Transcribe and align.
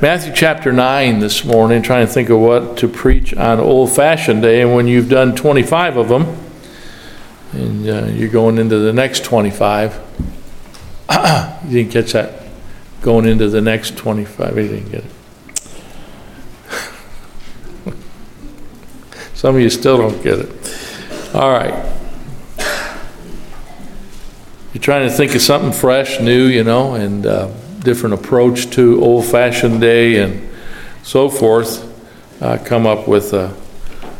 Matthew 0.00 0.32
chapter 0.34 0.72
9 0.72 1.18
this 1.18 1.44
morning, 1.44 1.82
trying 1.82 2.06
to 2.06 2.10
think 2.10 2.30
of 2.30 2.38
what 2.38 2.78
to 2.78 2.88
preach 2.88 3.34
on 3.34 3.60
Old 3.60 3.92
Fashioned 3.92 4.40
Day. 4.40 4.62
And 4.62 4.74
when 4.74 4.86
you've 4.86 5.10
done 5.10 5.36
25 5.36 5.98
of 5.98 6.08
them, 6.08 6.38
and 7.52 7.86
uh, 7.86 8.06
you're 8.06 8.30
going 8.30 8.56
into 8.56 8.78
the 8.78 8.94
next 8.94 9.24
25, 9.24 9.92
you 11.66 11.70
didn't 11.70 11.92
catch 11.92 12.12
that? 12.12 12.44
Going 13.02 13.26
into 13.26 13.50
the 13.50 13.60
next 13.60 13.98
25, 13.98 14.56
you 14.56 14.68
didn't 14.68 14.90
get 14.90 15.04
it. 15.04 15.10
Some 19.34 19.56
of 19.56 19.60
you 19.60 19.68
still 19.68 19.98
don't 19.98 20.22
get 20.22 20.38
it. 20.38 20.48
All 21.34 21.50
right. 21.50 21.74
You're 24.72 24.80
trying 24.80 25.06
to 25.06 25.14
think 25.14 25.34
of 25.34 25.42
something 25.42 25.72
fresh, 25.72 26.20
new, 26.20 26.46
you 26.46 26.64
know, 26.64 26.94
and 26.94 27.26
uh, 27.26 27.50
different 27.80 28.14
approach 28.14 28.70
to 28.70 29.02
old 29.02 29.24
fashioned 29.24 29.80
day 29.80 30.18
and 30.18 30.48
so 31.02 31.28
forth. 31.28 31.86
Uh, 32.42 32.58
come 32.64 32.86
up 32.86 33.06
with 33.06 33.32
a, 33.32 33.54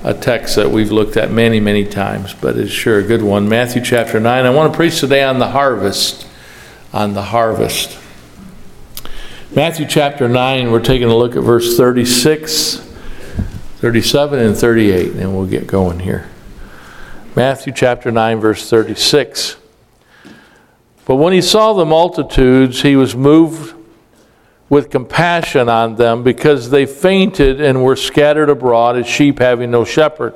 a 0.04 0.12
text 0.14 0.56
that 0.56 0.70
we've 0.70 0.92
looked 0.92 1.16
at 1.16 1.30
many, 1.30 1.60
many 1.60 1.84
times, 1.84 2.34
but 2.34 2.56
it's 2.56 2.70
sure 2.70 2.98
a 2.98 3.02
good 3.02 3.22
one. 3.22 3.48
Matthew 3.48 3.82
chapter 3.82 4.20
9. 4.20 4.44
I 4.44 4.50
want 4.50 4.72
to 4.72 4.76
preach 4.76 5.00
today 5.00 5.22
on 5.22 5.38
the 5.38 5.48
harvest. 5.48 6.26
On 6.92 7.14
the 7.14 7.22
harvest. 7.22 7.98
Matthew 9.54 9.86
chapter 9.86 10.28
9, 10.28 10.70
we're 10.70 10.80
taking 10.80 11.08
a 11.08 11.16
look 11.16 11.34
at 11.34 11.42
verse 11.42 11.76
36, 11.76 12.76
37, 13.78 14.38
and 14.38 14.56
38, 14.56 15.12
and 15.12 15.34
we'll 15.34 15.46
get 15.46 15.66
going 15.66 16.00
here. 16.00 16.28
Matthew 17.34 17.72
chapter 17.72 18.10
9, 18.12 18.38
verse 18.38 18.68
36. 18.68 19.56
But 21.10 21.16
when 21.16 21.32
he 21.32 21.42
saw 21.42 21.72
the 21.72 21.84
multitudes, 21.84 22.82
he 22.82 22.94
was 22.94 23.16
moved 23.16 23.74
with 24.68 24.90
compassion 24.90 25.68
on 25.68 25.96
them 25.96 26.22
because 26.22 26.70
they 26.70 26.86
fainted 26.86 27.60
and 27.60 27.82
were 27.82 27.96
scattered 27.96 28.48
abroad 28.48 28.96
as 28.96 29.08
sheep 29.08 29.40
having 29.40 29.72
no 29.72 29.84
shepherd. 29.84 30.34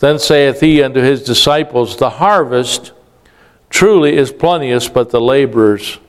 Then 0.00 0.18
saith 0.18 0.58
he 0.58 0.82
unto 0.82 1.00
his 1.00 1.22
disciples, 1.22 1.96
The 1.96 2.10
harvest 2.10 2.90
truly 3.70 4.16
is 4.16 4.32
plenteous, 4.32 4.88
but 4.88 5.10
the 5.10 5.20
laborers 5.20 6.00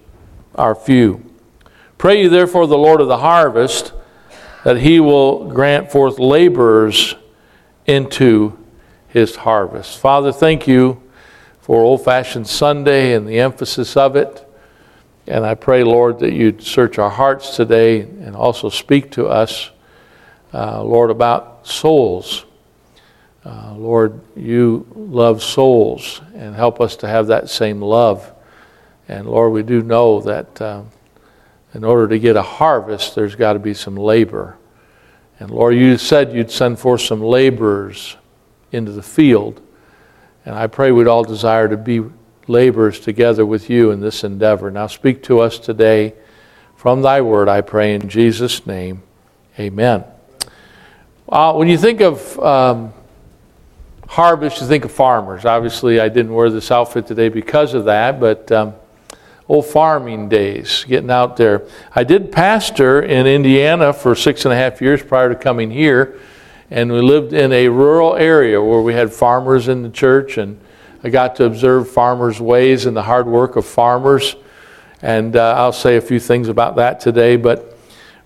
are 0.56 0.74
few. 0.74 1.32
Pray 2.00 2.24
ye 2.24 2.28
therefore 2.28 2.66
the 2.66 2.76
Lord 2.76 3.02
of 3.02 3.08
the 3.08 3.20
harvest 3.20 3.94
that 4.64 4.78
he 4.78 5.00
will 5.00 5.48
grant 5.48 5.92
forth 5.92 6.18
laborers 6.18 7.14
into 7.86 8.58
his 9.10 9.36
harvest. 9.36 10.00
Father, 10.00 10.32
thank 10.32 10.68
you 10.68 11.04
for 11.70 11.84
Old 11.84 12.04
Fashioned 12.04 12.48
Sunday 12.48 13.14
and 13.14 13.28
the 13.28 13.40
emphasis 13.40 13.96
of 13.96 14.16
it. 14.16 14.44
And 15.28 15.46
I 15.46 15.54
pray, 15.54 15.84
Lord, 15.84 16.18
that 16.18 16.34
you'd 16.34 16.64
search 16.64 16.98
our 16.98 17.12
hearts 17.12 17.56
today 17.56 18.00
and 18.00 18.36
also 18.36 18.70
speak 18.70 19.12
to 19.12 19.28
us, 19.28 19.70
uh, 20.52 20.82
Lord, 20.84 21.12
about 21.12 21.68
souls. 21.68 22.46
Uh, 23.46 23.76
Lord, 23.76 24.20
you 24.36 24.88
love 24.96 25.44
souls 25.44 26.22
and 26.34 26.56
help 26.56 26.82
us 26.82 26.96
to 26.96 27.08
have 27.08 27.28
that 27.28 27.52
same 27.52 27.84
love. 27.84 28.34
And 29.08 29.28
Lord, 29.28 29.54
we 29.54 29.62
do 29.62 29.84
know 29.84 30.22
that 30.22 30.60
uh, 30.60 30.82
in 31.76 31.84
order 31.84 32.08
to 32.08 32.18
get 32.18 32.36
a 32.36 32.42
harvest, 32.42 33.14
there's 33.14 33.36
got 33.36 33.54
to 33.54 33.60
be 33.60 33.76
some 33.76 33.96
labor. 33.96 34.58
And 35.40 35.52
Lord, 35.52 35.76
you 35.76 36.00
said 36.00 36.34
you'd 36.34 36.50
send 36.50 36.80
forth 36.80 37.02
some 37.02 37.22
laborers 37.22 38.18
into 38.72 38.92
the 38.92 39.04
field. 39.04 39.62
And 40.46 40.56
I 40.56 40.68
pray 40.68 40.92
we'd 40.92 41.08
all 41.08 41.24
desire 41.24 41.68
to 41.68 41.78
be 41.78 42.04
laborers 42.48 43.00
together 43.00 43.46
with 43.46 43.70
you 43.70 43.92
in 43.92 44.00
this 44.00 44.24
endeavor. 44.24 44.72
Now 44.72 44.88
speak 44.88 45.24
to 45.24 45.40
us 45.40 45.60
today 45.60 46.14
from 46.80 47.02
thy 47.02 47.20
word, 47.20 47.50
I 47.50 47.60
pray 47.60 47.94
in 47.94 48.08
Jesus' 48.08 48.66
name. 48.66 49.04
Amen. 49.60 50.06
Uh, 51.28 51.54
when 51.54 51.68
you 51.68 51.78
think 51.78 52.00
of 52.00 52.40
um, 52.40 52.94
harvest, 54.08 54.62
you 54.62 54.68
think 54.68 54.86
of 54.86 54.92
farmers. 54.94 55.44
Obviously, 55.44 56.00
I 56.00 56.08
didn't 56.08 56.34
wear 56.34 56.50
this 56.50 56.72
outfit 56.72 57.06
today 57.06 57.28
because 57.28 57.74
of 57.74 57.84
that, 57.84 58.22
but 58.22 58.50
um, 58.54 58.76
old 59.50 59.66
farming 59.66 60.30
days, 60.30 60.86
getting 60.88 61.12
out 61.12 61.36
there. 61.36 61.68
I 61.94 62.06
did 62.06 62.32
pastor 62.32 63.02
in 63.02 63.28
Indiana 63.28 63.92
for 63.92 64.16
six 64.16 64.46
and 64.46 64.54
a 64.54 64.56
half 64.56 64.82
years 64.82 65.04
prior 65.04 65.28
to 65.28 65.36
coming 65.36 65.70
here 65.70 66.18
and 66.72 66.92
we 66.92 67.02
lived 67.02 67.34
in 67.34 67.52
a 67.52 67.68
rural 67.68 68.16
area 68.16 68.62
where 68.62 68.82
we 68.82 68.94
had 68.94 69.12
farmers 69.12 69.68
in 69.68 69.84
the 69.84 69.90
church 69.90 70.38
and 70.38 70.60
i 71.04 71.10
got 71.10 71.36
to 71.36 71.46
observe 71.46 71.90
farmers 71.90 72.40
ways 72.40 72.86
and 72.86 72.96
the 72.96 73.04
hard 73.04 73.28
work 73.28 73.56
of 73.56 73.66
farmers. 73.66 74.36
And 75.02 75.36
uh, 75.36 75.56
i'll 75.58 75.72
say 75.72 75.98
a 75.98 76.02
few 76.02 76.20
things 76.20 76.48
about 76.48 76.76
that 76.76 77.00
today 77.00 77.36
but 77.36 77.78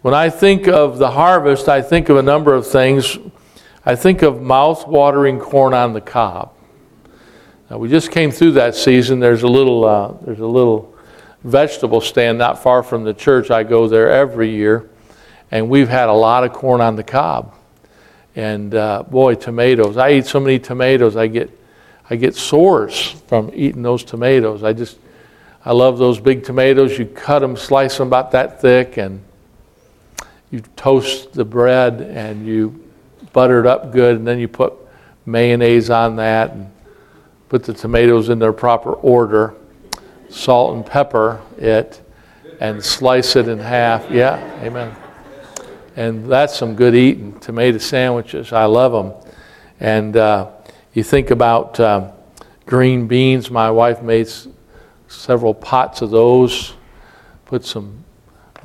when 0.01 0.13
i 0.13 0.29
think 0.29 0.67
of 0.67 0.97
the 0.97 1.11
harvest 1.11 1.69
i 1.69 1.81
think 1.81 2.09
of 2.09 2.17
a 2.17 2.23
number 2.23 2.53
of 2.53 2.67
things. 2.67 3.17
I 3.85 3.95
think 3.95 4.21
of 4.21 4.41
mouth-watering 4.41 5.39
corn 5.39 5.73
on 5.73 5.91
the 5.91 5.99
cob. 5.99 6.53
Now, 7.69 7.79
we 7.79 7.89
just 7.89 8.11
came 8.11 8.31
through 8.31 8.53
that 8.53 8.75
season. 8.75 9.19
There's 9.19 9.43
a 9.43 9.47
little 9.49 9.83
uh, 9.83 10.13
there's 10.21 10.39
a 10.39 10.47
little 10.47 10.93
vegetable 11.43 11.99
stand 11.99 12.37
not 12.37 12.63
far 12.63 12.81
from 12.81 13.03
the 13.03 13.13
church 13.13 13.51
i 13.51 13.63
go 13.63 13.87
there 13.87 14.09
every 14.09 14.49
year 14.49 14.89
and 15.51 15.69
we've 15.69 15.89
had 15.89 16.07
a 16.07 16.13
lot 16.13 16.43
of 16.43 16.53
corn 16.53 16.79
on 16.79 16.95
the 16.95 17.03
cob 17.03 17.53
and 18.35 18.73
uh, 18.73 19.03
boy, 19.03 19.35
tomatoes. 19.35 19.97
I 19.97 20.13
eat 20.13 20.25
so 20.25 20.39
many 20.39 20.59
tomatoes, 20.59 21.15
I 21.15 21.27
get, 21.27 21.49
I 22.09 22.15
get 22.15 22.35
sores 22.35 23.11
from 23.27 23.51
eating 23.53 23.81
those 23.81 24.03
tomatoes. 24.03 24.63
I 24.63 24.73
just, 24.73 24.97
I 25.65 25.71
love 25.71 25.97
those 25.97 26.19
big 26.19 26.43
tomatoes. 26.43 26.97
You 26.97 27.05
cut 27.05 27.39
them, 27.39 27.55
slice 27.55 27.97
them 27.97 28.07
about 28.07 28.31
that 28.31 28.59
thick, 28.59 28.97
and 28.97 29.23
you 30.51 30.61
toast 30.75 31.33
the 31.33 31.45
bread 31.45 32.01
and 32.01 32.45
you 32.45 32.83
butter 33.31 33.59
it 33.59 33.65
up 33.65 33.91
good, 33.91 34.17
and 34.17 34.27
then 34.27 34.39
you 34.39 34.47
put 34.47 34.73
mayonnaise 35.25 35.89
on 35.89 36.17
that 36.17 36.51
and 36.51 36.69
put 37.49 37.63
the 37.63 37.73
tomatoes 37.73 38.29
in 38.29 38.39
their 38.39 38.53
proper 38.53 38.93
order. 38.93 39.55
salt 40.29 40.75
and 40.75 40.85
pepper 40.85 41.41
it, 41.57 42.01
and 42.59 42.83
slice 42.83 43.35
it 43.35 43.47
in 43.47 43.59
half. 43.59 44.09
Yeah, 44.09 44.37
amen. 44.61 44.95
And 45.95 46.25
that's 46.25 46.57
some 46.57 46.75
good 46.75 46.95
eating. 46.95 47.39
Tomato 47.39 47.77
sandwiches, 47.77 48.51
I 48.51 48.65
love 48.65 48.91
them. 48.91 49.31
And 49.79 50.17
uh, 50.17 50.49
you 50.93 51.03
think 51.03 51.31
about 51.31 51.79
uh, 51.79 52.11
green 52.65 53.07
beans. 53.07 53.51
My 53.51 53.69
wife 53.69 54.01
made 54.01 54.27
s- 54.27 54.47
several 55.07 55.53
pots 55.53 56.01
of 56.01 56.09
those. 56.09 56.73
Put 57.45 57.65
some 57.65 58.03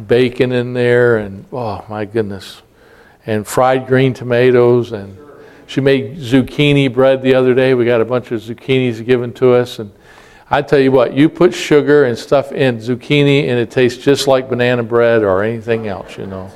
bacon 0.07 0.53
in 0.53 0.73
there, 0.73 1.19
and 1.19 1.45
oh 1.53 1.85
my 1.89 2.05
goodness, 2.05 2.63
and 3.27 3.47
fried 3.47 3.87
green 3.87 4.15
tomatoes. 4.15 4.93
And 4.93 5.19
she 5.67 5.81
made 5.81 6.17
zucchini 6.17 6.91
bread 6.93 7.21
the 7.21 7.35
other 7.35 7.53
day. 7.55 7.75
We 7.75 7.85
got 7.85 8.01
a 8.01 8.05
bunch 8.07 8.31
of 8.31 8.41
zucchinis 8.41 9.05
given 9.05 9.35
to 9.35 9.53
us, 9.53 9.79
and 9.81 9.91
I 10.51 10.63
tell 10.63 10.79
you 10.79 10.93
what, 10.93 11.13
you 11.13 11.29
put 11.29 11.53
sugar 11.53 12.05
and 12.05 12.17
stuff 12.17 12.53
in 12.53 12.79
zucchini, 12.79 13.49
and 13.49 13.59
it 13.59 13.71
tastes 13.71 14.03
just 14.03 14.27
like 14.27 14.49
banana 14.49 14.83
bread 14.83 15.23
or 15.23 15.43
anything 15.43 15.89
else. 15.89 16.17
You 16.17 16.27
know, 16.27 16.51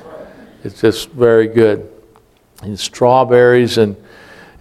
it's 0.63 0.81
just 0.81 1.09
very 1.09 1.47
good. 1.47 1.89
And 2.61 2.79
strawberries 2.79 3.77
and 3.77 3.97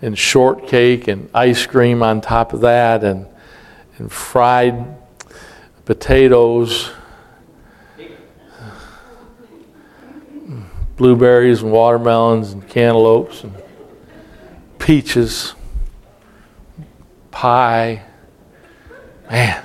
and 0.01 0.19
shortcake 0.19 1.07
and 1.07 1.31
ice 1.33 1.65
cream 1.65 2.03
on 2.03 2.21
top 2.21 2.53
of 2.53 2.63
that, 2.63 3.05
and 3.05 3.27
and 3.99 4.11
fried 4.11 4.97
potatoes 5.85 6.91
blueberries 10.97 11.63
and 11.63 11.73
watermelons 11.73 12.53
and 12.53 12.69
cantaloupes 12.69 13.43
and 13.43 13.53
peaches, 14.79 15.55
pie. 17.31 18.03
Man. 19.31 19.65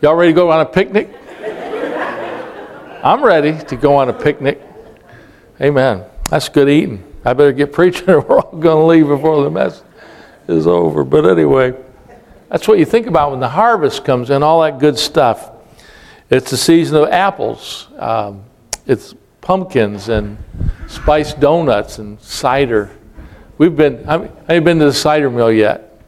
Y'all 0.00 0.14
ready 0.14 0.32
to 0.32 0.34
go 0.36 0.50
on 0.50 0.60
a 0.60 0.64
picnic? 0.64 1.14
I'm 3.02 3.22
ready 3.22 3.56
to 3.66 3.76
go 3.76 3.94
on 3.94 4.08
a 4.08 4.12
picnic. 4.12 4.60
Amen. 5.60 6.04
That's 6.30 6.48
good 6.48 6.68
eating. 6.68 7.04
I 7.24 7.32
better 7.32 7.52
get 7.52 7.72
preaching 7.72 8.10
or 8.10 8.20
we're 8.20 8.40
all 8.40 8.58
going 8.58 8.82
to 8.82 8.86
leave 8.86 9.06
before 9.06 9.44
the 9.44 9.50
mess 9.50 9.82
is 10.48 10.66
over. 10.66 11.04
But 11.04 11.24
anyway, 11.24 11.76
that's 12.48 12.66
what 12.66 12.78
you 12.78 12.84
think 12.84 13.06
about 13.06 13.30
when 13.30 13.40
the 13.40 13.48
harvest 13.48 14.04
comes 14.04 14.30
in, 14.30 14.42
all 14.42 14.62
that 14.62 14.80
good 14.80 14.98
stuff. 14.98 15.52
It's 16.28 16.50
the 16.50 16.56
season 16.56 16.96
of 16.96 17.08
apples. 17.10 17.86
Um, 17.98 18.42
it's 18.84 19.14
pumpkins 19.42 20.08
and 20.08 20.36
spiced 20.88 21.38
donuts 21.38 21.98
and 21.98 22.20
cider. 22.20 22.90
We've 23.58 23.76
been, 23.76 24.08
I 24.08 24.12
have 24.18 24.32
you 24.50 24.60
been 24.60 24.80
to 24.80 24.86
the 24.86 24.92
cider 24.92 25.30
mill 25.30 25.52
yet? 25.52 26.00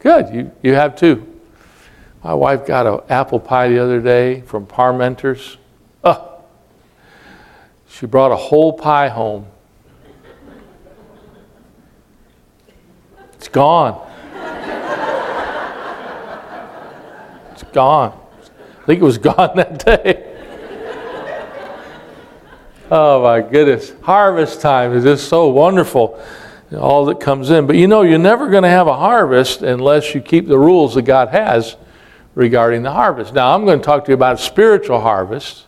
Good, 0.00 0.34
you, 0.34 0.52
you 0.62 0.74
have 0.74 0.96
too. 0.96 1.40
My 2.24 2.34
wife 2.34 2.66
got 2.66 2.86
an 2.86 3.00
apple 3.08 3.38
pie 3.38 3.68
the 3.68 3.78
other 3.78 4.00
day 4.00 4.40
from 4.40 4.66
Parmenters. 4.66 5.58
She 7.98 8.04
brought 8.04 8.30
a 8.30 8.36
whole 8.36 8.74
pie 8.74 9.08
home. 9.08 9.46
It's 13.32 13.48
gone. 13.48 14.06
It's 17.52 17.62
gone. 17.72 18.20
I 18.82 18.84
think 18.84 19.00
it 19.00 19.04
was 19.04 19.16
gone 19.16 19.56
that 19.56 19.82
day. 19.82 20.34
Oh 22.90 23.22
my 23.22 23.40
goodness. 23.40 23.94
Harvest 24.02 24.60
time 24.60 24.92
is 24.92 25.04
just 25.04 25.30
so 25.30 25.48
wonderful. 25.48 26.22
All 26.78 27.06
that 27.06 27.18
comes 27.18 27.48
in. 27.48 27.66
But 27.66 27.76
you 27.76 27.86
know, 27.86 28.02
you're 28.02 28.18
never 28.18 28.50
going 28.50 28.64
to 28.64 28.68
have 28.68 28.88
a 28.88 28.96
harvest 28.96 29.62
unless 29.62 30.14
you 30.14 30.20
keep 30.20 30.48
the 30.48 30.58
rules 30.58 30.96
that 30.96 31.02
God 31.02 31.28
has 31.28 31.76
regarding 32.34 32.82
the 32.82 32.92
harvest. 32.92 33.32
Now, 33.32 33.54
I'm 33.54 33.64
going 33.64 33.78
to 33.78 33.84
talk 33.84 34.04
to 34.04 34.10
you 34.10 34.14
about 34.14 34.38
spiritual 34.38 35.00
harvest, 35.00 35.64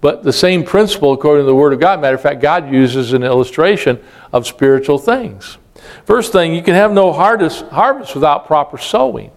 but 0.00 0.22
the 0.22 0.32
same 0.32 0.64
principle 0.64 1.12
according 1.12 1.42
to 1.42 1.46
the 1.46 1.54
Word 1.54 1.72
of 1.72 1.80
God. 1.80 2.00
Matter 2.00 2.16
of 2.16 2.22
fact, 2.22 2.40
God 2.40 2.72
uses 2.72 3.12
an 3.12 3.22
illustration 3.22 4.00
of 4.32 4.46
spiritual 4.46 4.98
things. 4.98 5.58
First 6.04 6.32
thing, 6.32 6.54
you 6.54 6.62
can 6.62 6.74
have 6.74 6.92
no 6.92 7.12
harvest, 7.12 7.64
harvest 7.66 8.14
without 8.14 8.46
proper 8.46 8.78
sowing. 8.78 9.30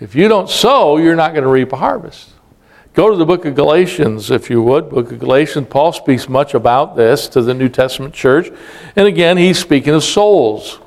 If 0.00 0.14
you 0.14 0.28
don't 0.28 0.48
sow, 0.48 0.96
you're 0.96 1.16
not 1.16 1.32
going 1.32 1.44
to 1.44 1.50
reap 1.50 1.72
a 1.72 1.76
harvest. 1.76 2.30
Go 2.94 3.10
to 3.10 3.16
the 3.16 3.24
book 3.24 3.44
of 3.46 3.54
Galatians, 3.54 4.30
if 4.30 4.50
you 4.50 4.62
would. 4.62 4.90
Book 4.90 5.12
of 5.12 5.18
Galatians, 5.18 5.68
Paul 5.70 5.92
speaks 5.92 6.28
much 6.28 6.52
about 6.54 6.96
this 6.96 7.26
to 7.28 7.40
the 7.40 7.54
New 7.54 7.68
Testament 7.68 8.12
church. 8.12 8.50
And 8.96 9.06
again, 9.06 9.38
he's 9.38 9.58
speaking 9.58 9.94
of 9.94 10.04
souls. 10.04 10.78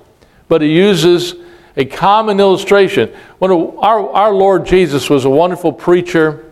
But 0.48 0.62
he 0.62 0.68
uses 0.68 1.34
a 1.76 1.86
common 1.86 2.40
illustration. 2.40 3.12
When 3.40 3.52
our, 3.52 4.10
our 4.12 4.34
Lord 4.34 4.66
Jesus 4.66 5.10
was 5.10 5.26
a 5.26 5.30
wonderful 5.30 5.74
preacher 5.74 6.45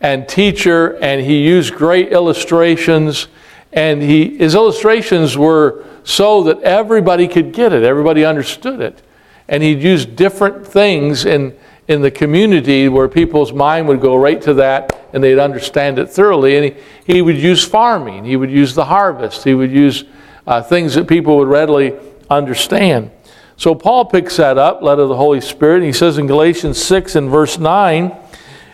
and 0.00 0.28
teacher, 0.28 0.96
and 1.02 1.20
he 1.20 1.42
used 1.42 1.74
great 1.74 2.12
illustrations. 2.12 3.28
And 3.72 4.02
he, 4.02 4.38
his 4.38 4.54
illustrations 4.54 5.36
were 5.36 5.84
so 6.02 6.42
that 6.44 6.60
everybody 6.62 7.28
could 7.28 7.52
get 7.52 7.72
it, 7.72 7.82
everybody 7.82 8.24
understood 8.24 8.80
it. 8.80 9.02
And 9.48 9.62
he'd 9.62 9.82
use 9.82 10.06
different 10.06 10.66
things 10.66 11.24
in 11.24 11.56
in 11.90 12.02
the 12.02 12.10
community 12.10 12.88
where 12.88 13.08
people's 13.08 13.52
mind 13.52 13.88
would 13.88 14.00
go 14.00 14.14
right 14.14 14.40
to 14.40 14.54
that 14.54 14.96
and 15.12 15.24
they'd 15.24 15.40
understand 15.40 15.98
it 15.98 16.08
thoroughly. 16.08 16.56
And 16.56 16.64
he, 17.04 17.14
he 17.14 17.20
would 17.20 17.36
use 17.36 17.64
farming, 17.64 18.24
he 18.24 18.36
would 18.36 18.50
use 18.50 18.76
the 18.76 18.84
harvest, 18.84 19.42
he 19.42 19.54
would 19.54 19.72
use 19.72 20.04
uh, 20.46 20.62
things 20.62 20.94
that 20.94 21.08
people 21.08 21.36
would 21.38 21.48
readily 21.48 21.98
understand. 22.30 23.10
So 23.56 23.74
Paul 23.74 24.04
picks 24.04 24.36
that 24.36 24.56
up, 24.56 24.82
led 24.82 25.00
of 25.00 25.08
the 25.08 25.16
Holy 25.16 25.40
Spirit. 25.40 25.78
And 25.78 25.86
he 25.86 25.92
says 25.92 26.16
in 26.16 26.28
Galatians 26.28 26.80
6 26.80 27.16
and 27.16 27.28
verse 27.28 27.58
9, 27.58 28.16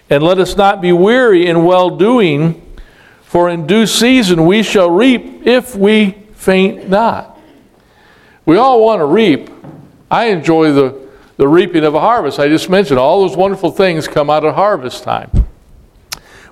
And 0.09 0.23
let 0.23 0.39
us 0.39 0.57
not 0.57 0.81
be 0.81 0.93
weary 0.93 1.47
in 1.47 1.65
well 1.65 1.91
doing, 1.91 2.63
for 3.23 3.49
in 3.49 3.67
due 3.67 3.87
season 3.87 4.47
we 4.47 4.63
shall 4.63 4.91
reap 4.91 5.47
if 5.47 5.75
we 5.75 6.13
faint 6.33 6.89
not. 6.89 7.39
We 8.45 8.57
all 8.57 8.85
want 8.85 9.01
to 9.01 9.07
reap. 9.07 9.51
I 10.11 10.27
enjoy 10.27 10.73
the 10.73 11.07
the 11.37 11.47
reaping 11.47 11.85
of 11.85 11.95
a 11.95 12.01
harvest. 12.01 12.39
I 12.39 12.49
just 12.49 12.71
mentioned 12.71 12.99
all 12.99 13.27
those 13.27 13.37
wonderful 13.37 13.71
things 13.71 14.09
come 14.09 14.31
out 14.31 14.45
of 14.45 14.55
harvest 14.55 15.03
time. 15.03 15.31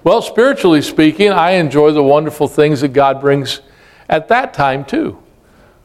Well, 0.02 0.20
spiritually 0.20 0.82
speaking, 0.82 1.30
I 1.30 1.52
enjoy 1.52 1.92
the 1.92 2.02
wonderful 2.02 2.48
things 2.48 2.82
that 2.82 2.88
God 2.88 3.20
brings 3.20 3.60
at 4.08 4.28
that 4.28 4.52
time 4.52 4.84
too. 4.84 5.18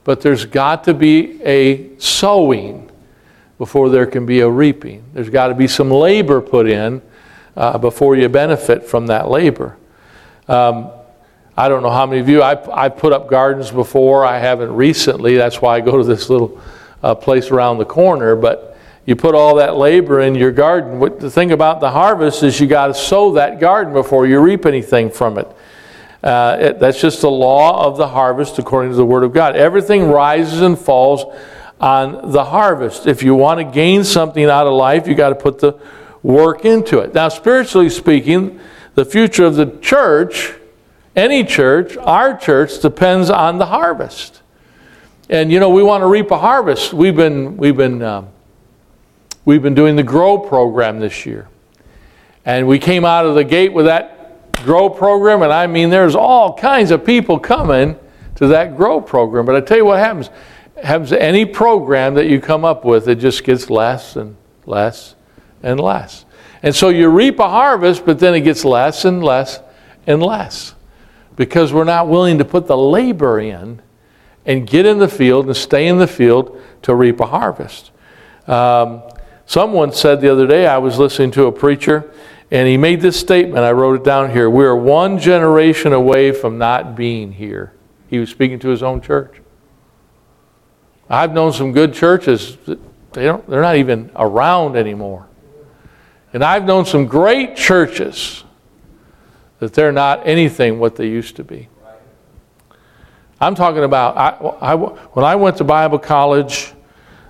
But 0.04 0.22
there's 0.22 0.46
got 0.46 0.84
to 0.86 0.94
be 0.94 1.42
a 1.44 1.98
sowing 1.98 2.92
before 3.58 3.90
there 3.90 4.06
can 4.06 4.26
be 4.26 4.42
a 4.42 4.50
reaping. 4.50 5.04
There's 5.14 5.30
got 5.30 5.48
to 5.48 5.54
be 5.54 5.68
some 5.68 5.90
labor 5.90 6.42
put 6.42 6.68
in 6.68 7.02
uh, 7.60 7.78
before 7.78 8.16
you 8.16 8.30
benefit 8.30 8.86
from 8.86 9.08
that 9.08 9.30
labor. 9.30 9.76
Um, 10.48 10.92
I 11.58 11.68
don't 11.68 11.84
know 11.84 11.90
how 11.90 12.06
many 12.06 12.22
of 12.22 12.30
you, 12.30 12.42
I, 12.42 12.86
I 12.86 12.88
put 12.88 13.12
up 13.12 13.30
gardens 13.30 13.70
before. 13.70 14.26
I 14.26 14.40
haven't 14.40 14.74
recently. 14.74 15.36
That's 15.36 15.62
why 15.62 15.76
I 15.76 15.82
go 15.82 15.98
to 15.98 16.06
this 16.06 16.30
little 16.30 16.60
uh, 17.04 17.16
place 17.16 17.52
around 17.52 17.78
the 17.78 17.86
corner. 17.86 18.38
But 18.38 18.78
you 19.06 19.18
put 19.18 19.36
all 19.36 19.56
that 19.56 19.76
labor 19.76 20.22
in 20.22 20.36
your 20.36 20.54
garden. 20.54 21.02
What, 21.02 21.20
the 21.20 21.30
thing 21.30 21.52
about 21.52 21.82
the 21.82 21.92
harvest 21.92 22.44
is 22.44 22.62
you 22.62 22.68
got 22.68 22.88
to 22.88 22.94
sow 22.94 23.34
that 23.34 23.60
garden 23.60 23.92
before 23.92 24.26
you 24.26 24.40
reap 24.40 24.66
anything 24.66 25.12
from 25.12 25.38
it. 25.38 25.48
Uh, 26.24 26.58
it. 26.62 26.80
That's 26.80 27.02
just 27.02 27.20
the 27.20 27.30
law 27.30 27.86
of 27.86 27.98
the 27.98 28.08
harvest 28.08 28.58
according 28.58 28.92
to 28.92 28.96
the 28.96 29.06
Word 29.06 29.26
of 29.26 29.34
God. 29.34 29.58
Everything 29.58 30.08
rises 30.08 30.62
and 30.62 30.80
falls 30.80 31.26
on 31.82 32.32
the 32.32 32.46
harvest. 32.46 33.06
If 33.06 33.22
you 33.22 33.36
want 33.36 33.60
to 33.60 33.66
gain 33.66 34.06
something 34.06 34.46
out 34.46 34.66
of 34.66 34.74
life, 34.74 35.08
you 35.08 35.16
got 35.16 35.30
to 35.30 35.36
put 35.36 35.60
the 35.60 35.78
work 36.24 36.66
into 36.66 37.00
it. 37.00 37.14
Now, 37.14 37.30
spiritually 37.30 37.90
speaking, 37.90 38.60
the 38.96 39.06
future 39.06 39.46
of 39.46 39.56
the 39.56 39.78
church, 39.82 40.54
any 41.16 41.44
church, 41.44 41.98
our 41.98 42.38
church, 42.38 42.82
depends 42.82 43.30
on 43.30 43.58
the 43.58 43.68
harvest. 43.68 44.42
And 45.30 45.52
you 45.52 45.60
know, 45.60 45.70
we 45.70 45.84
want 45.84 46.02
to 46.02 46.08
reap 46.08 46.32
a 46.32 46.38
harvest. 46.38 46.94
We've 46.94 47.16
been, 47.16 47.58
we've 47.58 47.78
been, 47.78 48.02
um, 48.02 48.30
we've 49.46 49.62
been 49.62 49.76
doing 49.76 49.96
the 49.96 50.04
Grow 50.04 50.38
program 50.38 51.00
this 51.00 51.26
year. 51.26 51.48
And 52.46 52.68
we 52.68 52.80
came 52.80 53.06
out 53.06 53.26
of 53.26 53.36
the 53.36 53.44
gate 53.44 53.74
with 53.74 53.86
that 53.86 54.52
Grow 54.64 54.90
program, 54.90 55.42
and 55.42 55.54
I 55.54 55.68
mean, 55.68 55.90
there's 55.90 56.16
all 56.16 56.54
kinds 56.54 56.92
of 56.92 57.06
people 57.06 57.40
coming 57.40 57.98
to 58.36 58.48
that 58.48 58.76
Grow 58.76 59.00
program. 59.00 59.46
But 59.46 59.56
I 59.56 59.62
tell 59.62 59.78
you 59.78 59.86
what 59.86 60.00
happens 60.00 60.30
happens 60.84 61.10
to 61.10 61.22
any 61.22 61.46
program 61.46 62.14
that 62.16 62.28
you 62.28 62.40
come 62.42 62.66
up 62.66 62.86
with, 62.86 63.08
it 63.08 63.16
just 63.16 63.44
gets 63.44 63.70
less 63.70 64.16
and 64.16 64.36
less 64.66 65.16
and 65.64 65.80
less. 65.80 66.26
And 66.62 66.76
so 66.76 66.90
you 66.90 67.10
reap 67.10 67.40
a 67.40 67.50
harvest, 67.50 68.06
but 68.06 68.20
then 68.20 68.34
it 68.34 68.42
gets 68.42 68.66
less 68.66 69.06
and 69.06 69.24
less 69.24 69.60
and 70.06 70.22
less 70.22 70.76
because 71.36 71.72
we're 71.72 71.86
not 71.86 72.08
willing 72.08 72.38
to 72.38 72.46
put 72.46 72.68
the 72.68 72.78
labor 72.78 73.40
in 73.40 73.82
and 74.46 74.68
get 74.68 74.86
in 74.86 75.00
the 75.00 75.08
field 75.08 75.46
and 75.46 75.56
stay 75.56 75.88
in 75.88 75.98
the 75.98 76.08
field 76.08 76.62
to 76.82 76.94
reap 76.96 77.20
a 77.20 77.26
harvest. 77.26 77.92
Um, 78.48 79.04
someone 79.46 79.94
said 79.94 80.22
the 80.22 80.32
other 80.32 80.48
day, 80.48 80.68
I 80.68 80.78
was 80.80 80.98
listening 80.98 81.32
to 81.32 81.46
a 81.46 81.52
preacher, 81.52 82.12
and 82.52 82.68
he 82.68 82.78
made 82.78 83.00
this 83.00 83.20
statement. 83.20 83.64
I 83.64 83.72
wrote 83.72 84.02
it 84.02 84.04
down 84.04 84.32
here. 84.32 84.50
We 84.50 84.66
are 84.66 84.76
one 84.76 85.20
generation 85.20 85.94
away 85.94 86.32
from 86.32 86.58
not 86.58 86.96
being 86.96 87.32
here. 87.32 87.74
He 88.08 88.20
was 88.20 88.30
speaking 88.30 88.60
to 88.60 88.70
his 88.70 88.82
own 88.82 89.02
church. 89.02 89.42
I've 91.10 91.34
known 91.34 91.54
some 91.54 91.72
good 91.72 91.94
churches 91.94 92.58
they 93.14 93.26
don't, 93.26 93.48
they're 93.50 93.62
not 93.62 93.78
even 93.78 94.12
around 94.16 94.76
anymore. 94.76 95.29
And 96.34 96.44
I've 96.44 96.66
known 96.66 96.86
some 96.86 97.06
great 97.06 97.56
churches 97.56 98.44
that 99.60 99.74
they're 99.74 99.92
not 99.92 100.26
anything 100.26 100.80
what 100.80 100.96
they 100.96 101.08
used 101.08 101.36
to 101.38 101.44
be. 101.44 101.68
I'm 103.42 103.56
talking 103.56 103.84
about 103.84 104.18
I, 104.18 104.74
I, 104.74 104.76
when 104.76 105.26
I 105.26 105.36
went 105.36 105.58
to 105.58 105.64
Bible 105.64 106.00
college, 106.00 106.74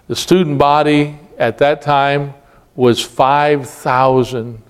the 0.08 0.16
student 0.16 0.58
body 0.58 1.20
at 1.38 1.60
that 1.60 1.82
time 1.82 2.34
was 2.76 3.02
5,000. 3.02 4.62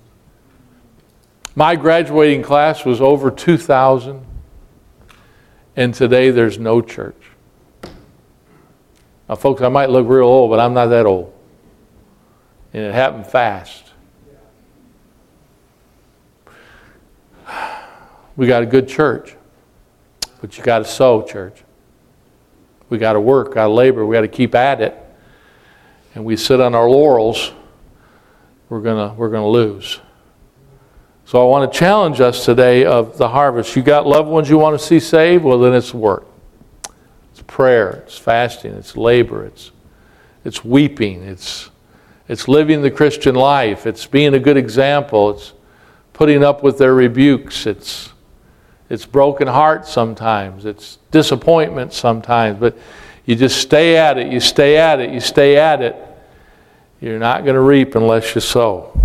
My 1.54 1.76
graduating 1.76 2.42
class 2.42 2.84
was 2.84 3.00
over 3.00 3.30
2,000. 3.30 4.26
And 5.76 5.94
today 5.94 6.30
there's 6.30 6.58
no 6.58 6.82
church. 6.82 7.16
Now, 9.28 9.36
folks, 9.36 9.62
I 9.62 9.68
might 9.68 9.90
look 9.90 10.08
real 10.08 10.24
old, 10.24 10.50
but 10.50 10.60
I'm 10.60 10.74
not 10.74 10.86
that 10.86 11.06
old. 11.06 11.32
And 12.72 12.82
it 12.84 12.92
happened 12.92 13.26
fast. 13.26 13.89
We 18.40 18.46
got 18.46 18.62
a 18.62 18.66
good 18.66 18.88
church, 18.88 19.36
but 20.40 20.56
you 20.56 20.64
got 20.64 20.78
to 20.78 20.86
sow, 20.86 21.20
church. 21.20 21.62
We 22.88 22.96
got 22.96 23.12
to 23.12 23.20
work, 23.20 23.52
got 23.52 23.66
to 23.66 23.70
labor, 23.70 24.06
we 24.06 24.16
got 24.16 24.22
to 24.22 24.28
keep 24.28 24.54
at 24.54 24.80
it. 24.80 24.96
And 26.14 26.24
we 26.24 26.38
sit 26.38 26.58
on 26.58 26.74
our 26.74 26.88
laurels, 26.88 27.52
we're 28.70 28.80
gonna 28.80 29.12
we're 29.12 29.28
gonna 29.28 29.46
lose. 29.46 30.00
So 31.26 31.38
I 31.38 31.50
want 31.50 31.70
to 31.70 31.78
challenge 31.78 32.22
us 32.22 32.46
today 32.46 32.86
of 32.86 33.18
the 33.18 33.28
harvest. 33.28 33.76
You 33.76 33.82
got 33.82 34.06
loved 34.06 34.30
ones 34.30 34.48
you 34.48 34.56
want 34.56 34.80
to 34.80 34.82
see 34.82 35.00
saved? 35.00 35.44
Well, 35.44 35.58
then 35.58 35.74
it's 35.74 35.92
work. 35.92 36.26
It's 37.32 37.42
prayer, 37.46 38.02
it's 38.06 38.16
fasting, 38.16 38.72
it's 38.72 38.96
labor, 38.96 39.44
it's 39.44 39.70
it's 40.46 40.64
weeping, 40.64 41.24
it's 41.24 41.68
it's 42.26 42.48
living 42.48 42.80
the 42.80 42.90
Christian 42.90 43.34
life, 43.34 43.84
it's 43.84 44.06
being 44.06 44.32
a 44.32 44.40
good 44.40 44.56
example, 44.56 45.28
it's 45.28 45.52
putting 46.14 46.42
up 46.42 46.62
with 46.62 46.78
their 46.78 46.94
rebukes, 46.94 47.66
it's 47.66 48.14
it's 48.90 49.06
broken 49.06 49.46
hearts 49.46 49.90
sometimes, 49.90 50.66
it's 50.66 50.98
disappointment 51.10 51.92
sometimes, 51.92 52.58
but 52.58 52.76
you 53.24 53.36
just 53.36 53.60
stay 53.60 53.96
at 53.96 54.18
it, 54.18 54.32
you 54.32 54.40
stay 54.40 54.76
at 54.76 55.00
it, 55.00 55.10
you 55.10 55.20
stay 55.20 55.56
at 55.56 55.80
it. 55.80 55.96
You're 57.00 57.20
not 57.20 57.44
going 57.44 57.54
to 57.54 57.60
reap 57.60 57.94
unless 57.94 58.34
you 58.34 58.40
sow. 58.40 59.00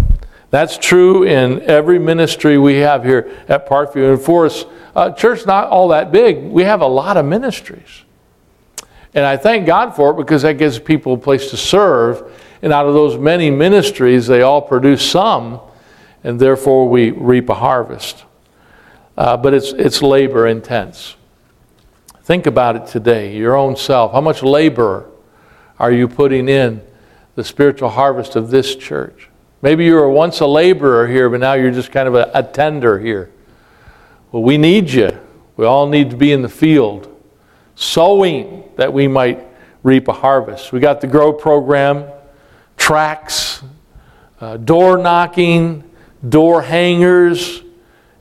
That's 0.50 0.78
true 0.78 1.24
in 1.24 1.62
every 1.62 2.00
ministry 2.00 2.58
we 2.58 2.76
have 2.78 3.04
here 3.04 3.32
at 3.48 3.68
Parkview. 3.68 4.14
And 4.14 4.22
for 4.22 4.48
us, 4.48 4.66
uh, 4.96 5.12
church 5.12 5.46
not 5.46 5.68
all 5.68 5.90
that 5.90 6.12
big, 6.12 6.44
we 6.44 6.64
have 6.64 6.82
a 6.82 6.88
lot 6.88 7.18
of 7.18 7.26
ministries. 7.26 8.04
And 9.14 9.26
I 9.26 9.38
thank 9.38 9.66
God 9.66 9.96
for 9.96 10.12
it 10.12 10.18
because 10.18 10.42
that 10.42 10.58
gives 10.58 10.80
people 10.80 11.14
a 11.14 11.18
place 11.18 11.52
to 11.52 11.58
serve. 11.58 12.34
And 12.62 12.74
out 12.74 12.86
of 12.86 12.94
those 12.94 13.18
many 13.18 13.52
ministries, 13.52 14.28
they 14.28 14.42
all 14.42 14.62
produce 14.62 15.10
some, 15.10 15.60
and 16.24 16.40
therefore 16.40 16.90
we 16.90 17.12
reap 17.12 17.50
a 17.50 17.54
harvest. 17.54 18.26
Uh, 19.18 19.38
but 19.38 19.54
it's, 19.54 19.72
it's 19.74 20.02
labor 20.02 20.48
intense. 20.48 21.16
Think 22.24 22.48
about 22.48 22.76
it 22.76 22.88
today, 22.88 23.38
your 23.38 23.56
own 23.56 23.76
self. 23.76 24.12
How 24.12 24.22
much 24.22 24.44
labor 24.44 25.10
are 25.80 25.92
you 25.92 26.08
putting 26.08 26.50
in 26.50 26.82
the 27.36 27.44
spiritual 27.44 27.90
harvest 27.90 28.36
of 28.36 28.50
this 28.50 28.76
church? 28.76 29.30
Maybe 29.62 29.86
you 29.86 29.96
were 29.96 30.10
once 30.10 30.40
a 30.42 30.48
laborer 30.48 31.08
here, 31.08 31.30
but 31.30 31.40
now 31.40 31.54
you're 31.54 31.72
just 31.72 31.92
kind 31.92 32.08
of 32.08 32.16
a, 32.16 32.30
a 32.34 32.44
tender 32.44 33.00
here. 33.00 33.32
Well, 34.32 34.44
we 34.44 34.58
need 34.58 34.90
you. 34.90 35.18
We 35.56 35.66
all 35.66 35.88
need 35.88 36.10
to 36.10 36.18
be 36.18 36.32
in 36.34 36.42
the 36.42 36.50
field, 36.50 37.08
sowing 37.76 38.70
that 38.76 38.92
we 38.92 39.08
might 39.08 39.46
reap 39.84 40.08
a 40.08 40.14
harvest. 40.14 40.74
We 40.74 40.80
got 40.80 41.00
the 41.00 41.08
Grow 41.08 41.32
program, 41.32 42.06
tracks, 42.76 43.64
uh, 44.42 44.58
door 44.58 44.98
knocking, 44.98 45.84
door 46.28 46.62
hangers, 46.62 47.62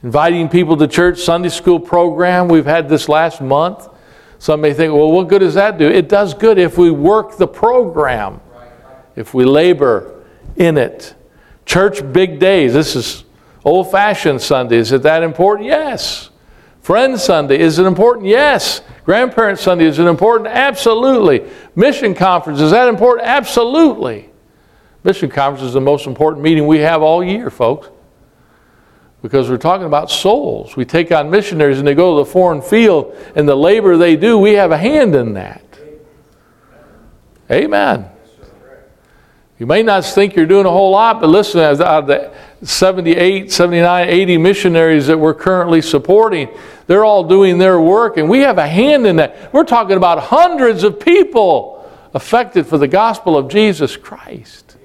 inviting 0.04 0.50
people 0.50 0.76
to 0.76 0.86
church, 0.86 1.18
Sunday 1.18 1.48
school 1.48 1.80
program. 1.80 2.46
We've 2.46 2.66
had 2.66 2.90
this 2.90 3.08
last 3.08 3.40
month. 3.40 3.88
Some 4.38 4.60
may 4.60 4.74
think, 4.74 4.92
well, 4.92 5.10
what 5.10 5.28
good 5.28 5.38
does 5.38 5.54
that 5.54 5.78
do? 5.78 5.88
It 5.88 6.10
does 6.10 6.34
good 6.34 6.58
if 6.58 6.76
we 6.76 6.90
work 6.90 7.38
the 7.38 7.48
program, 7.48 8.42
if 9.16 9.32
we 9.32 9.46
labor 9.46 10.22
in 10.56 10.76
it. 10.76 11.14
Church 11.64 12.02
big 12.12 12.38
days. 12.38 12.74
This 12.74 12.94
is 12.94 13.24
old 13.64 13.90
fashioned 13.90 14.42
Sunday. 14.42 14.76
Is 14.76 14.92
it 14.92 15.02
that 15.04 15.22
important? 15.22 15.66
Yes. 15.66 16.28
Friend 16.82 17.18
Sunday. 17.18 17.58
Is 17.58 17.78
it 17.78 17.86
important? 17.86 18.26
Yes. 18.26 18.82
Grandparent 19.06 19.58
Sunday. 19.58 19.86
Is 19.86 19.98
it 19.98 20.06
important? 20.06 20.48
Absolutely. 20.48 21.50
Mission 21.74 22.14
conference. 22.14 22.60
Is 22.60 22.72
that 22.72 22.90
important? 22.90 23.26
Absolutely. 23.26 24.28
Mission 25.02 25.30
conference 25.30 25.66
is 25.66 25.72
the 25.72 25.80
most 25.80 26.06
important 26.06 26.42
meeting 26.42 26.66
we 26.66 26.80
have 26.80 27.00
all 27.00 27.24
year, 27.24 27.48
folks 27.48 27.88
because 29.24 29.48
we're 29.48 29.56
talking 29.56 29.86
about 29.86 30.10
souls. 30.10 30.76
We 30.76 30.84
take 30.84 31.10
on 31.10 31.30
missionaries 31.30 31.78
and 31.78 31.88
they 31.88 31.94
go 31.94 32.18
to 32.18 32.24
the 32.26 32.30
foreign 32.30 32.60
field, 32.60 33.16
and 33.34 33.48
the 33.48 33.54
labor 33.54 33.96
they 33.96 34.16
do, 34.16 34.36
we 34.36 34.52
have 34.52 34.70
a 34.70 34.76
hand 34.76 35.14
in 35.14 35.32
that. 35.32 35.64
Amen. 37.50 38.10
You 39.58 39.64
may 39.64 39.82
not 39.82 40.04
think 40.04 40.36
you're 40.36 40.44
doing 40.44 40.66
a 40.66 40.70
whole 40.70 40.90
lot, 40.90 41.22
but 41.22 41.28
listen, 41.28 41.58
out 41.60 41.80
of 41.80 42.06
the 42.06 42.34
78, 42.66 43.50
79, 43.50 44.08
80 44.10 44.36
missionaries 44.36 45.06
that 45.06 45.16
we're 45.16 45.32
currently 45.32 45.80
supporting, 45.80 46.50
they're 46.86 47.06
all 47.06 47.24
doing 47.24 47.56
their 47.56 47.80
work, 47.80 48.18
and 48.18 48.28
we 48.28 48.40
have 48.40 48.58
a 48.58 48.68
hand 48.68 49.06
in 49.06 49.16
that. 49.16 49.54
We're 49.54 49.64
talking 49.64 49.96
about 49.96 50.18
hundreds 50.24 50.84
of 50.84 51.00
people 51.00 51.90
affected 52.12 52.66
for 52.66 52.76
the 52.76 52.88
gospel 52.88 53.38
of 53.38 53.48
Jesus 53.48 53.96
Christ. 53.96 54.76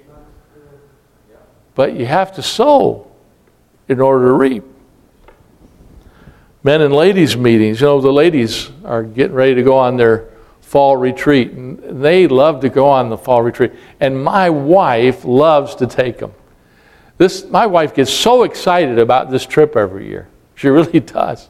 But 1.75 1.95
you 1.95 2.05
have 2.05 2.33
to 2.35 2.41
sow 2.41 3.08
in 3.89 3.99
order 3.99 4.27
to 4.27 4.33
reap. 4.33 4.63
Men 6.63 6.81
and 6.81 6.93
ladies' 6.93 7.35
meetings, 7.35 7.81
you 7.81 7.87
know, 7.87 7.99
the 7.99 8.11
ladies 8.11 8.69
are 8.85 9.03
getting 9.03 9.35
ready 9.35 9.55
to 9.55 9.63
go 9.63 9.77
on 9.77 9.97
their 9.97 10.29
fall 10.61 10.95
retreat, 10.95 11.51
and 11.51 12.03
they 12.03 12.27
love 12.27 12.61
to 12.61 12.69
go 12.69 12.87
on 12.87 13.09
the 13.09 13.17
fall 13.17 13.41
retreat. 13.41 13.73
And 13.99 14.23
my 14.23 14.49
wife 14.49 15.25
loves 15.25 15.75
to 15.75 15.87
take 15.87 16.19
them. 16.19 16.33
This, 17.17 17.45
my 17.45 17.65
wife 17.65 17.95
gets 17.95 18.13
so 18.13 18.43
excited 18.43 18.99
about 18.99 19.31
this 19.31 19.45
trip 19.45 19.75
every 19.75 20.07
year. 20.07 20.29
She 20.55 20.67
really 20.69 20.99
does. 20.99 21.49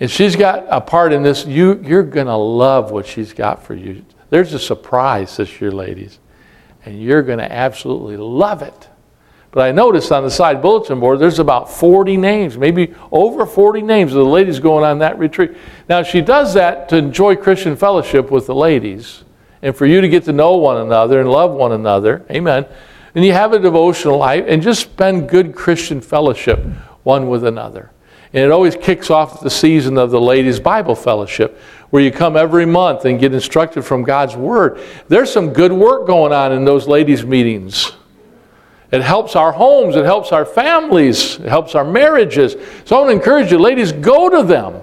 And 0.00 0.10
she's 0.10 0.36
got 0.36 0.66
a 0.68 0.80
part 0.80 1.12
in 1.12 1.22
this. 1.22 1.44
You, 1.44 1.82
you're 1.82 2.04
going 2.04 2.28
to 2.28 2.36
love 2.36 2.92
what 2.92 3.06
she's 3.06 3.32
got 3.32 3.64
for 3.64 3.74
you. 3.74 4.04
There's 4.30 4.52
a 4.52 4.58
surprise 4.58 5.36
this 5.36 5.60
year, 5.60 5.72
ladies, 5.72 6.20
and 6.84 7.02
you're 7.02 7.22
going 7.22 7.38
to 7.38 7.50
absolutely 7.50 8.16
love 8.16 8.62
it. 8.62 8.88
But 9.50 9.62
I 9.62 9.72
noticed 9.72 10.12
on 10.12 10.24
the 10.24 10.30
side 10.30 10.60
bulletin 10.60 11.00
board, 11.00 11.18
there's 11.18 11.38
about 11.38 11.70
40 11.70 12.16
names, 12.16 12.58
maybe 12.58 12.94
over 13.10 13.46
40 13.46 13.80
names 13.82 14.12
of 14.12 14.18
the 14.18 14.30
ladies 14.30 14.60
going 14.60 14.84
on 14.84 14.98
that 14.98 15.18
retreat. 15.18 15.52
Now, 15.88 16.02
she 16.02 16.20
does 16.20 16.54
that 16.54 16.88
to 16.90 16.96
enjoy 16.96 17.34
Christian 17.36 17.74
fellowship 17.74 18.30
with 18.30 18.46
the 18.46 18.54
ladies 18.54 19.24
and 19.62 19.74
for 19.74 19.86
you 19.86 20.00
to 20.00 20.08
get 20.08 20.24
to 20.24 20.32
know 20.32 20.56
one 20.56 20.76
another 20.76 21.20
and 21.20 21.30
love 21.30 21.52
one 21.52 21.72
another. 21.72 22.24
Amen. 22.30 22.66
And 23.14 23.24
you 23.24 23.32
have 23.32 23.52
a 23.52 23.58
devotional 23.58 24.18
life 24.18 24.44
and 24.46 24.62
just 24.62 24.82
spend 24.82 25.28
good 25.28 25.54
Christian 25.54 26.00
fellowship 26.00 26.60
one 27.02 27.28
with 27.28 27.44
another. 27.44 27.90
And 28.34 28.44
it 28.44 28.50
always 28.50 28.76
kicks 28.76 29.08
off 29.08 29.40
the 29.40 29.48
season 29.48 29.96
of 29.96 30.10
the 30.10 30.20
ladies' 30.20 30.60
Bible 30.60 30.94
fellowship, 30.94 31.58
where 31.88 32.02
you 32.02 32.12
come 32.12 32.36
every 32.36 32.66
month 32.66 33.06
and 33.06 33.18
get 33.18 33.32
instructed 33.32 33.82
from 33.82 34.02
God's 34.02 34.36
Word. 34.36 34.80
There's 35.08 35.32
some 35.32 35.54
good 35.54 35.72
work 35.72 36.06
going 36.06 36.34
on 36.34 36.52
in 36.52 36.66
those 36.66 36.86
ladies' 36.86 37.24
meetings. 37.24 37.92
It 38.90 39.02
helps 39.02 39.36
our 39.36 39.52
homes, 39.52 39.96
it 39.96 40.04
helps 40.04 40.32
our 40.32 40.46
families, 40.46 41.36
it 41.36 41.48
helps 41.48 41.74
our 41.74 41.84
marriages. 41.84 42.56
So 42.86 42.96
I 42.96 43.00
want 43.00 43.10
to 43.10 43.16
encourage 43.16 43.52
you, 43.52 43.58
ladies, 43.58 43.92
go 43.92 44.30
to 44.30 44.42
them. 44.42 44.82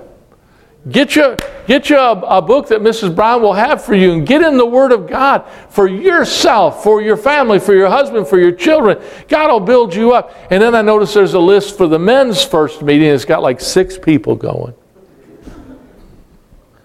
Get 0.89 1.15
you, 1.15 1.35
get 1.65 1.89
you 1.89 1.97
a, 1.97 2.12
uh, 2.12 2.38
a, 2.38 2.41
book 2.43 2.67
that 2.67 2.81
Mrs. 2.81 3.15
Brown 3.15 3.41
will 3.41 3.53
have 3.53 3.83
for 3.83 3.95
you 3.95 4.12
and 4.13 4.27
get 4.27 4.43
in 4.43 4.55
the 4.55 4.65
Word 4.65 4.91
of 4.91 5.07
God 5.07 5.50
for 5.69 5.88
yourself, 5.88 6.83
for 6.83 7.01
your 7.01 7.17
family, 7.17 7.57
for 7.57 7.74
your 7.74 7.89
husband, 7.89 8.27
for 8.27 8.39
your 8.39 8.51
children. 8.51 9.01
God 9.27 9.50
will 9.50 9.59
build 9.59 9.95
you 9.95 10.13
up. 10.13 10.35
And 10.51 10.62
then 10.62 10.75
I 10.75 10.83
notice 10.83 11.12
there's 11.12 11.33
a 11.33 11.39
list 11.39 11.75
for 11.75 11.88
the 11.88 11.97
men's 11.97 12.43
first 12.43 12.83
meeting. 12.83 13.07
It's 13.07 13.25
got 13.25 13.41
like 13.41 13.59
six 13.59 13.97
people 13.97 14.35
going. 14.35 14.75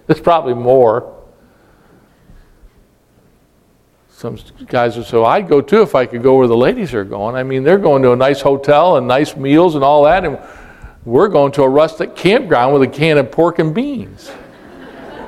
It's 0.08 0.20
probably 0.20 0.54
more. 0.54 1.19
Some 4.20 4.38
guys 4.66 4.98
would 4.98 5.06
say, 5.06 5.16
I'd 5.16 5.48
go 5.48 5.62
too 5.62 5.80
if 5.80 5.94
I 5.94 6.04
could 6.04 6.22
go 6.22 6.36
where 6.36 6.46
the 6.46 6.54
ladies 6.54 6.92
are 6.92 7.04
going. 7.04 7.36
I 7.36 7.42
mean, 7.42 7.64
they're 7.64 7.78
going 7.78 8.02
to 8.02 8.12
a 8.12 8.16
nice 8.16 8.42
hotel 8.42 8.98
and 8.98 9.08
nice 9.08 9.34
meals 9.34 9.76
and 9.76 9.82
all 9.82 10.04
that, 10.04 10.26
and 10.26 10.38
we're 11.06 11.28
going 11.28 11.52
to 11.52 11.62
a 11.62 11.68
rustic 11.70 12.14
campground 12.14 12.74
with 12.74 12.82
a 12.82 12.86
can 12.86 13.16
of 13.16 13.32
pork 13.32 13.58
and 13.60 13.74
beans. 13.74 14.30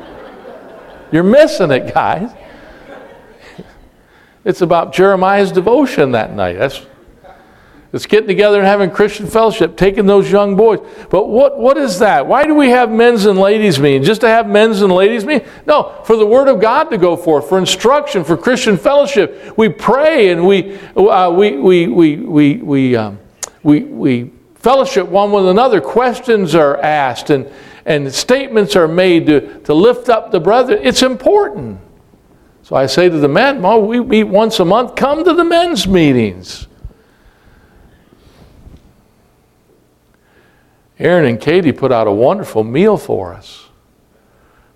You're 1.10 1.22
missing 1.22 1.70
it, 1.70 1.94
guys. 1.94 2.32
It's 4.44 4.60
about 4.60 4.92
Jeremiah's 4.92 5.52
devotion 5.52 6.12
that 6.12 6.34
night. 6.34 6.58
That's 6.58 6.84
It's 7.92 8.06
getting 8.06 8.26
together 8.26 8.58
and 8.58 8.66
having 8.66 8.90
Christian 8.90 9.26
fellowship, 9.26 9.76
taking 9.76 10.06
those 10.06 10.30
young 10.30 10.56
boys. 10.56 10.80
But 11.10 11.28
what, 11.28 11.58
what 11.58 11.76
is 11.76 11.98
that? 11.98 12.26
Why 12.26 12.46
do 12.46 12.54
we 12.54 12.70
have 12.70 12.90
men's 12.90 13.26
and 13.26 13.38
ladies' 13.38 13.78
meeting? 13.78 14.02
Just 14.02 14.22
to 14.22 14.28
have 14.28 14.48
men's 14.48 14.80
and 14.80 14.90
ladies' 14.90 15.26
meeting? 15.26 15.46
No, 15.66 16.00
for 16.04 16.16
the 16.16 16.24
Word 16.24 16.48
of 16.48 16.58
God 16.58 16.84
to 16.84 16.96
go 16.96 17.18
forth, 17.18 17.50
for 17.50 17.58
instruction, 17.58 18.24
for 18.24 18.38
Christian 18.38 18.78
fellowship. 18.78 19.58
We 19.58 19.68
pray 19.68 20.30
and 20.30 20.46
we, 20.46 20.78
uh, 20.96 21.30
we, 21.32 21.58
we, 21.58 21.86
we, 21.88 22.16
we, 22.16 22.56
we, 22.56 22.96
um, 22.96 23.18
we, 23.62 23.80
we 23.80 24.32
fellowship 24.54 25.06
one 25.06 25.30
with 25.30 25.46
another. 25.46 25.82
Questions 25.82 26.54
are 26.54 26.78
asked 26.78 27.28
and, 27.28 27.46
and 27.84 28.10
statements 28.10 28.74
are 28.74 28.88
made 28.88 29.26
to, 29.26 29.60
to 29.64 29.74
lift 29.74 30.08
up 30.08 30.30
the 30.30 30.40
brethren. 30.40 30.80
It's 30.82 31.02
important. 31.02 31.78
So 32.62 32.74
I 32.74 32.86
say 32.86 33.10
to 33.10 33.18
the 33.18 33.28
men, 33.28 33.60
well, 33.60 33.82
we 33.82 34.00
meet 34.00 34.24
once 34.24 34.60
a 34.60 34.64
month. 34.64 34.96
Come 34.96 35.24
to 35.24 35.34
the 35.34 35.44
men's 35.44 35.86
meetings. 35.86 36.68
Aaron 41.02 41.26
and 41.26 41.40
Katie 41.40 41.72
put 41.72 41.90
out 41.90 42.06
a 42.06 42.12
wonderful 42.12 42.62
meal 42.62 42.96
for 42.96 43.34
us. 43.34 43.66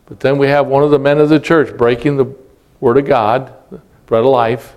But 0.06 0.18
then 0.18 0.38
we 0.38 0.48
have 0.48 0.66
one 0.66 0.82
of 0.82 0.90
the 0.90 0.98
men 0.98 1.18
of 1.18 1.28
the 1.28 1.38
church 1.38 1.76
breaking 1.76 2.16
the 2.16 2.34
Word 2.80 2.98
of 2.98 3.06
God, 3.06 3.54
bread 4.06 4.24
of 4.24 4.26
life, 4.26 4.74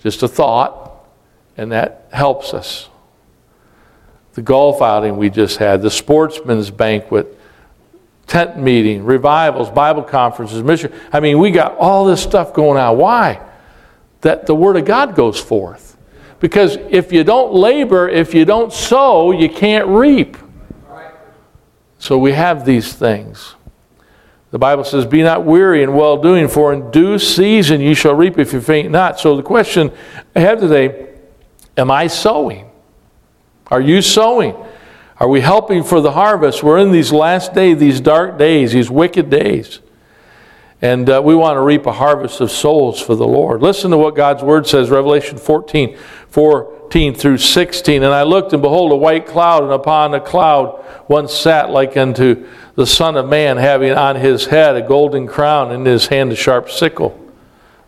just 0.00 0.22
a 0.22 0.28
thought, 0.28 1.04
and 1.56 1.72
that 1.72 2.06
helps 2.12 2.54
us. 2.54 2.88
The 4.34 4.42
golf 4.42 4.80
outing 4.80 5.16
we 5.16 5.30
just 5.30 5.58
had, 5.58 5.82
the 5.82 5.90
sportsman's 5.90 6.70
banquet, 6.70 7.38
tent 8.28 8.56
meeting, 8.56 9.04
revivals, 9.04 9.68
Bible 9.68 10.04
conferences, 10.04 10.62
mission. 10.62 10.92
I 11.12 11.18
mean, 11.18 11.40
we 11.40 11.50
got 11.50 11.76
all 11.76 12.04
this 12.04 12.22
stuff 12.22 12.54
going 12.54 12.78
on. 12.78 12.96
Why? 12.96 13.44
That 14.20 14.46
the 14.46 14.54
Word 14.54 14.76
of 14.76 14.84
God 14.84 15.16
goes 15.16 15.40
forth. 15.40 15.96
Because 16.38 16.76
if 16.88 17.12
you 17.12 17.24
don't 17.24 17.52
labor, 17.52 18.08
if 18.08 18.32
you 18.32 18.44
don't 18.44 18.72
sow, 18.72 19.32
you 19.32 19.48
can't 19.48 19.88
reap. 19.88 20.36
So 22.02 22.18
we 22.18 22.32
have 22.32 22.64
these 22.64 22.92
things. 22.92 23.54
The 24.50 24.58
Bible 24.58 24.82
says, 24.82 25.06
Be 25.06 25.22
not 25.22 25.44
weary 25.44 25.84
in 25.84 25.94
well 25.94 26.20
doing, 26.20 26.48
for 26.48 26.72
in 26.72 26.90
due 26.90 27.16
season 27.16 27.80
you 27.80 27.94
shall 27.94 28.16
reap 28.16 28.40
if 28.40 28.52
you 28.52 28.60
faint 28.60 28.90
not. 28.90 29.20
So 29.20 29.36
the 29.36 29.42
question 29.44 29.92
I 30.34 30.40
have 30.40 30.58
today 30.58 31.10
Am 31.76 31.92
I 31.92 32.08
sowing? 32.08 32.68
Are 33.68 33.80
you 33.80 34.02
sowing? 34.02 34.56
Are 35.18 35.28
we 35.28 35.42
helping 35.42 35.84
for 35.84 36.00
the 36.00 36.10
harvest? 36.10 36.64
We're 36.64 36.78
in 36.78 36.90
these 36.90 37.12
last 37.12 37.54
days, 37.54 37.78
these 37.78 38.00
dark 38.00 38.36
days, 38.36 38.72
these 38.72 38.90
wicked 38.90 39.30
days. 39.30 39.78
And 40.80 41.08
uh, 41.08 41.22
we 41.24 41.36
want 41.36 41.56
to 41.56 41.60
reap 41.60 41.86
a 41.86 41.92
harvest 41.92 42.40
of 42.40 42.50
souls 42.50 43.00
for 43.00 43.14
the 43.14 43.28
Lord. 43.28 43.62
Listen 43.62 43.92
to 43.92 43.96
what 43.96 44.16
God's 44.16 44.42
word 44.42 44.66
says, 44.66 44.90
Revelation 44.90 45.38
14, 45.38 45.96
14 46.92 47.14
through 47.14 47.38
16. 47.38 48.02
And 48.02 48.12
I 48.12 48.22
looked, 48.22 48.52
and 48.52 48.60
behold, 48.60 48.92
a 48.92 48.96
white 48.96 49.26
cloud, 49.26 49.62
and 49.62 49.72
upon 49.72 50.10
the 50.10 50.20
cloud 50.20 50.78
one 51.06 51.26
sat 51.26 51.70
like 51.70 51.96
unto 51.96 52.46
the 52.74 52.86
Son 52.86 53.16
of 53.16 53.26
Man, 53.26 53.56
having 53.56 53.92
on 53.92 54.16
his 54.16 54.44
head 54.44 54.76
a 54.76 54.82
golden 54.82 55.26
crown, 55.26 55.70
and 55.70 55.86
in 55.86 55.90
his 55.90 56.08
hand 56.08 56.30
a 56.32 56.36
sharp 56.36 56.68
sickle. 56.68 57.18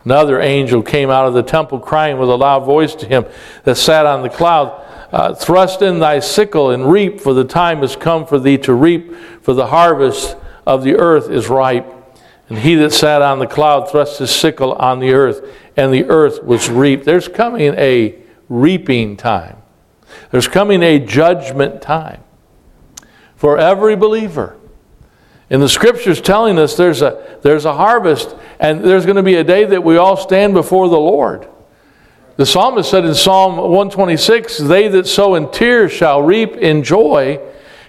Another 0.05 0.41
angel 0.41 0.81
came 0.81 1.11
out 1.11 1.27
of 1.27 1.35
the 1.35 1.43
temple, 1.43 1.77
crying 1.77 2.17
with 2.17 2.29
a 2.29 2.35
loud 2.35 2.65
voice 2.65 2.95
to 2.95 3.05
him 3.05 3.25
that 3.63 3.75
sat 3.75 4.07
on 4.07 4.23
the 4.23 4.29
cloud 4.29 4.81
uh, 5.11 5.35
Thrust 5.35 5.83
in 5.83 5.99
thy 5.99 6.19
sickle 6.19 6.71
and 6.71 6.91
reap, 6.91 7.21
for 7.21 7.35
the 7.35 7.45
time 7.45 7.81
has 7.81 7.95
come 7.95 8.25
for 8.25 8.39
thee 8.39 8.57
to 8.57 8.73
reap, 8.73 9.13
for 9.43 9.53
the 9.53 9.67
harvest 9.67 10.35
of 10.65 10.83
the 10.83 10.95
earth 10.95 11.29
is 11.29 11.47
ripe. 11.47 11.85
And 12.49 12.57
he 12.57 12.73
that 12.73 12.91
sat 12.91 13.21
on 13.21 13.37
the 13.37 13.45
cloud 13.45 13.87
thrust 13.87 14.17
his 14.17 14.31
sickle 14.31 14.73
on 14.73 14.97
the 14.97 15.13
earth, 15.13 15.47
and 15.77 15.93
the 15.93 16.05
earth 16.05 16.43
was 16.43 16.71
reaped. 16.71 17.05
There's 17.05 17.27
coming 17.27 17.75
a 17.75 18.24
reaping 18.49 19.17
time, 19.17 19.57
there's 20.31 20.47
coming 20.47 20.83
a 20.83 20.99
judgment 20.99 21.81
time 21.81 22.23
for 23.35 23.57
every 23.57 23.95
believer. 23.95 24.57
And 25.49 25.61
the 25.61 25.69
scriptures 25.69 26.21
telling 26.21 26.57
us 26.57 26.75
there's 26.75 27.01
a, 27.01 27.39
there's 27.43 27.65
a 27.65 27.73
harvest, 27.73 28.35
and 28.59 28.83
there's 28.83 29.05
going 29.05 29.17
to 29.17 29.23
be 29.23 29.35
a 29.35 29.43
day 29.43 29.65
that 29.65 29.83
we 29.83 29.97
all 29.97 30.17
stand 30.17 30.53
before 30.53 30.89
the 30.89 30.97
Lord. 30.97 31.47
The 32.37 32.45
psalmist 32.45 32.89
said 32.89 33.05
in 33.05 33.13
Psalm 33.13 33.57
126 33.57 34.57
They 34.57 34.87
that 34.89 35.07
sow 35.07 35.35
in 35.35 35.51
tears 35.51 35.91
shall 35.91 36.21
reap 36.21 36.55
in 36.55 36.83
joy. 36.83 37.39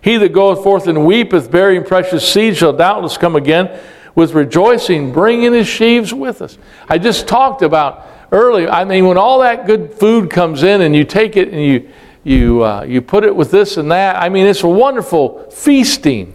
He 0.03 0.19
that 0.19 0.33
goeth 0.33 0.63
forth 0.63 0.87
and 0.87 1.05
weepeth, 1.05 1.51
bearing 1.51 1.83
precious 1.83 2.31
seed, 2.31 2.57
shall 2.57 2.73
doubtless 2.73 3.19
come 3.19 3.35
again 3.35 3.81
with 4.15 4.35
rejoicing, 4.35 5.13
bringing 5.13 5.53
his 5.53 5.67
sheaves 5.67 6.15
with 6.15 6.43
us. 6.43 6.59
I 6.89 6.99
just 6.99 7.27
talked 7.27 7.63
about 7.63 8.07
earlier. 8.33 8.69
I 8.69 8.85
mean, 8.85 9.07
when 9.07 9.19
all 9.19 9.41
that 9.41 9.67
good 9.67 9.93
food 9.95 10.31
comes 10.31 10.63
in 10.63 10.81
and 10.83 10.95
you 10.95 11.05
take 11.05 11.37
it 11.37 11.49
and 11.49 11.63
you, 11.63 11.91
you, 12.25 12.65
uh, 12.65 12.83
you 12.83 13.03
put 13.03 13.25
it 13.25 13.35
with 13.35 13.51
this 13.51 13.77
and 13.77 13.91
that, 13.91 14.17
I 14.17 14.29
mean, 14.29 14.47
it's 14.47 14.63
a 14.63 14.69
wonderful 14.69 15.51
feasting. 15.51 16.35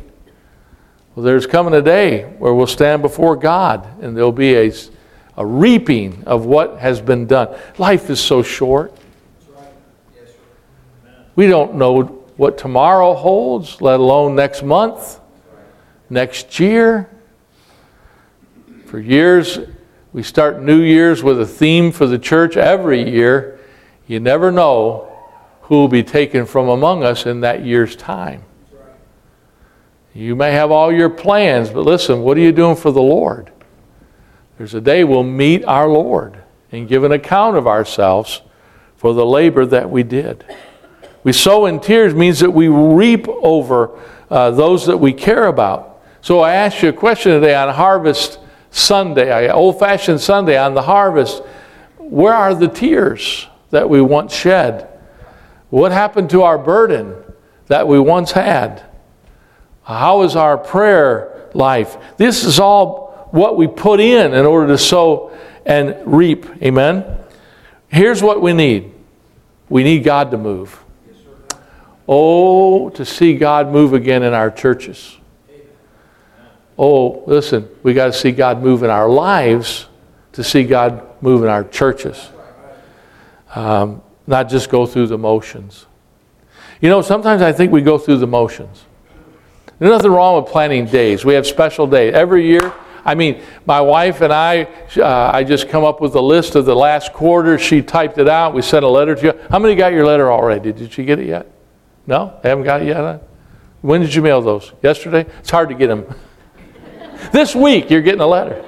Well, 1.15 1.25
there's 1.25 1.45
coming 1.45 1.73
a 1.73 1.81
day 1.81 2.23
where 2.39 2.53
we'll 2.53 2.67
stand 2.67 3.01
before 3.01 3.35
God 3.35 3.87
and 4.01 4.15
there'll 4.15 4.31
be 4.31 4.55
a 4.55 4.71
a 5.37 5.45
reaping 5.45 6.23
of 6.25 6.45
what 6.45 6.79
has 6.79 7.01
been 7.01 7.25
done. 7.25 7.55
Life 7.77 8.09
is 8.09 8.19
so 8.19 8.43
short. 8.43 8.93
We 11.35 11.47
don't 11.47 11.75
know 11.75 12.03
what 12.37 12.57
tomorrow 12.57 13.13
holds, 13.13 13.81
let 13.81 13.99
alone 13.99 14.35
next 14.35 14.63
month, 14.63 15.19
next 16.09 16.59
year. 16.59 17.09
For 18.85 18.99
years, 18.99 19.57
we 20.13 20.23
start 20.23 20.61
New 20.61 20.81
Year's 20.81 21.23
with 21.23 21.39
a 21.39 21.45
theme 21.45 21.91
for 21.91 22.05
the 22.05 22.19
church 22.19 22.57
every 22.57 23.09
year. 23.09 23.59
You 24.07 24.19
never 24.19 24.51
know 24.51 25.07
who 25.63 25.75
will 25.75 25.87
be 25.87 26.03
taken 26.03 26.45
from 26.45 26.67
among 26.67 27.03
us 27.03 27.25
in 27.25 27.41
that 27.41 27.63
year's 27.63 27.95
time. 27.95 28.43
You 30.13 30.35
may 30.35 30.51
have 30.51 30.69
all 30.69 30.91
your 30.91 31.09
plans, 31.09 31.69
but 31.69 31.85
listen, 31.85 32.21
what 32.21 32.35
are 32.35 32.41
you 32.41 32.51
doing 32.51 32.75
for 32.75 32.91
the 32.91 33.01
Lord? 33.01 33.53
There's 34.57 34.73
a 34.73 34.81
day 34.81 35.05
we'll 35.05 35.23
meet 35.23 35.63
our 35.63 35.87
Lord 35.87 36.43
and 36.73 36.89
give 36.89 37.05
an 37.05 37.13
account 37.13 37.55
of 37.55 37.65
ourselves 37.65 38.41
for 38.97 39.13
the 39.13 39.25
labor 39.25 39.65
that 39.65 39.89
we 39.89 40.03
did. 40.03 40.43
We 41.23 41.31
sow 41.31 41.67
in 41.67 41.79
tears 41.79 42.13
means 42.13 42.39
that 42.41 42.51
we 42.51 42.67
reap 42.67 43.29
over 43.29 43.97
uh, 44.29 44.51
those 44.51 44.85
that 44.87 44.97
we 44.97 45.13
care 45.13 45.47
about. 45.47 46.01
So 46.19 46.41
I 46.41 46.55
asked 46.55 46.83
you 46.83 46.89
a 46.89 46.93
question 46.93 47.31
today 47.31 47.55
on 47.55 47.73
Harvest 47.73 48.40
Sunday, 48.71 49.49
old 49.51 49.79
fashioned 49.79 50.21
Sunday, 50.21 50.57
on 50.57 50.73
the 50.73 50.81
harvest. 50.81 51.43
Where 51.97 52.33
are 52.33 52.55
the 52.55 52.67
tears 52.67 53.47
that 53.69 53.89
we 53.89 54.01
once 54.01 54.33
shed? 54.33 54.87
What 55.69 55.91
happened 55.91 56.29
to 56.31 56.43
our 56.43 56.57
burden 56.57 57.15
that 57.67 57.87
we 57.87 57.99
once 57.99 58.31
had? 58.31 58.83
How 59.83 60.23
is 60.23 60.35
our 60.35 60.57
prayer 60.57 61.49
life? 61.53 61.97
This 62.17 62.43
is 62.43 62.59
all 62.59 63.29
what 63.31 63.57
we 63.57 63.67
put 63.67 63.99
in 63.99 64.33
in 64.33 64.45
order 64.45 64.67
to 64.67 64.77
sow 64.77 65.31
and 65.65 65.95
reap. 66.05 66.45
Amen? 66.61 67.17
Here's 67.87 68.21
what 68.23 68.41
we 68.41 68.53
need 68.53 68.93
we 69.69 69.83
need 69.83 70.03
God 70.03 70.31
to 70.31 70.37
move. 70.37 70.83
Oh, 72.07 72.89
to 72.89 73.05
see 73.05 73.35
God 73.35 73.71
move 73.71 73.93
again 73.93 74.23
in 74.23 74.33
our 74.33 74.51
churches. 74.51 75.17
Oh, 76.83 77.23
listen, 77.27 77.69
we 77.83 77.93
got 77.93 78.07
to 78.07 78.13
see 78.13 78.31
God 78.31 78.63
move 78.63 78.81
in 78.81 78.89
our 78.89 79.07
lives 79.07 79.87
to 80.31 80.43
see 80.43 80.63
God 80.63 81.21
move 81.21 81.43
in 81.43 81.47
our 81.47 81.63
churches. 81.63 82.31
Um, 83.53 84.01
not 84.25 84.49
just 84.49 84.71
go 84.71 84.87
through 84.87 85.05
the 85.05 85.17
motions. 85.19 85.85
You 86.81 86.89
know, 86.89 87.03
sometimes 87.03 87.43
I 87.43 87.51
think 87.51 87.71
we 87.71 87.83
go 87.83 87.99
through 87.99 88.17
the 88.17 88.25
motions. 88.25 88.83
There's 89.77 89.91
nothing 89.91 90.09
wrong 90.09 90.41
with 90.41 90.51
planning 90.51 90.87
days. 90.87 91.23
We 91.23 91.35
have 91.35 91.45
special 91.45 91.85
days. 91.85 92.15
Every 92.15 92.47
year, 92.47 92.73
I 93.05 93.13
mean, 93.13 93.43
my 93.67 93.79
wife 93.79 94.21
and 94.21 94.33
I, 94.33 94.63
uh, 94.97 95.29
I 95.31 95.43
just 95.43 95.69
come 95.69 95.83
up 95.83 96.01
with 96.01 96.15
a 96.15 96.21
list 96.21 96.55
of 96.55 96.65
the 96.65 96.75
last 96.75 97.13
quarter. 97.13 97.59
She 97.59 97.83
typed 97.83 98.17
it 98.17 98.27
out. 98.27 98.55
We 98.55 98.63
sent 98.63 98.83
a 98.83 98.89
letter 98.89 99.13
to 99.13 99.21
you. 99.21 99.39
How 99.51 99.59
many 99.59 99.75
got 99.75 99.93
your 99.93 100.07
letter 100.07 100.31
already? 100.31 100.71
Did 100.71 100.97
you 100.97 101.05
get 101.05 101.19
it 101.19 101.27
yet? 101.27 101.45
No? 102.07 102.39
They 102.41 102.49
haven't 102.49 102.63
got 102.63 102.81
it 102.81 102.87
yet? 102.87 103.21
When 103.81 104.01
did 104.01 104.15
you 104.15 104.23
mail 104.23 104.41
those? 104.41 104.73
Yesterday? 104.81 105.27
It's 105.41 105.51
hard 105.51 105.69
to 105.69 105.75
get 105.75 105.85
them. 105.85 106.11
this 107.31 107.55
week, 107.55 107.89
you're 107.89 108.01
getting 108.01 108.21
a 108.21 108.27
letter. 108.27 108.63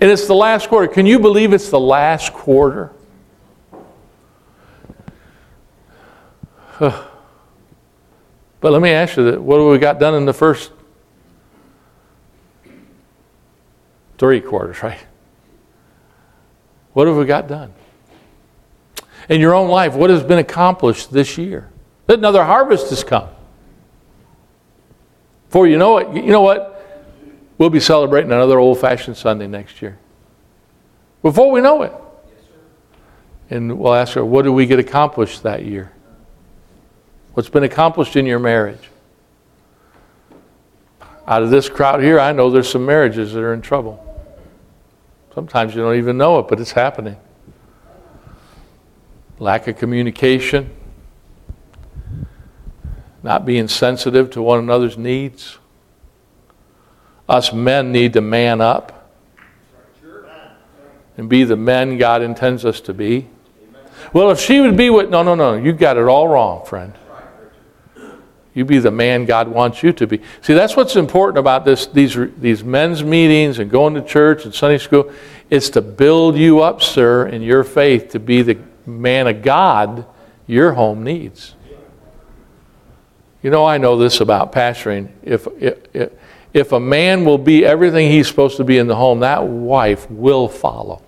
And 0.00 0.10
it's 0.10 0.26
the 0.26 0.34
last 0.34 0.68
quarter. 0.68 0.86
Can 0.86 1.06
you 1.06 1.18
believe 1.18 1.52
it's 1.52 1.70
the 1.70 1.80
last 1.80 2.32
quarter? 2.32 2.92
but 6.78 7.10
let 8.60 8.80
me 8.80 8.90
ask 8.90 9.16
you, 9.16 9.40
what 9.40 9.58
have 9.58 9.68
we 9.68 9.78
got 9.78 9.98
done 9.98 10.14
in 10.14 10.24
the 10.24 10.32
first 10.32 10.70
Three 14.18 14.40
quarters, 14.40 14.82
right? 14.82 14.98
What 16.92 17.06
have 17.06 17.16
we 17.16 17.24
got 17.24 17.46
done? 17.46 17.72
In 19.28 19.40
your 19.40 19.54
own 19.54 19.68
life, 19.68 19.94
what 19.94 20.10
has 20.10 20.24
been 20.24 20.40
accomplished 20.40 21.12
this 21.12 21.38
year? 21.38 21.70
Another 22.08 22.44
harvest 22.44 22.90
has 22.90 23.04
come. 23.04 23.28
Before 25.48 25.66
you 25.66 25.78
know 25.78 25.98
it, 25.98 26.14
you 26.14 26.30
know 26.30 26.42
what? 26.42 26.74
We'll 27.56 27.70
be 27.70 27.80
celebrating 27.80 28.30
another 28.30 28.58
old 28.58 28.78
fashioned 28.78 29.16
Sunday 29.16 29.46
next 29.46 29.82
year. 29.82 29.98
Before 31.22 31.50
we 31.50 31.60
know 31.60 31.82
it. 31.82 31.92
And 33.50 33.78
we'll 33.78 33.94
ask 33.94 34.12
her, 34.12 34.24
what 34.24 34.42
did 34.42 34.50
we 34.50 34.66
get 34.66 34.78
accomplished 34.78 35.42
that 35.42 35.64
year? 35.64 35.90
What's 37.32 37.48
been 37.48 37.64
accomplished 37.64 38.14
in 38.14 38.26
your 38.26 38.38
marriage? 38.38 38.90
Out 41.26 41.42
of 41.42 41.50
this 41.50 41.68
crowd 41.68 42.02
here, 42.02 42.20
I 42.20 42.32
know 42.32 42.50
there's 42.50 42.70
some 42.70 42.84
marriages 42.84 43.32
that 43.32 43.40
are 43.40 43.54
in 43.54 43.62
trouble. 43.62 44.04
Sometimes 45.34 45.74
you 45.74 45.80
don't 45.80 45.96
even 45.96 46.18
know 46.18 46.38
it, 46.40 46.48
but 46.48 46.60
it's 46.60 46.72
happening. 46.72 47.16
Lack 49.38 49.66
of 49.66 49.78
communication, 49.78 50.70
not 53.22 53.44
being 53.44 53.68
sensitive 53.68 54.30
to 54.30 54.42
one 54.42 54.58
another's 54.58 54.96
needs. 54.96 55.58
Us 57.28 57.52
men 57.52 57.92
need 57.92 58.12
to 58.14 58.20
man 58.20 58.60
up 58.60 59.10
and 61.16 61.28
be 61.28 61.44
the 61.44 61.56
men 61.56 61.98
God 61.98 62.22
intends 62.22 62.64
us 62.64 62.80
to 62.82 62.94
be. 62.94 63.28
Well, 64.12 64.30
if 64.30 64.40
she 64.40 64.60
would 64.60 64.76
be 64.76 64.88
what, 64.88 65.10
no, 65.10 65.22
no, 65.22 65.34
no, 65.34 65.54
you 65.54 65.72
got 65.72 65.98
it 65.98 66.04
all 66.04 66.28
wrong, 66.28 66.64
friend. 66.64 66.94
You 68.54 68.64
be 68.64 68.78
the 68.78 68.90
man 68.90 69.24
God 69.24 69.48
wants 69.48 69.82
you 69.82 69.92
to 69.92 70.06
be. 70.06 70.20
See, 70.40 70.54
that's 70.54 70.74
what's 70.74 70.96
important 70.96 71.38
about 71.38 71.64
this, 71.64 71.86
these, 71.86 72.16
these 72.38 72.64
men's 72.64 73.04
meetings 73.04 73.58
and 73.58 73.70
going 73.70 73.94
to 73.94 74.02
church 74.02 74.44
and 74.44 74.54
Sunday 74.54 74.78
school. 74.78 75.12
It's 75.50 75.70
to 75.70 75.82
build 75.82 76.36
you 76.36 76.60
up, 76.60 76.82
sir, 76.82 77.26
in 77.26 77.42
your 77.42 77.62
faith 77.62 78.10
to 78.10 78.18
be 78.18 78.42
the 78.42 78.58
man 78.86 79.26
of 79.26 79.42
God 79.42 80.06
your 80.46 80.72
home 80.72 81.04
needs. 81.04 81.54
You 83.42 83.50
know, 83.50 83.64
I 83.64 83.78
know 83.78 83.96
this 83.96 84.20
about 84.20 84.52
pastoring. 84.52 85.10
If, 85.22 85.46
if, 85.60 86.12
if 86.52 86.72
a 86.72 86.80
man 86.80 87.24
will 87.24 87.38
be 87.38 87.64
everything 87.64 88.10
he's 88.10 88.26
supposed 88.26 88.56
to 88.56 88.64
be 88.64 88.78
in 88.78 88.86
the 88.86 88.96
home, 88.96 89.20
that 89.20 89.46
wife 89.46 90.10
will 90.10 90.48
follow. 90.48 91.02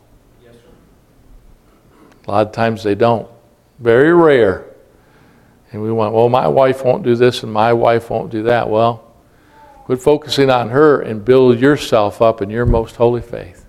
A 2.27 2.31
lot 2.31 2.47
of 2.47 2.53
times 2.53 2.85
they 2.85 2.95
don't. 2.95 3.29
Very 3.79 4.15
rare. 4.15 4.67
And 5.73 5.83
we 5.83 5.91
want, 5.91 6.15
well, 6.15 6.29
my 6.29 6.47
wife 6.47 6.85
won't 6.85 7.03
do 7.03 7.17
this 7.17 7.43
and 7.43 7.53
my 7.53 7.73
wife 7.73 8.11
won't 8.11 8.31
do 8.31 8.45
that. 8.45 8.69
Well, 8.69 9.05
quit 9.85 10.01
focusing 10.01 10.51
on 10.51 10.69
her 10.71 11.01
and 11.01 11.25
build 11.25 11.59
yourself 11.59 12.21
up 12.21 12.43
in 12.43 12.51
your 12.51 12.67
most 12.67 12.97
holy 12.97 13.23
faith. 13.23 13.60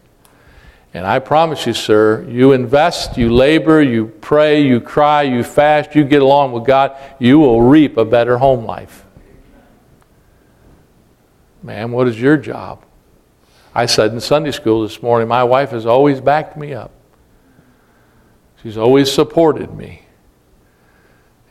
And 0.93 1.07
I 1.07 1.19
promise 1.19 1.65
you, 1.65 1.73
sir, 1.73 2.25
you 2.27 2.51
invest, 2.51 3.17
you 3.17 3.33
labor, 3.33 3.81
you 3.81 4.07
pray, 4.07 4.61
you 4.61 4.81
cry, 4.81 5.21
you 5.23 5.43
fast, 5.43 5.95
you 5.95 6.03
get 6.03 6.21
along 6.21 6.51
with 6.51 6.65
God, 6.65 6.97
you 7.17 7.39
will 7.39 7.61
reap 7.61 7.95
a 7.95 8.03
better 8.03 8.37
home 8.37 8.65
life. 8.65 9.05
Man, 11.63 11.91
what 11.91 12.07
is 12.07 12.19
your 12.19 12.35
job? 12.35 12.83
I 13.73 13.85
said 13.85 14.11
in 14.11 14.19
Sunday 14.19 14.51
school 14.51 14.81
this 14.83 15.01
morning, 15.01 15.29
my 15.29 15.45
wife 15.45 15.69
has 15.69 15.85
always 15.85 16.19
backed 16.19 16.57
me 16.57 16.73
up. 16.73 16.91
She's 18.61 18.77
always 18.77 19.09
supported 19.09 19.73
me. 19.73 20.01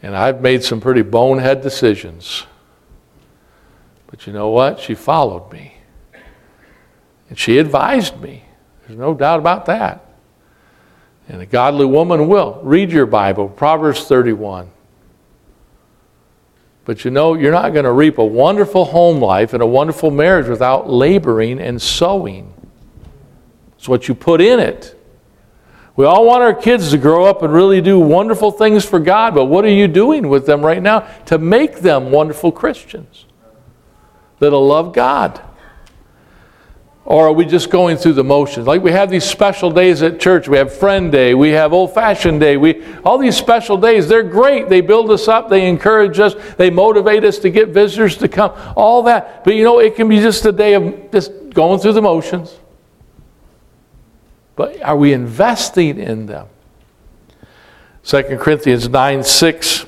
And 0.03 0.15
I've 0.15 0.43
made 0.43 0.63
some 0.63 0.81
pretty 0.81 1.03
bonehead 1.03 1.63
decisions. 1.63 2.45
But 4.07 4.27
you 4.27 4.33
know 4.33 4.51
what? 4.51 4.81
She 4.81 4.95
followed 4.95 5.51
me. 5.51 5.77
And 7.31 7.39
she 7.39 7.59
advised 7.59 8.21
me. 8.21 8.45
There's 8.91 8.99
no 8.99 9.15
doubt 9.15 9.39
about 9.39 9.67
that. 9.67 10.05
And 11.29 11.41
a 11.41 11.47
godly 11.47 11.87
woman 11.87 12.27
will. 12.27 12.61
Read 12.65 12.91
your 12.91 13.07
Bible, 13.07 13.49
Proverbs 13.49 14.03
31. 14.03 14.69
But 16.85 17.05
you 17.05 17.13
know, 17.13 17.35
you're 17.35 17.53
not 17.53 17.73
going 17.73 17.85
to 17.85 17.93
reap 17.93 18.19
a 18.19 18.25
wonderful 18.25 18.87
home 18.87 19.23
life 19.23 19.55
and 19.55 19.63
a 19.63 19.67
wonderful 19.67 20.11
marriage 20.11 20.49
without 20.49 20.91
laboring 20.91 21.61
and 21.61 21.81
sowing. 21.81 22.53
It's 23.79 23.89
what 23.89 24.09
you 24.09 24.15
put 24.17 24.41
in 24.41 24.59
it. 24.59 25.01
We 25.95 26.05
all 26.05 26.27
want 26.27 26.43
our 26.43 26.55
kids 26.55 26.91
to 26.91 26.99
grow 26.99 27.27
up 27.27 27.43
and 27.43 27.53
really 27.53 27.81
do 27.81 28.01
wonderful 28.01 28.51
things 28.51 28.85
for 28.85 28.99
God, 28.99 29.37
but 29.37 29.45
what 29.45 29.65
are 29.65 29.71
you 29.71 29.87
doing 29.87 30.29
with 30.29 30.47
them 30.47 30.63
right 30.63 30.83
now 30.83 31.07
to 31.27 31.39
make 31.39 31.77
them 31.77 32.11
wonderful 32.11 32.51
Christians 32.51 33.27
that'll 34.41 34.67
love 34.67 34.93
God? 34.93 35.41
Or 37.11 37.27
are 37.27 37.33
we 37.33 37.45
just 37.45 37.71
going 37.71 37.97
through 37.97 38.13
the 38.13 38.23
motions? 38.23 38.69
Like 38.69 38.83
we 38.83 38.93
have 38.93 39.11
these 39.11 39.25
special 39.25 39.73
days 39.73 40.01
at 40.01 40.21
church. 40.21 40.47
We 40.47 40.59
have 40.59 40.73
Friend 40.73 41.11
Day. 41.11 41.35
We 41.35 41.49
have 41.49 41.73
Old 41.73 41.93
Fashioned 41.93 42.39
Day. 42.39 42.57
We, 42.57 42.85
all 43.03 43.19
these 43.19 43.37
special 43.37 43.77
days, 43.77 44.07
they're 44.07 44.23
great. 44.23 44.69
They 44.69 44.81
build 44.81 45.11
us 45.11 45.27
up. 45.27 45.49
They 45.49 45.69
encourage 45.69 46.21
us. 46.21 46.37
They 46.57 46.71
motivate 46.71 47.25
us 47.25 47.39
to 47.39 47.51
get 47.51 47.71
visitors 47.71 48.17
to 48.19 48.29
come. 48.29 48.53
All 48.77 49.03
that. 49.03 49.43
But 49.43 49.57
you 49.57 49.65
know, 49.65 49.81
it 49.81 49.97
can 49.97 50.09
be 50.09 50.21
just 50.21 50.47
a 50.47 50.53
day 50.53 50.75
of 50.75 51.11
just 51.11 51.33
going 51.51 51.81
through 51.81 51.95
the 51.95 52.03
motions. 52.03 52.57
But 54.55 54.81
are 54.81 54.97
we 54.97 55.13
investing 55.13 55.99
in 55.99 56.27
them? 56.27 56.47
2 58.05 58.23
Corinthians 58.39 58.89
9 58.89 59.25
6, 59.25 59.85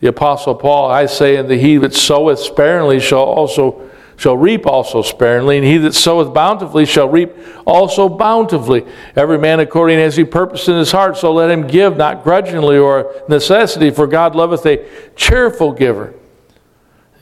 the 0.00 0.08
Apostle 0.08 0.56
Paul, 0.56 0.90
I 0.90 1.06
say, 1.06 1.36
and 1.36 1.48
the 1.48 1.56
he 1.56 1.78
that 1.78 1.94
soweth 1.94 2.38
sparingly 2.38 3.00
shall 3.00 3.24
also 3.24 3.88
shall 4.20 4.36
reap 4.36 4.66
also 4.66 5.00
sparingly, 5.00 5.56
and 5.56 5.66
he 5.66 5.78
that 5.78 5.94
soweth 5.94 6.34
bountifully 6.34 6.84
shall 6.84 7.08
reap 7.08 7.32
also 7.66 8.06
bountifully. 8.06 8.84
Every 9.16 9.38
man 9.38 9.60
according 9.60 9.98
as 9.98 10.14
he 10.14 10.24
purposed 10.24 10.68
in 10.68 10.76
his 10.76 10.92
heart, 10.92 11.16
so 11.16 11.32
let 11.32 11.50
him 11.50 11.66
give, 11.66 11.96
not 11.96 12.22
grudgingly 12.22 12.76
or 12.76 13.14
necessity, 13.30 13.90
for 13.90 14.06
God 14.06 14.34
loveth 14.34 14.66
a 14.66 14.86
cheerful 15.16 15.72
giver. 15.72 16.12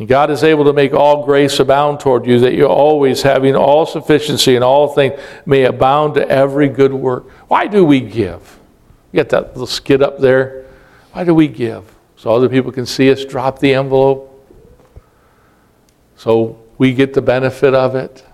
And 0.01 0.09
God 0.09 0.29
is 0.33 0.43
able 0.43 0.65
to 0.65 0.73
make 0.73 0.93
all 0.93 1.25
grace 1.25 1.61
abound 1.61 2.01
toward 2.01 2.27
you, 2.27 2.41
that 2.41 2.55
you 2.55 2.67
always, 2.67 3.23
having 3.23 3.55
all 3.55 3.87
sufficiency 3.87 4.57
in 4.57 4.65
all 4.65 4.89
things, 4.89 5.21
may 5.47 5.67
abound 5.67 6.15
to 6.15 6.29
every 6.29 6.69
good 6.69 6.93
work. 6.93 7.31
Why 7.47 7.69
do 7.69 7.85
we 7.85 8.01
give? 8.01 8.59
You 9.13 9.19
got 9.23 9.29
that 9.29 9.53
little 9.53 9.69
skid 9.69 10.03
up 10.03 10.19
there. 10.19 10.67
Why 11.13 11.23
do 11.23 11.33
we 11.33 11.47
give? 11.47 11.85
So 12.17 12.33
other 12.33 12.49
people 12.49 12.73
can 12.73 12.87
see 12.87 13.09
us 13.13 13.25
drop 13.25 13.61
the 13.61 13.75
envelope. 13.75 14.35
So 16.17 16.59
we 16.79 16.95
get 16.95 17.13
the 17.13 17.23
benefit 17.23 17.75
of 17.75 17.95
it. 17.95 18.25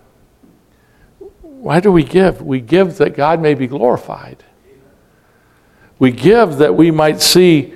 Why 1.40 1.80
do 1.80 1.90
we 1.90 2.04
give? 2.04 2.42
We 2.42 2.60
give 2.60 2.98
that 2.98 3.14
God 3.14 3.40
may 3.40 3.54
be 3.54 3.66
glorified. 3.66 4.44
We 5.98 6.12
give 6.12 6.58
that 6.58 6.74
we 6.74 6.90
might 6.90 7.20
see 7.20 7.74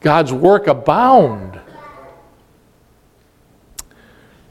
God's 0.00 0.32
work 0.32 0.66
abound 0.66 1.60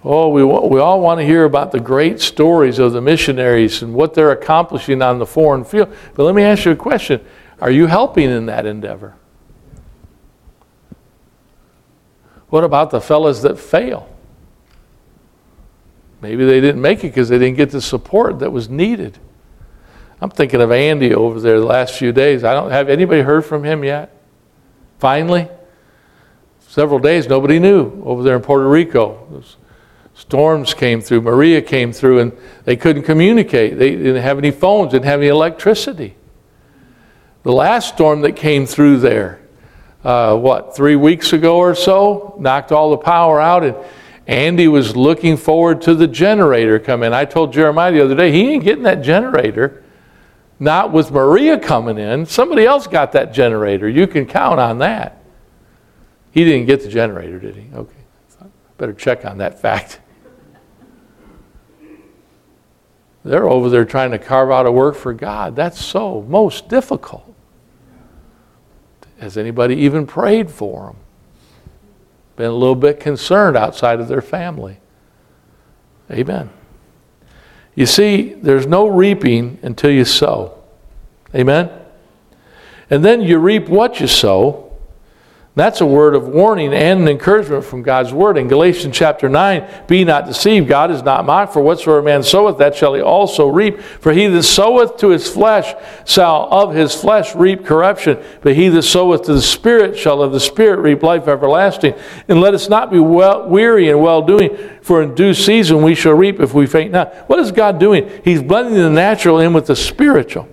Oh, 0.04 0.30
we, 0.30 0.44
we 0.44 0.80
all 0.80 1.02
want 1.02 1.20
to 1.20 1.26
hear 1.26 1.44
about 1.44 1.72
the 1.72 1.80
great 1.80 2.22
stories 2.22 2.80
of 2.80 2.94
the 2.94 3.02
missionaries 3.02 3.82
and 3.82 3.94
what 3.94 4.14
they're 4.14 4.32
accomplishing 4.32 5.02
on 5.02 5.20
the 5.20 5.26
foreign 5.26 5.66
field. 5.66 5.94
But 6.16 6.24
let 6.24 6.36
me 6.36 6.44
ask 6.44 6.66
you 6.66 6.72
a 6.72 6.76
question 6.76 7.24
Are 7.60 7.72
you 7.72 7.88
helping 7.88 8.30
in 8.30 8.46
that 8.46 8.66
endeavor? 8.66 9.16
What 12.48 12.64
about 12.64 12.92
the 12.92 13.02
fellows 13.02 13.42
that 13.42 13.60
fail? 13.60 14.10
Maybe 16.22 16.46
they 16.46 16.60
didn't 16.60 16.82
make 16.82 17.00
it 17.00 17.10
because 17.10 17.30
they 17.30 17.38
didn't 17.38 17.58
get 17.58 17.72
the 17.72 17.82
support 17.82 18.40
that 18.40 18.52
was 18.52 18.70
needed. 18.70 19.18
I'm 20.22 20.30
thinking 20.30 20.62
of 20.62 20.72
Andy 20.72 21.14
over 21.14 21.40
there 21.40 21.60
the 21.60 21.66
last 21.66 21.94
few 21.94 22.12
days. 22.12 22.44
I 22.44 22.54
don't 22.54 22.72
have 22.72 22.90
anybody 22.90 23.22
heard 23.22 23.46
from 23.46 23.64
him 23.64 23.84
yet. 23.84 24.14
Finally, 25.00 25.48
several 26.60 27.00
days 27.00 27.28
nobody 27.28 27.58
knew 27.58 28.04
over 28.04 28.22
there 28.22 28.36
in 28.36 28.42
Puerto 28.42 28.68
Rico. 28.68 29.44
Storms 30.14 30.74
came 30.74 31.00
through, 31.00 31.22
Maria 31.22 31.62
came 31.62 31.94
through, 31.94 32.20
and 32.20 32.38
they 32.66 32.76
couldn't 32.76 33.04
communicate. 33.04 33.78
They 33.78 33.92
didn't 33.92 34.22
have 34.22 34.38
any 34.38 34.52
phones, 34.52 34.92
didn't 34.92 35.06
have 35.06 35.22
any 35.22 35.30
electricity. 35.30 36.16
The 37.44 37.54
last 37.54 37.94
storm 37.94 38.20
that 38.22 38.36
came 38.36 38.66
through 38.66 38.98
there, 38.98 39.40
uh, 40.04 40.36
what, 40.36 40.76
three 40.76 40.98
weeks 40.98 41.32
ago 41.32 41.58
or 41.58 41.74
so, 41.74 42.36
knocked 42.38 42.74
all 42.74 42.90
the 42.90 42.98
power 42.98 43.40
out, 43.40 43.64
and 43.64 43.78
Andy 44.30 44.68
was 44.68 44.96
looking 44.96 45.38
forward 45.38 45.82
to 45.82 45.96
the 45.96 46.08
generator 46.08 46.78
coming. 46.78 47.14
I 47.14 47.26
told 47.26 47.52
Jeremiah 47.52 47.92
the 47.92 48.06
other 48.06 48.14
day, 48.14 48.32
he 48.32 48.52
ain't 48.52 48.64
getting 48.64 48.84
that 48.84 49.02
generator. 49.02 49.84
Not 50.60 50.94
with 50.94 51.10
Maria 51.10 51.58
coming 51.58 51.98
in. 51.98 52.28
Somebody 52.28 52.64
else 52.64 52.86
got 52.86 53.12
that 53.14 53.34
generator. 53.34 53.90
You 53.90 54.06
can 54.06 54.28
count 54.28 54.60
on 54.60 54.78
that. 54.78 55.24
He 56.30 56.46
didn't 56.46 56.68
get 56.68 56.84
the 56.84 56.90
generator, 56.90 57.40
did 57.40 57.56
he? 57.56 57.70
Okay. 57.74 57.96
Better 58.78 58.94
check 58.94 59.26
on 59.26 59.40
that 59.40 59.60
fact. 59.60 60.00
They're 63.26 63.50
over 63.50 63.68
there 63.68 63.84
trying 63.84 64.12
to 64.12 64.20
carve 64.20 64.52
out 64.52 64.68
a 64.68 64.72
work 64.72 64.96
for 64.96 65.12
God. 65.12 65.56
That's 65.56 65.84
so 65.84 66.22
most 66.30 66.70
difficult. 66.70 67.34
Has 69.18 69.38
anybody 69.38 69.76
even 69.78 70.06
prayed 70.06 70.52
for 70.52 70.86
them? 70.86 70.98
Been 72.40 72.52
a 72.52 72.54
little 72.54 72.74
bit 72.74 73.02
concerned 73.02 73.58
outside 73.58 74.00
of 74.00 74.08
their 74.08 74.22
family. 74.22 74.78
Amen. 76.10 76.50
You 77.76 77.86
see, 77.86 78.34
there's 78.34 78.66
no 78.66 78.88
reaping 78.88 79.60
until 79.62 79.92
you 79.92 80.06
sow. 80.06 80.58
Amen? 81.36 81.70
And 82.90 83.04
then 83.04 83.20
you 83.20 83.40
reap 83.40 83.68
what 83.68 84.00
you 84.00 84.08
sow. 84.08 84.69
That's 85.60 85.82
a 85.82 85.86
word 85.86 86.16
of 86.16 86.26
warning 86.30 86.74
and 86.74 87.02
an 87.02 87.10
encouragement 87.10 87.66
from 87.66 87.82
God's 87.82 88.14
word. 88.14 88.38
In 88.38 88.48
Galatians 88.48 88.96
chapter 88.96 89.28
9, 89.28 89.84
be 89.88 90.06
not 90.06 90.26
deceived, 90.26 90.70
God 90.70 90.90
is 90.90 91.04
not 91.04 91.26
mocked, 91.26 91.52
for 91.52 91.62
whatsoever 91.62 92.02
man 92.02 92.24
soweth, 92.24 92.58
that 92.60 92.76
shall 92.76 92.94
he 92.94 93.02
also 93.02 93.48
reap. 93.48 93.78
For 93.82 94.14
he 94.14 94.28
that 94.28 94.44
soweth 94.44 94.96
to 95.00 95.10
his 95.10 95.30
flesh 95.30 95.76
shall 96.06 96.48
of 96.50 96.74
his 96.74 96.96
flesh 96.96 97.36
reap 97.36 97.66
corruption, 97.66 98.24
but 98.40 98.56
he 98.56 98.70
that 98.70 98.84
soweth 98.84 99.24
to 99.24 99.34
the 99.34 99.42
Spirit 99.42 99.98
shall 99.98 100.22
of 100.22 100.32
the 100.32 100.40
Spirit 100.40 100.80
reap 100.80 101.04
life 101.04 101.28
everlasting. 101.28 101.94
And 102.30 102.40
let 102.40 102.54
us 102.54 102.70
not 102.70 102.90
be 102.90 103.00
well, 103.00 103.50
weary 103.50 103.90
in 103.90 104.00
well 104.00 104.22
doing, 104.22 104.56
for 104.82 105.04
in 105.04 105.14
due 105.14 105.34
season 105.34 105.82
we 105.82 105.94
shall 105.94 106.14
reap 106.14 106.40
if 106.40 106.54
we 106.54 106.68
faint 106.68 106.94
not. 106.94 107.14
What 107.28 107.40
is 107.40 107.52
God 107.52 107.82
doing? 107.82 108.10
He's 108.24 108.42
blending 108.42 108.76
the 108.76 108.90
natural 108.90 109.40
in 109.40 109.52
with 109.52 109.68
the 109.68 109.76
spiritual. 109.76 110.48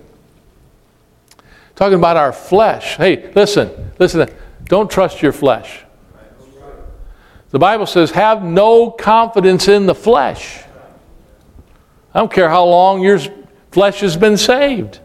Talking 1.77 1.97
about 1.97 2.17
our 2.17 2.33
flesh. 2.33 2.97
Hey, 2.97 3.31
listen, 3.33 3.93
listen. 3.99 4.29
Don't 4.67 4.89
trust 4.89 5.21
your 5.21 5.31
flesh. 5.31 5.83
The 7.49 7.59
Bible 7.59 7.85
says, 7.85 8.11
have 8.11 8.43
no 8.43 8.91
confidence 8.91 9.67
in 9.67 9.85
the 9.85 9.95
flesh. 9.95 10.63
I 12.13 12.19
don't 12.19 12.31
care 12.31 12.49
how 12.49 12.65
long 12.65 13.01
your 13.01 13.19
flesh 13.71 14.01
has 14.01 14.17
been 14.17 14.37
saved. 14.37 14.99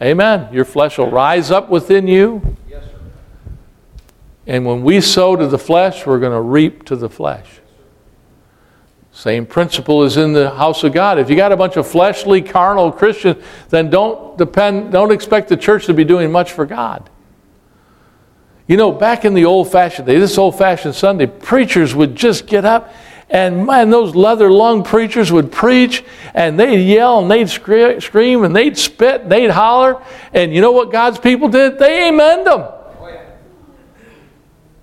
Amen. 0.00 0.52
Your 0.52 0.64
flesh 0.64 0.98
will 0.98 1.10
rise 1.10 1.50
up 1.50 1.68
within 1.68 2.08
you. 2.08 2.56
And 4.44 4.66
when 4.66 4.82
we 4.82 5.00
sow 5.00 5.36
to 5.36 5.46
the 5.46 5.58
flesh, 5.58 6.04
we're 6.04 6.18
going 6.18 6.32
to 6.32 6.40
reap 6.40 6.84
to 6.86 6.96
the 6.96 7.08
flesh. 7.08 7.60
Same 9.12 9.46
principle 9.46 10.02
is 10.02 10.16
in 10.16 10.32
the 10.32 10.50
house 10.50 10.82
of 10.82 10.92
God. 10.92 11.18
If 11.18 11.30
you 11.30 11.36
got 11.36 11.52
a 11.52 11.56
bunch 11.56 11.76
of 11.76 11.86
fleshly, 11.86 12.42
carnal 12.42 12.90
Christians, 12.90 13.44
then 13.68 13.90
don't 13.90 14.36
depend, 14.38 14.90
don't 14.90 15.12
expect 15.12 15.48
the 15.48 15.56
church 15.56 15.86
to 15.86 15.94
be 15.94 16.02
doing 16.02 16.32
much 16.32 16.50
for 16.50 16.66
God. 16.66 17.08
You 18.66 18.76
know, 18.76 18.92
back 18.92 19.24
in 19.24 19.34
the 19.34 19.44
old 19.44 19.70
fashioned 19.70 20.06
day, 20.06 20.18
this 20.18 20.38
old 20.38 20.56
fashioned 20.56 20.94
Sunday, 20.94 21.26
preachers 21.26 21.94
would 21.94 22.14
just 22.14 22.46
get 22.46 22.64
up 22.64 22.92
and 23.32 23.66
man, 23.66 23.88
those 23.88 24.14
leather 24.14 24.50
lung 24.50 24.84
preachers 24.84 25.32
would 25.32 25.50
preach 25.50 26.04
and 26.34 26.60
they'd 26.60 26.82
yell 26.82 27.20
and 27.20 27.30
they'd 27.30 27.48
scream 27.48 28.44
and 28.44 28.54
they'd 28.54 28.76
spit 28.76 29.22
and 29.22 29.32
they'd 29.32 29.50
holler. 29.50 30.04
And 30.34 30.54
you 30.54 30.60
know 30.60 30.72
what 30.72 30.92
God's 30.92 31.18
people 31.18 31.48
did? 31.48 31.78
They 31.78 32.10
amened 32.10 32.44
them. 32.44 32.70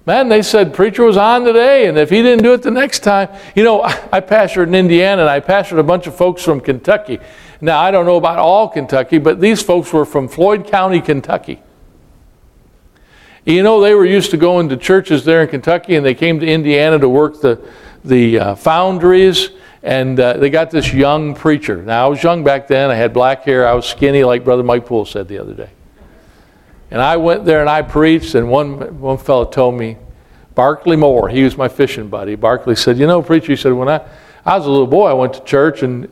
Man, 0.08 0.28
they 0.28 0.42
said 0.42 0.74
preacher 0.74 1.04
was 1.04 1.18
on 1.18 1.44
today, 1.44 1.86
and 1.88 1.96
if 1.96 2.10
he 2.10 2.24
didn't 2.24 2.42
do 2.42 2.54
it 2.54 2.64
the 2.64 2.72
next 2.72 3.02
time, 3.02 3.30
you 3.54 3.64
know, 3.64 3.84
I 3.84 4.22
pastored 4.22 4.66
in 4.66 4.74
Indiana 4.74 5.22
and 5.22 5.30
I 5.30 5.40
pastored 5.40 5.78
a 5.78 5.84
bunch 5.84 6.08
of 6.08 6.16
folks 6.16 6.42
from 6.42 6.62
Kentucky. 6.62 7.20
Now, 7.62 7.80
I 7.80 7.92
don't 7.92 8.08
know 8.08 8.16
about 8.16 8.40
all 8.40 8.68
Kentucky, 8.68 9.20
but 9.20 9.40
these 9.40 9.62
folks 9.62 9.94
were 9.94 10.06
from 10.06 10.28
Floyd 10.28 10.66
County, 10.66 11.00
Kentucky. 11.00 11.62
You 13.46 13.64
know, 13.64 13.80
they 13.80 13.94
were 13.94 14.06
used 14.06 14.32
to 14.32 14.38
going 14.38 14.70
to 14.70 14.78
churches 14.78 15.24
there 15.24 15.42
in 15.42 15.48
Kentucky, 15.48 15.96
and 15.96 16.06
they 16.06 16.14
came 16.14 16.40
to 16.40 16.48
Indiana 16.48 17.00
to 17.00 17.08
work 17.08 17.40
the, 17.40 17.60
the 18.04 18.40
uh, 18.40 18.56
foundries, 18.56 19.50
and 19.82 20.20
uh, 20.20 20.34
they 20.34 20.50
got 20.50 20.72
this 20.72 20.94
young 20.94 21.34
preacher. 21.34 21.82
Now, 21.82 22.06
I 22.06 22.10
was 22.10 22.22
young 22.22 22.44
back 22.44 22.68
then. 22.68 22.92
I 22.92 22.96
had 22.96 23.14
black 23.14 23.44
hair. 23.44 23.66
I 23.66 23.74
was 23.74 23.86
skinny, 23.86 24.24
like 24.24 24.44
Brother 24.44 24.64
Mike 24.64 24.86
Poole 24.86 25.06
said 25.06 25.28
the 25.30 25.38
other 25.38 25.54
day. 25.54 25.70
And 26.92 27.02
I 27.02 27.18
went 27.18 27.46
there 27.46 27.62
and 27.62 27.70
I 27.70 27.82
preached, 27.82 28.36
and 28.36 28.50
one, 28.50 29.00
one 29.00 29.18
fellow 29.18 29.46
told 29.46 29.76
me, 29.76 29.98
Barkley 30.56 30.98
Moore, 30.98 31.30
he 31.30 31.44
was 31.44 31.56
my 31.56 31.70
fishing 31.70 32.10
buddy. 32.10 32.36
Barkley 32.36 32.76
said, 32.76 32.98
You 32.98 33.08
know, 33.08 33.22
preacher, 33.22 33.54
he 33.54 33.56
said, 33.56 33.72
when 33.72 33.88
I, 33.88 34.02
I 34.46 34.58
was 34.58 34.66
a 34.66 34.70
little 34.70 34.88
boy, 34.88 35.08
I 35.08 35.14
went 35.14 35.34
to 35.36 35.44
church, 35.44 35.84
and 35.84 36.12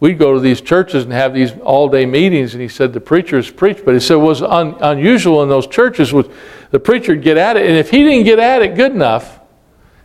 we'd 0.00 0.18
go 0.18 0.34
to 0.34 0.40
these 0.40 0.60
churches 0.60 1.04
and 1.04 1.12
have 1.12 1.34
these 1.34 1.52
all 1.62 1.88
day 1.88 2.04
meetings. 2.04 2.54
And 2.54 2.62
he 2.62 2.68
said 2.68 2.92
the 2.92 3.00
preachers 3.00 3.50
preached, 3.50 3.84
but 3.84 3.94
he 3.94 4.00
said 4.00 4.16
what 4.16 4.26
was 4.26 4.42
un, 4.42 4.76
unusual 4.80 5.42
in 5.42 5.48
those 5.48 5.66
churches 5.66 6.12
was 6.12 6.26
the 6.70 6.78
preacher 6.78 7.12
would 7.12 7.22
get 7.22 7.36
at 7.36 7.56
it, 7.56 7.66
and 7.66 7.76
if 7.76 7.90
he 7.90 8.02
didn't 8.02 8.24
get 8.24 8.38
at 8.38 8.62
it 8.62 8.74
good 8.74 8.92
enough, 8.92 9.40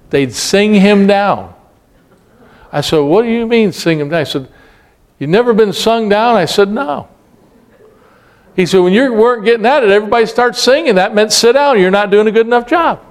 they'd 0.10 0.34
sing 0.34 0.74
him 0.74 1.08
down. 1.08 1.54
I 2.72 2.82
said, 2.82 3.00
What 3.00 3.24
do 3.24 3.30
you 3.30 3.46
mean 3.46 3.72
sing 3.72 4.00
him 4.00 4.10
down? 4.10 4.22
I 4.22 4.24
said, 4.24 4.50
You've 5.20 5.30
never 5.30 5.54
been 5.54 5.74
sung 5.74 6.10
down? 6.10 6.36
I 6.36 6.46
said, 6.46 6.70
No. 6.70 7.10
He 8.56 8.66
said, 8.66 8.80
When 8.80 8.94
you 8.94 9.14
weren't 9.14 9.46
getting 9.46 9.66
at 9.66 9.84
it, 9.84 9.90
everybody 9.90 10.26
starts 10.26 10.62
singing. 10.62 10.96
That 10.96 11.14
meant 11.14 11.32
sit 11.34 11.54
down. 11.54 11.80
You're 11.80 11.92
not 11.92 12.10
doing 12.10 12.28
a 12.28 12.32
good 12.32 12.48
enough 12.48 12.68
job. 12.68 13.02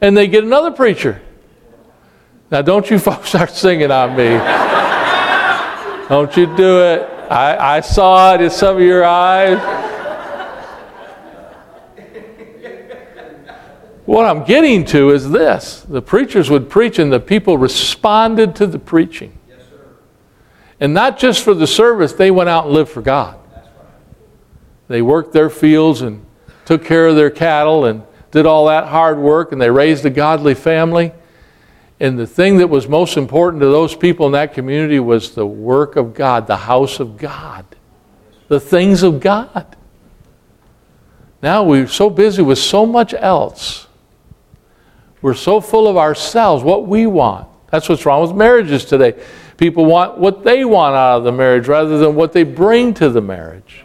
And 0.00 0.16
they 0.16 0.26
get 0.26 0.42
another 0.44 0.70
preacher. 0.70 1.22
Now, 2.50 2.60
don't 2.60 2.90
you 2.90 2.98
folks 2.98 3.30
start 3.30 3.50
singing 3.50 3.90
on 3.90 4.16
me. 4.16 4.36
don't 6.08 6.36
you 6.36 6.54
do 6.56 6.82
it. 6.82 7.08
I, 7.30 7.76
I 7.76 7.80
saw 7.80 8.34
it 8.34 8.42
in 8.42 8.50
some 8.50 8.76
of 8.76 8.82
your 8.82 9.04
eyes. 9.04 9.58
What 14.04 14.26
I'm 14.26 14.44
getting 14.44 14.84
to 14.86 15.10
is 15.10 15.30
this 15.30 15.82
the 15.82 16.02
preachers 16.02 16.50
would 16.50 16.68
preach, 16.68 16.98
and 16.98 17.12
the 17.12 17.20
people 17.20 17.56
responded 17.56 18.56
to 18.56 18.66
the 18.66 18.78
preaching. 18.78 19.38
Yes, 19.48 19.60
and 20.80 20.92
not 20.92 21.18
just 21.18 21.44
for 21.44 21.54
the 21.54 21.66
service, 21.66 22.12
they 22.12 22.30
went 22.30 22.48
out 22.48 22.66
and 22.66 22.74
lived 22.74 22.90
for 22.90 23.02
God. 23.02 23.38
Right. 23.54 23.64
They 24.88 25.02
worked 25.02 25.32
their 25.32 25.50
fields 25.50 26.02
and 26.02 26.24
took 26.64 26.84
care 26.84 27.06
of 27.06 27.16
their 27.16 27.30
cattle 27.30 27.84
and 27.84 28.02
did 28.32 28.44
all 28.44 28.66
that 28.66 28.88
hard 28.88 29.18
work, 29.18 29.52
and 29.52 29.60
they 29.60 29.70
raised 29.70 30.04
a 30.04 30.10
godly 30.10 30.54
family. 30.54 31.12
And 32.00 32.18
the 32.18 32.26
thing 32.26 32.56
that 32.56 32.68
was 32.68 32.88
most 32.88 33.16
important 33.16 33.60
to 33.60 33.66
those 33.66 33.94
people 33.94 34.26
in 34.26 34.32
that 34.32 34.52
community 34.52 34.98
was 34.98 35.36
the 35.36 35.46
work 35.46 35.94
of 35.94 36.14
God, 36.14 36.48
the 36.48 36.56
house 36.56 36.98
of 36.98 37.16
God, 37.16 37.64
the 38.48 38.58
things 38.58 39.04
of 39.04 39.20
God. 39.20 39.76
Now 41.40 41.62
we're 41.62 41.86
so 41.86 42.10
busy 42.10 42.42
with 42.42 42.58
so 42.58 42.86
much 42.86 43.14
else 43.14 43.86
we're 45.22 45.34
so 45.34 45.60
full 45.60 45.88
of 45.88 45.96
ourselves, 45.96 46.62
what 46.62 46.86
we 46.86 47.06
want. 47.06 47.48
That's 47.70 47.88
what's 47.88 48.04
wrong 48.04 48.22
with 48.22 48.36
marriages 48.36 48.84
today. 48.84 49.14
People 49.56 49.86
want 49.86 50.18
what 50.18 50.44
they 50.44 50.64
want 50.64 50.94
out 50.94 51.18
of 51.18 51.24
the 51.24 51.32
marriage 51.32 51.68
rather 51.68 51.96
than 51.96 52.14
what 52.14 52.32
they 52.32 52.42
bring 52.42 52.92
to 52.94 53.08
the 53.08 53.20
marriage. 53.20 53.84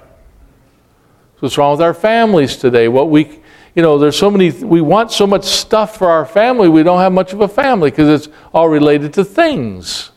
That's 1.34 1.42
what's 1.42 1.58
wrong 1.58 1.72
with 1.72 1.82
our 1.82 1.94
families 1.94 2.58
today. 2.58 2.88
What 2.88 3.10
we, 3.10 3.40
you 3.76 3.84
know, 3.84 3.98
there's 3.98 4.18
so 4.18 4.32
many, 4.32 4.50
we 4.50 4.82
want 4.82 5.12
so 5.12 5.28
much 5.28 5.46
stuff 5.46 5.98
for 5.98 6.10
our 6.10 6.26
family, 6.26 6.68
we 6.68 6.84
don't 6.84 7.00
have 7.00 7.14
much 7.14 7.32
of 7.32 7.42
a 7.42 7.48
family 7.48 7.92
because 7.92 8.10
it's 8.10 8.36
all 8.54 8.68
related 8.68 9.14
to 9.14 9.24
things 9.24 10.12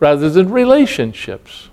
rather 0.00 0.28
than 0.28 0.50
relationships. 0.50 1.68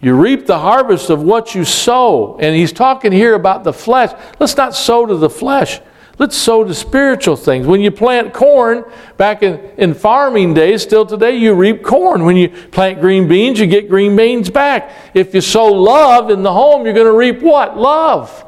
You 0.00 0.14
reap 0.14 0.46
the 0.46 0.58
harvest 0.58 1.08
of 1.08 1.22
what 1.22 1.54
you 1.54 1.64
sow. 1.64 2.36
And 2.38 2.54
he's 2.54 2.72
talking 2.72 3.10
here 3.10 3.34
about 3.34 3.64
the 3.64 3.72
flesh. 3.72 4.10
Let's 4.38 4.56
not 4.56 4.74
sow 4.74 5.06
to 5.06 5.16
the 5.16 5.30
flesh. 5.30 5.80
Let's 6.16 6.36
sow 6.36 6.62
to 6.62 6.72
spiritual 6.74 7.34
things. 7.36 7.66
When 7.66 7.80
you 7.80 7.90
plant 7.90 8.32
corn, 8.32 8.84
back 9.16 9.42
in, 9.42 9.58
in 9.76 9.94
farming 9.94 10.54
days, 10.54 10.82
still 10.82 11.04
today, 11.04 11.36
you 11.36 11.54
reap 11.54 11.82
corn. 11.82 12.24
When 12.24 12.36
you 12.36 12.48
plant 12.48 13.00
green 13.00 13.26
beans, 13.26 13.58
you 13.58 13.66
get 13.66 13.88
green 13.88 14.14
beans 14.14 14.48
back. 14.48 14.92
If 15.12 15.34
you 15.34 15.40
sow 15.40 15.66
love 15.66 16.30
in 16.30 16.44
the 16.44 16.52
home, 16.52 16.84
you're 16.84 16.94
going 16.94 17.06
to 17.06 17.12
reap 17.12 17.42
what? 17.42 17.76
Love. 17.76 18.44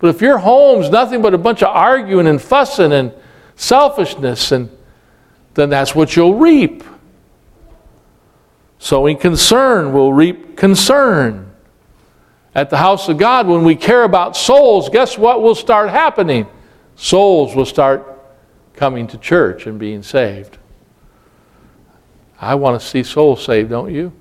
But 0.00 0.08
if 0.08 0.20
your 0.20 0.38
home's 0.38 0.90
nothing 0.90 1.22
but 1.22 1.34
a 1.34 1.38
bunch 1.38 1.62
of 1.62 1.68
arguing 1.68 2.26
and 2.26 2.42
fussing 2.42 2.92
and 2.92 3.12
selfishness, 3.54 4.50
and 4.50 4.70
then 5.54 5.70
that's 5.70 5.94
what 5.94 6.16
you'll 6.16 6.34
reap. 6.34 6.82
Sowing 8.78 9.18
concern 9.18 9.92
will 9.92 10.12
reap 10.12 10.56
concern 10.56 11.49
at 12.54 12.70
the 12.70 12.76
house 12.76 13.08
of 13.08 13.16
God, 13.16 13.46
when 13.46 13.64
we 13.64 13.76
care 13.76 14.02
about 14.02 14.36
souls, 14.36 14.88
guess 14.88 15.16
what 15.16 15.42
will 15.42 15.54
start 15.54 15.90
happening? 15.90 16.46
Souls 16.96 17.54
will 17.54 17.64
start 17.64 18.06
coming 18.74 19.06
to 19.08 19.18
church 19.18 19.66
and 19.66 19.78
being 19.78 20.02
saved. 20.02 20.58
I 22.40 22.54
want 22.54 22.80
to 22.80 22.86
see 22.86 23.02
souls 23.02 23.44
saved, 23.44 23.70
don't 23.70 23.92
you? 23.92 24.12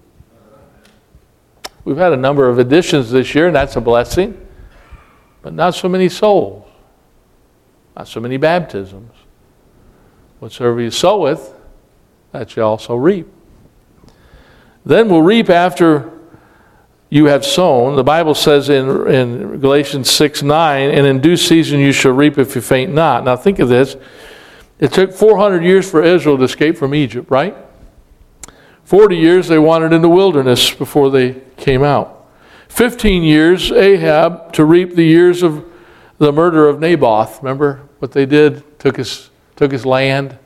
We've 1.86 1.98
had 1.98 2.14
a 2.14 2.18
number 2.18 2.48
of 2.48 2.60
additions 2.60 3.10
this 3.10 3.34
year, 3.34 3.48
and 3.48 3.56
that's 3.56 3.76
a 3.76 3.82
blessing, 3.82 4.46
but 5.42 5.54
not 5.54 5.74
so 5.74 5.90
many 5.90 6.10
souls, 6.10 6.68
not 7.96 8.08
so 8.08 8.20
many 8.20 8.38
baptisms. 8.38 9.12
Whatsoever 10.40 10.80
you 10.82 10.92
sow 10.92 11.20
with, 11.20 11.54
that 12.32 12.56
you 12.56 12.64
also 12.64 12.96
reap. 12.96 13.28
Then 14.86 15.10
we'll 15.10 15.24
reap 15.24 15.50
after 15.50 16.19
you 17.10 17.26
have 17.26 17.44
sown. 17.44 17.96
The 17.96 18.04
Bible 18.04 18.36
says 18.36 18.70
in, 18.70 19.08
in 19.08 19.60
Galatians 19.60 20.10
6 20.12 20.44
9, 20.44 20.92
and 20.92 21.06
in 21.06 21.20
due 21.20 21.38
season 21.38 21.80
you 21.80 21.92
shall 21.92 22.12
reap 22.12 22.38
if 22.38 22.56
you 22.56 22.62
faint 22.62 22.94
not. 22.94 23.24
Now 23.24 23.36
think 23.36 23.60
of 23.60 23.70
this. 23.70 23.96
It 24.80 24.94
took 24.94 25.12
400 25.12 25.64
years 25.64 25.90
for 25.90 26.02
Israel 26.02 26.38
to 26.38 26.44
escape 26.44 26.78
from 26.78 26.94
Egypt, 26.96 27.30
right? 27.30 27.56
40 28.86 29.18
years 29.18 29.48
they 29.48 29.60
wandered 29.60 29.94
in 29.94 30.02
the 30.02 30.10
wilderness 30.10 30.74
before 30.74 31.12
they 31.12 31.42
came 31.58 31.84
out. 31.84 32.28
15 32.70 33.24
years 33.24 33.72
Ahab 33.72 34.54
to 34.54 34.64
reap 34.64 34.96
the 34.96 35.04
years 35.04 35.44
of 35.44 35.66
the 36.18 36.32
murder 36.32 36.68
of 36.68 36.80
Naboth. 36.80 37.42
Remember 37.42 37.82
what 38.00 38.12
they 38.12 38.26
did? 38.26 38.80
Took 38.80 38.98
his, 38.98 39.30
took 39.56 39.72
his 39.72 39.86
land. 39.86 40.38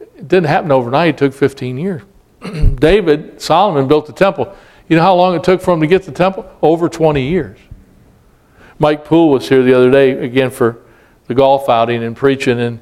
It 0.00 0.28
didn't 0.28 0.46
happen 0.46 0.70
overnight, 0.70 1.10
it 1.10 1.18
took 1.18 1.34
15 1.34 1.78
years. 1.78 2.02
David, 2.74 3.40
Solomon 3.40 3.88
built 3.88 4.06
the 4.06 4.12
temple. 4.12 4.54
You 4.88 4.96
know 4.96 5.02
how 5.02 5.14
long 5.14 5.34
it 5.34 5.42
took 5.42 5.60
for 5.60 5.74
him 5.74 5.80
to 5.80 5.86
get 5.86 6.04
the 6.04 6.12
temple? 6.12 6.48
Over 6.62 6.88
20 6.88 7.22
years. 7.22 7.58
Mike 8.78 9.04
Poole 9.04 9.30
was 9.30 9.48
here 9.48 9.62
the 9.62 9.74
other 9.74 9.90
day 9.90 10.12
again 10.12 10.50
for 10.50 10.78
the 11.26 11.34
golf 11.34 11.68
outing 11.68 12.04
and 12.04 12.16
preaching, 12.16 12.60
and 12.60 12.78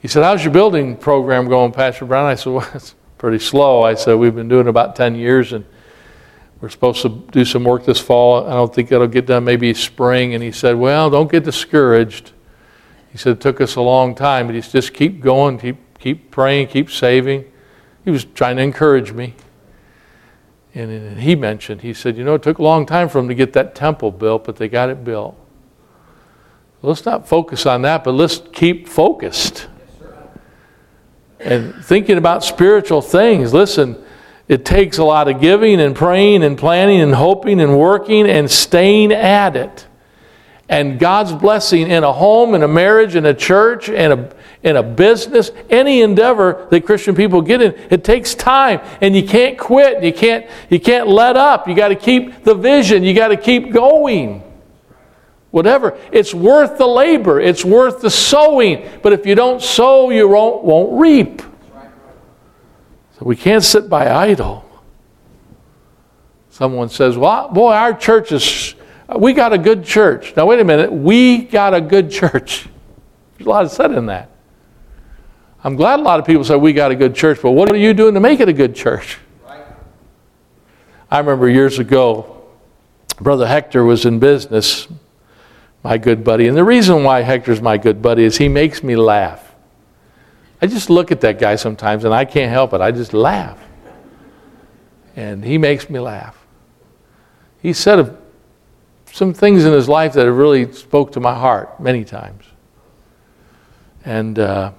he 0.00 0.08
said, 0.08 0.22
How's 0.22 0.42
your 0.42 0.52
building 0.52 0.96
program 0.96 1.48
going, 1.48 1.72
Pastor 1.72 2.06
Brown? 2.06 2.26
I 2.26 2.34
said, 2.34 2.52
Well, 2.52 2.68
it's 2.74 2.94
pretty 3.18 3.38
slow. 3.38 3.82
I 3.82 3.94
said, 3.94 4.14
We've 4.14 4.34
been 4.34 4.48
doing 4.48 4.68
about 4.68 4.96
10 4.96 5.14
years, 5.14 5.52
and 5.52 5.64
we're 6.60 6.68
supposed 6.68 7.02
to 7.02 7.08
do 7.08 7.44
some 7.44 7.64
work 7.64 7.84
this 7.84 7.98
fall. 7.98 8.46
I 8.46 8.52
don't 8.52 8.72
think 8.72 8.92
it'll 8.92 9.08
get 9.08 9.26
done 9.26 9.44
maybe 9.44 9.74
spring. 9.74 10.34
And 10.34 10.42
he 10.42 10.52
said, 10.52 10.76
Well, 10.76 11.10
don't 11.10 11.30
get 11.30 11.44
discouraged. 11.44 12.32
He 13.10 13.18
said, 13.18 13.32
It 13.32 13.40
took 13.40 13.60
us 13.60 13.76
a 13.76 13.80
long 13.80 14.14
time, 14.14 14.46
but 14.46 14.54
he's 14.54 14.70
just 14.70 14.94
keep 14.94 15.20
going, 15.20 15.58
keep, 15.58 15.98
keep 15.98 16.30
praying, 16.30 16.68
keep 16.68 16.90
saving. 16.90 17.44
He 18.04 18.10
was 18.10 18.24
trying 18.24 18.56
to 18.56 18.62
encourage 18.62 19.12
me. 19.12 19.34
And 20.74 21.18
he 21.18 21.36
mentioned, 21.36 21.82
he 21.82 21.92
said, 21.92 22.16
You 22.16 22.24
know, 22.24 22.34
it 22.34 22.42
took 22.42 22.58
a 22.58 22.62
long 22.62 22.86
time 22.86 23.08
for 23.08 23.18
them 23.18 23.28
to 23.28 23.34
get 23.34 23.52
that 23.52 23.74
temple 23.74 24.10
built, 24.10 24.44
but 24.44 24.56
they 24.56 24.68
got 24.68 24.88
it 24.88 25.04
built. 25.04 25.38
Let's 26.80 27.04
not 27.04 27.28
focus 27.28 27.66
on 27.66 27.82
that, 27.82 28.02
but 28.02 28.12
let's 28.12 28.42
keep 28.52 28.88
focused. 28.88 29.68
And 31.38 31.74
thinking 31.84 32.18
about 32.18 32.42
spiritual 32.42 33.02
things. 33.02 33.52
Listen, 33.52 34.02
it 34.48 34.64
takes 34.64 34.98
a 34.98 35.04
lot 35.04 35.28
of 35.28 35.40
giving 35.40 35.80
and 35.80 35.94
praying 35.94 36.42
and 36.42 36.58
planning 36.58 37.00
and 37.00 37.14
hoping 37.14 37.60
and 37.60 37.78
working 37.78 38.28
and 38.28 38.50
staying 38.50 39.12
at 39.12 39.56
it. 39.56 39.86
And 40.68 40.98
God's 40.98 41.32
blessing 41.32 41.90
in 41.90 42.02
a 42.02 42.12
home, 42.12 42.54
in 42.54 42.62
a 42.62 42.68
marriage, 42.68 43.14
in 43.14 43.26
a 43.26 43.34
church, 43.34 43.88
in 43.88 44.12
a, 44.12 44.30
in 44.62 44.76
a 44.76 44.82
business, 44.82 45.50
any 45.70 46.02
endeavor 46.02 46.66
that 46.70 46.86
Christian 46.86 47.14
people 47.14 47.42
get 47.42 47.60
in, 47.60 47.74
it 47.90 48.04
takes 48.04 48.34
time. 48.34 48.80
And 49.00 49.14
you 49.16 49.26
can't 49.26 49.58
quit. 49.58 50.02
You 50.02 50.12
can't, 50.12 50.46
you 50.70 50.78
can't 50.78 51.08
let 51.08 51.36
up. 51.36 51.66
You 51.66 51.74
got 51.74 51.88
to 51.88 51.96
keep 51.96 52.44
the 52.44 52.54
vision. 52.54 53.02
You 53.02 53.14
got 53.14 53.28
to 53.28 53.36
keep 53.36 53.72
going. 53.72 54.42
Whatever. 55.50 55.98
It's 56.12 56.32
worth 56.32 56.78
the 56.78 56.86
labor. 56.86 57.40
It's 57.40 57.64
worth 57.64 58.00
the 58.00 58.10
sowing. 58.10 58.88
But 59.02 59.12
if 59.12 59.26
you 59.26 59.34
don't 59.34 59.60
sow, 59.60 60.10
you 60.10 60.28
won't, 60.28 60.64
won't 60.64 61.00
reap. 61.00 61.42
So 63.18 63.24
we 63.26 63.36
can't 63.36 63.62
sit 63.62 63.88
by 63.88 64.10
idle. 64.10 64.64
Someone 66.50 66.88
says, 66.88 67.16
Well, 67.16 67.48
boy, 67.48 67.72
our 67.72 67.94
church 67.94 68.32
is, 68.32 68.74
we 69.18 69.32
got 69.32 69.52
a 69.52 69.58
good 69.58 69.84
church. 69.84 70.34
Now, 70.36 70.46
wait 70.46 70.60
a 70.60 70.64
minute. 70.64 70.92
We 70.92 71.38
got 71.38 71.74
a 71.74 71.80
good 71.80 72.10
church. 72.12 72.68
There's 73.36 73.46
a 73.46 73.50
lot 73.50 73.64
of 73.64 73.72
said 73.72 73.92
in 73.92 74.06
that. 74.06 74.31
I'm 75.64 75.76
glad 75.76 76.00
a 76.00 76.02
lot 76.02 76.18
of 76.18 76.26
people 76.26 76.42
say 76.44 76.56
we 76.56 76.72
got 76.72 76.90
a 76.90 76.96
good 76.96 77.14
church, 77.14 77.38
but 77.40 77.52
what 77.52 77.70
are 77.70 77.76
you 77.76 77.94
doing 77.94 78.14
to 78.14 78.20
make 78.20 78.40
it 78.40 78.48
a 78.48 78.52
good 78.52 78.74
church? 78.74 79.18
I 81.10 81.18
remember 81.18 81.48
years 81.48 81.78
ago, 81.78 82.42
Brother 83.20 83.46
Hector 83.46 83.84
was 83.84 84.04
in 84.04 84.18
business, 84.18 84.88
my 85.84 85.98
good 85.98 86.24
buddy. 86.24 86.48
And 86.48 86.56
the 86.56 86.64
reason 86.64 87.04
why 87.04 87.20
Hector's 87.20 87.60
my 87.60 87.78
good 87.78 88.02
buddy 88.02 88.24
is 88.24 88.38
he 88.38 88.48
makes 88.48 88.82
me 88.82 88.96
laugh. 88.96 89.54
I 90.60 90.66
just 90.66 90.90
look 90.90 91.12
at 91.12 91.20
that 91.20 91.38
guy 91.38 91.56
sometimes 91.56 92.04
and 92.04 92.14
I 92.14 92.24
can't 92.24 92.50
help 92.50 92.72
it. 92.72 92.80
I 92.80 92.90
just 92.90 93.12
laugh. 93.12 93.58
And 95.14 95.44
he 95.44 95.58
makes 95.58 95.90
me 95.90 96.00
laugh. 96.00 96.38
He 97.60 97.72
said 97.72 98.16
some 99.12 99.34
things 99.34 99.64
in 99.64 99.72
his 99.72 99.88
life 99.88 100.14
that 100.14 100.26
have 100.26 100.36
really 100.36 100.72
spoke 100.72 101.12
to 101.12 101.20
my 101.20 101.34
heart 101.34 101.78
many 101.78 102.04
times. 102.04 102.44
And 104.04 104.38
uh, 104.38 104.72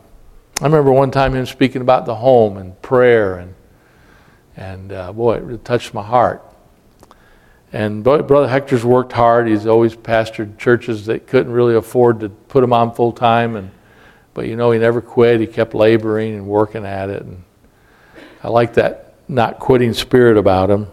I 0.61 0.65
remember 0.65 0.91
one 0.91 1.11
time 1.11 1.33
him 1.33 1.45
speaking 1.45 1.81
about 1.81 2.05
the 2.05 2.15
home 2.15 2.57
and 2.57 2.79
prayer, 2.81 3.37
and, 3.37 3.55
and 4.55 4.91
uh, 4.91 5.11
boy, 5.11 5.35
it 5.35 5.43
really 5.43 5.59
touched 5.59 5.93
my 5.93 6.03
heart. 6.03 6.43
And 7.71 8.03
boy, 8.03 8.21
Brother 8.21 8.47
Hector's 8.47 8.85
worked 8.85 9.11
hard. 9.11 9.47
He's 9.47 9.65
always 9.65 9.95
pastored 9.95 10.57
churches 10.59 11.07
that 11.07 11.25
couldn't 11.25 11.51
really 11.51 11.75
afford 11.75 12.19
to 12.19 12.29
put 12.29 12.63
him 12.63 12.71
on 12.71 12.93
full 12.93 13.11
time. 13.11 13.55
And 13.55 13.71
but 14.33 14.47
you 14.47 14.55
know, 14.55 14.71
he 14.71 14.79
never 14.79 15.01
quit. 15.01 15.39
He 15.39 15.47
kept 15.47 15.73
laboring 15.73 16.35
and 16.35 16.45
working 16.45 16.85
at 16.85 17.09
it. 17.09 17.23
And 17.23 17.43
I 18.43 18.49
like 18.49 18.75
that 18.75 19.13
not 19.27 19.59
quitting 19.59 19.93
spirit 19.93 20.37
about 20.37 20.69
him. 20.69 20.87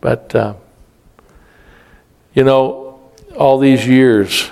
But, 0.00 0.34
uh, 0.34 0.54
you 2.34 2.44
know, 2.44 3.12
all 3.36 3.58
these 3.58 3.86
years, 3.86 4.50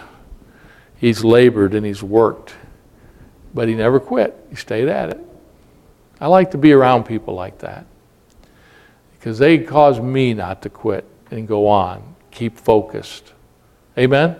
he's 0.96 1.24
labored 1.24 1.74
and 1.74 1.84
he's 1.84 2.02
worked, 2.02 2.54
but 3.54 3.68
he 3.68 3.74
never 3.74 4.00
quit. 4.00 4.36
He 4.50 4.56
stayed 4.56 4.88
at 4.88 5.10
it. 5.10 5.20
I 6.20 6.26
like 6.26 6.50
to 6.52 6.58
be 6.58 6.72
around 6.72 7.04
people 7.04 7.34
like 7.34 7.58
that 7.58 7.86
because 9.18 9.38
they 9.38 9.58
cause 9.58 10.00
me 10.00 10.34
not 10.34 10.62
to 10.62 10.70
quit 10.70 11.04
and 11.30 11.46
go 11.46 11.66
on, 11.66 12.14
keep 12.30 12.56
focused. 12.56 13.32
Amen? 13.96 14.36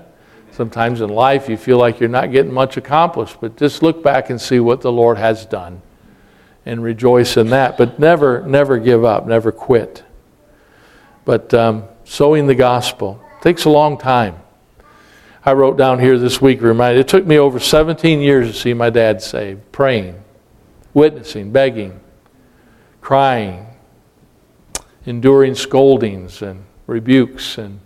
Sometimes 0.53 1.01
in 1.01 1.11
life 1.11 1.49
you 1.49 1.57
feel 1.57 1.79
like 1.79 2.01
you're 2.01 2.09
not 2.09 2.33
getting 2.33 2.53
much 2.53 2.77
accomplished, 2.77 3.37
but 3.41 3.57
just 3.57 3.83
look 3.83 4.03
back 4.03 4.31
and 4.31 4.41
see 4.41 4.61
what 4.61 4.81
the 4.81 4.91
Lord 4.91 5.19
has 5.19 5.47
done 5.47 5.83
and 6.65 6.83
rejoice 6.83 7.37
in 7.37 7.51
that. 7.51 7.77
But 7.77 7.99
never, 7.99 8.43
never 8.43 8.79
give 8.79 9.05
up, 9.05 9.27
never 9.27 9.53
quit. 9.53 10.05
But 11.25 11.53
um, 11.55 11.85
sowing 12.05 12.47
the 12.47 12.55
gospel 12.55 13.23
takes 13.41 13.65
a 13.65 13.71
long 13.71 13.99
time. 13.99 14.37
I 15.45 15.53
wrote 15.53 15.77
down 15.79 15.99
here 15.99 16.19
this 16.19 16.41
week, 16.41 16.61
reminded, 16.61 17.01
it 17.01 17.09
took 17.09 17.27
me 17.27 17.39
over 17.39 17.59
17 17.59 18.21
years 18.21 18.49
to 18.49 18.53
see 18.53 18.75
my 18.75 18.91
dad 18.91 19.23
saved, 19.23 19.73
praying, 19.73 20.23
witnessing, 20.95 21.53
begging, 21.53 22.01
crying, 23.01 23.67
enduring 25.07 25.55
scoldings 25.55 26.43
and 26.43 26.65
rebukes 26.87 27.59
and 27.59 27.81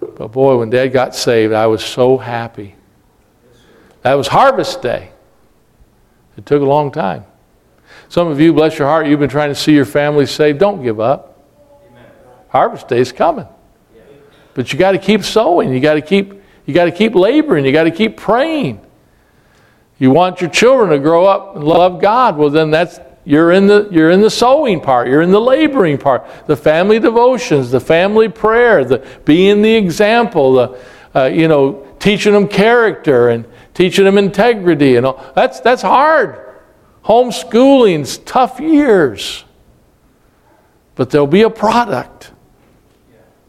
but 0.00 0.32
boy, 0.32 0.58
when 0.58 0.68
Dad 0.68 0.88
got 0.88 1.14
saved, 1.14 1.54
I 1.54 1.66
was 1.66 1.82
so 1.82 2.18
happy. 2.18 2.74
That 4.02 4.14
was 4.14 4.28
harvest 4.28 4.82
day. 4.82 5.12
It 6.36 6.44
took 6.44 6.60
a 6.60 6.66
long 6.66 6.90
time. 6.90 7.24
Some 8.10 8.28
of 8.28 8.38
you, 8.38 8.52
bless 8.52 8.78
your 8.78 8.86
heart, 8.86 9.06
you've 9.06 9.20
been 9.20 9.30
trying 9.30 9.48
to 9.48 9.54
see 9.54 9.72
your 9.72 9.86
family 9.86 10.26
saved. 10.26 10.58
Don't 10.58 10.82
give 10.82 11.00
up. 11.00 11.42
Amen. 11.88 12.04
Harvest 12.48 12.88
day 12.88 13.00
is 13.00 13.12
coming. 13.12 13.46
But 14.54 14.72
you 14.72 14.78
got 14.78 14.92
to 14.92 14.98
keep 14.98 15.22
sowing. 15.22 15.72
You 15.72 15.80
got 15.80 15.94
to 15.94 16.02
keep 16.02 16.40
you 16.66 16.74
got 16.74 16.84
to 16.84 16.92
keep 16.92 17.14
laboring. 17.14 17.64
You 17.64 17.72
got 17.72 17.84
to 17.84 17.90
keep 17.90 18.16
praying. 18.16 18.80
You 19.98 20.10
want 20.10 20.40
your 20.40 20.50
children 20.50 20.90
to 20.90 20.98
grow 20.98 21.26
up 21.26 21.56
and 21.56 21.64
love 21.64 22.00
God. 22.00 22.36
Well, 22.36 22.50
then 22.50 22.70
that's 22.70 23.00
you're 23.24 23.52
in 23.52 23.66
the 23.66 23.88
you're 23.90 24.10
in 24.10 24.20
the 24.20 24.30
sowing 24.30 24.80
part 24.80 25.06
you're 25.06 25.20
in 25.20 25.30
the 25.30 25.40
laboring 25.40 25.98
part 25.98 26.26
the 26.46 26.56
family 26.56 26.98
devotions 26.98 27.70
the 27.70 27.80
family 27.80 28.28
prayer 28.28 28.84
the 28.84 29.06
being 29.24 29.62
the 29.62 29.74
example 29.74 30.54
the 30.54 30.84
uh, 31.14 31.24
you 31.26 31.46
know 31.46 31.86
teaching 31.98 32.32
them 32.32 32.48
character 32.48 33.28
and 33.28 33.44
teaching 33.74 34.04
them 34.04 34.16
integrity 34.16 34.96
and 34.96 35.04
all 35.04 35.32
that's 35.34 35.60
that's 35.60 35.82
hard 35.82 36.54
homeschooling's 37.04 38.18
tough 38.18 38.58
years 38.58 39.44
but 40.94 41.10
there'll 41.10 41.26
be 41.26 41.42
a 41.42 41.50
product 41.50 42.29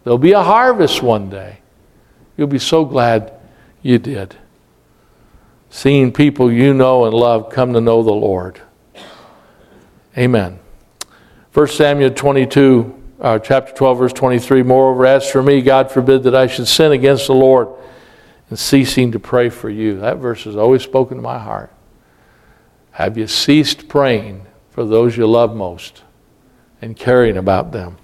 there'll 0.04 0.18
be 0.18 0.32
a 0.32 0.44
harvest 0.44 1.02
one 1.02 1.30
day 1.30 1.60
you'll 2.38 2.48
be 2.48 2.60
so 2.60 2.86
glad 2.86 3.34
you 3.82 3.98
did 3.98 4.36
seeing 5.70 6.12
people 6.12 6.52
you 6.52 6.74
know 6.74 7.06
and 7.06 7.14
love 7.14 7.50
come 7.50 7.74
to 7.74 7.82
know 7.82 8.04
the 8.04 8.12
lord 8.12 8.62
Amen. 10.18 10.60
1 11.54 11.68
Samuel 11.68 12.12
22, 12.12 13.04
uh, 13.22 13.40
chapter 13.40 13.74
12, 13.74 13.98
verse 13.98 14.14
23. 14.14 14.64
Moreover, 14.64 15.06
as 15.06 15.30
for 15.30 15.42
me, 15.42 15.62
God 15.62 15.90
forbid 15.90 16.24
that 16.24 16.36
I 16.36 16.48
should 16.48 16.68
sin 16.68 16.92
against 16.92 17.28
the 17.28 17.34
Lord 17.34 17.70
and 18.50 18.60
ceasing 18.60 19.14
to 19.14 19.20
pray 19.20 19.50
for 19.50 19.70
you. 19.70 20.00
That 20.00 20.18
verse 20.18 20.44
has 20.44 20.58
always 20.58 20.82
spoken 20.82 21.18
to 21.18 21.24
my 21.24 21.40
heart. 21.40 21.72
Have 22.92 23.18
you 23.18 23.28
ceased 23.28 23.88
praying 23.88 24.48
for 24.70 24.86
those 24.86 25.16
you 25.16 25.26
love 25.28 25.56
most 25.56 26.04
and 26.82 26.98
caring 26.98 27.38
about 27.38 27.72
them? 27.72 27.98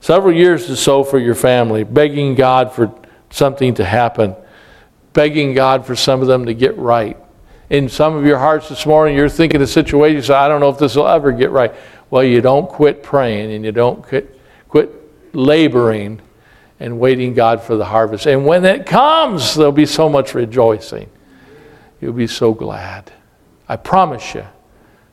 Several 0.00 0.34
years 0.34 0.66
to 0.66 0.76
sow 0.76 1.04
for 1.04 1.18
your 1.18 1.34
family, 1.34 1.84
begging 1.84 2.34
God 2.34 2.72
for 2.72 2.92
something 3.30 3.74
to 3.74 3.84
happen, 3.84 4.34
begging 5.12 5.54
God 5.54 5.86
for 5.86 5.94
some 5.94 6.20
of 6.20 6.26
them 6.26 6.46
to 6.46 6.54
get 6.54 6.76
right 6.76 7.16
in 7.70 7.88
some 7.88 8.16
of 8.16 8.26
your 8.26 8.38
hearts 8.38 8.68
this 8.68 8.84
morning, 8.84 9.16
you're 9.16 9.28
thinking 9.28 9.62
of 9.62 9.70
situations, 9.70 10.28
I 10.28 10.48
don't 10.48 10.60
know 10.60 10.68
if 10.68 10.78
this 10.78 10.96
will 10.96 11.06
ever 11.06 11.30
get 11.30 11.52
right. 11.52 11.72
Well, 12.10 12.24
you 12.24 12.40
don't 12.40 12.68
quit 12.68 13.02
praying 13.02 13.52
and 13.52 13.64
you 13.64 13.70
don't 13.70 14.02
quit, 14.02 14.38
quit 14.68 14.90
laboring 15.32 16.20
and 16.80 16.98
waiting 16.98 17.32
God 17.32 17.62
for 17.62 17.76
the 17.76 17.84
harvest. 17.84 18.26
And 18.26 18.44
when 18.44 18.64
it 18.64 18.86
comes, 18.86 19.54
there'll 19.54 19.70
be 19.70 19.86
so 19.86 20.08
much 20.08 20.34
rejoicing. 20.34 21.08
You'll 22.00 22.12
be 22.12 22.26
so 22.26 22.52
glad. 22.52 23.12
I 23.68 23.76
promise 23.76 24.34
you, 24.34 24.44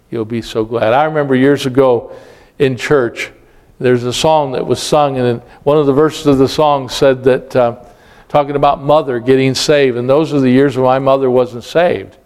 you'll 0.10 0.26
be 0.26 0.42
so 0.42 0.66
glad. 0.66 0.94
I 0.94 1.04
remember 1.04 1.36
years 1.36 1.68
ago 1.68 2.16
in 2.58 2.76
church, 2.76 3.32
there's 3.80 4.04
a 4.04 4.14
song 4.14 4.54
that 4.54 4.66
was 4.66 4.82
sung, 4.82 5.18
and 5.18 5.42
one 5.64 5.78
of 5.78 5.86
the 5.86 5.94
verses 5.94 6.26
of 6.26 6.38
the 6.38 6.48
song 6.48 6.90
said 6.90 7.24
that, 7.26 7.56
uh, 7.56 7.84
talking 8.28 8.56
about 8.56 8.82
mother 8.82 9.20
getting 9.20 9.54
saved, 9.54 9.98
and 9.98 10.10
those 10.10 10.34
are 10.34 10.40
the 10.40 10.50
years 10.50 10.76
when 10.76 10.86
my 10.86 11.00
mother 11.00 11.30
wasn't 11.30 11.64
saved. 11.64 12.18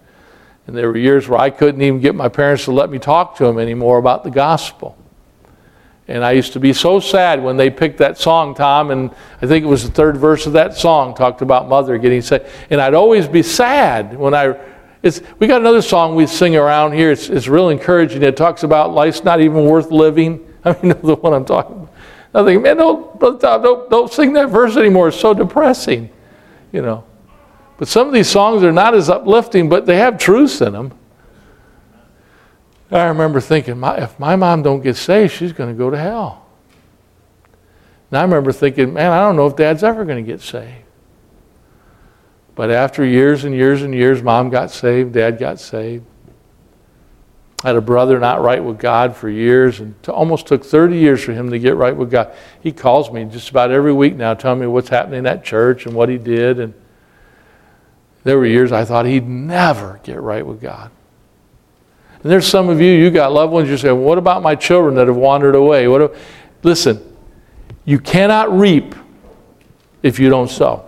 And 0.68 0.78
there 0.78 0.88
were 0.88 0.98
years 0.98 1.28
where 1.28 1.40
I 1.40 1.50
couldn't 1.50 1.82
even 1.82 2.00
get 2.00 2.16
my 2.16 2.30
parents 2.30 2.66
to 2.66 2.72
let 2.72 2.90
me 2.90 3.00
talk 3.00 3.36
to 3.38 3.44
them 3.44 3.60
anymore 3.60 3.98
about 3.98 4.24
the 4.24 4.32
gospel. 4.32 4.98
And 6.08 6.24
I 6.24 6.32
used 6.32 6.54
to 6.54 6.60
be 6.60 6.74
so 6.74 7.00
sad 7.00 7.44
when 7.44 7.58
they 7.58 7.70
picked 7.70 7.98
that 8.00 8.18
song, 8.18 8.56
Tom, 8.56 8.92
and 8.92 9.12
I 9.42 9.48
think 9.48 9.64
it 9.64 9.68
was 9.68 9.84
the 9.84 9.92
third 9.92 10.18
verse 10.18 10.46
of 10.46 10.54
that 10.54 10.76
song 10.76 11.16
talked 11.16 11.42
about 11.42 11.68
mother 11.68 11.98
getting 11.98 12.22
saved. 12.22 12.46
And 12.70 12.82
I'd 12.82 12.94
always 12.94 13.28
be 13.28 13.44
sad 13.44 14.18
when 14.18 14.34
I. 14.34 14.60
It's, 15.04 15.22
we 15.40 15.48
got 15.48 15.62
another 15.62 15.82
song 15.82 16.16
we 16.16 16.28
sing 16.28 16.56
around 16.56 16.94
here. 16.94 17.12
It's, 17.12 17.30
it's 17.30 17.48
real 17.48 17.70
encouraging. 17.70 18.22
It 18.22 18.38
talks 18.38 18.62
about 18.64 18.94
life's 18.94 19.24
not 19.24 19.42
even 19.42 19.66
worth 19.66 19.90
living. 19.90 20.51
I 20.66 20.76
mean, 20.82 20.94
the 21.02 21.16
one 21.16 21.34
I'm 21.34 21.46
talking 21.46 21.76
about. 21.76 21.94
I 22.34 22.46
think, 22.46 22.62
man, 22.62 22.78
don't, 22.78 23.20
don't, 23.20 23.90
don't 23.90 24.12
sing 24.12 24.34
that 24.34 24.50
verse 24.50 24.78
anymore. 24.78 25.10
It's 25.10 25.20
so 25.20 25.34
depressing, 25.34 26.10
you 26.72 26.82
know. 26.82 27.04
But 27.78 27.88
some 27.88 28.08
of 28.08 28.14
these 28.14 28.30
songs 28.30 28.64
are 28.64 28.72
not 28.72 28.94
as 28.94 29.10
uplifting, 29.10 29.68
but 29.68 29.86
they 29.86 29.98
have 29.98 30.18
truths 30.18 30.62
in 30.62 30.74
them. 30.74 30.94
I 32.92 33.06
remember 33.06 33.42
thinking, 33.42 33.80
my, 33.80 33.98
if 33.98 34.20
my 34.20 34.36
mom 34.36 34.64
don't 34.64 34.82
get 34.82 34.98
saved, 34.98 35.34
she's 35.34 35.54
going 35.54 35.70
to 35.70 35.78
go 35.78 35.90
to 35.90 35.98
hell. 35.98 36.46
And 38.10 38.18
I 38.18 38.22
remember 38.22 38.52
thinking, 38.52 38.94
man, 38.94 39.12
I 39.12 39.22
don't 39.22 39.36
know 39.36 39.48
if 39.48 39.56
dad's 39.56 39.84
ever 39.84 40.06
going 40.06 40.24
to 40.24 40.30
get 40.30 40.42
saved. 40.42 40.84
But 42.56 42.70
after 42.70 43.06
years 43.06 43.46
and 43.46 43.56
years 43.56 43.82
and 43.82 43.94
years, 43.96 44.22
mom 44.22 44.50
got 44.50 44.72
saved, 44.72 45.14
dad 45.14 45.40
got 45.40 45.60
saved. 45.60 46.06
Had 47.64 47.76
a 47.76 47.82
brother 47.82 48.20
not 48.20 48.42
right 48.42 48.64
with 48.64 48.80
God 48.80 49.16
for 49.16 49.30
years, 49.30 49.80
and 49.80 49.94
almost 50.08 50.48
took 50.48 50.66
30 50.66 50.98
years 50.98 51.24
for 51.24 51.32
him 51.32 51.52
to 51.52 51.60
get 51.60 51.76
right 51.76 51.96
with 51.96 52.10
God. 52.10 52.34
He 52.62 52.72
calls 52.72 53.12
me 53.12 53.24
just 53.26 53.50
about 53.52 53.70
every 53.70 53.94
week 53.94 54.16
now, 54.16 54.34
telling 54.34 54.60
me 54.60 54.68
what's 54.68 54.90
happening 54.90 55.28
at 55.28 55.44
church 55.44 55.86
and 55.86 55.94
what 55.94 56.10
he 56.10 56.18
did. 56.18 56.60
And 56.60 56.74
there 58.24 58.38
were 58.38 58.48
years 58.48 58.72
I 58.72 58.84
thought 58.84 59.06
he'd 59.06 59.28
never 59.28 60.00
get 60.04 60.20
right 60.22 60.46
with 60.46 60.60
God. 60.60 60.90
And 62.24 62.32
there's 62.32 62.48
some 62.48 62.70
of 62.70 62.82
you, 62.82 62.92
you 62.92 63.10
got 63.12 63.32
loved 63.32 63.54
ones, 63.54 63.70
you're 63.70 63.78
saying, 63.78 64.00
What 64.00 64.18
about 64.18 64.42
my 64.42 64.56
children 64.56 64.96
that 64.96 65.08
have 65.08 65.16
wandered 65.16 65.56
away? 65.56 65.88
What 65.88 66.16
listen, 66.64 67.16
you 67.86 68.00
cannot 68.00 68.52
reap 68.58 68.96
if 70.04 70.20
you 70.20 70.30
don't 70.30 70.50
sow. 70.50 70.88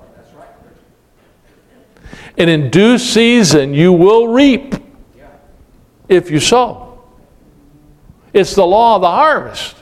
And 2.37 2.49
in 2.49 2.71
due 2.71 2.97
season, 2.97 3.73
you 3.73 3.93
will 3.93 4.27
reap 4.27 4.75
if 6.07 6.29
you 6.31 6.39
sow. 6.39 7.01
It's 8.33 8.55
the 8.55 8.65
law 8.65 8.95
of 8.95 9.01
the 9.01 9.11
harvest. 9.11 9.75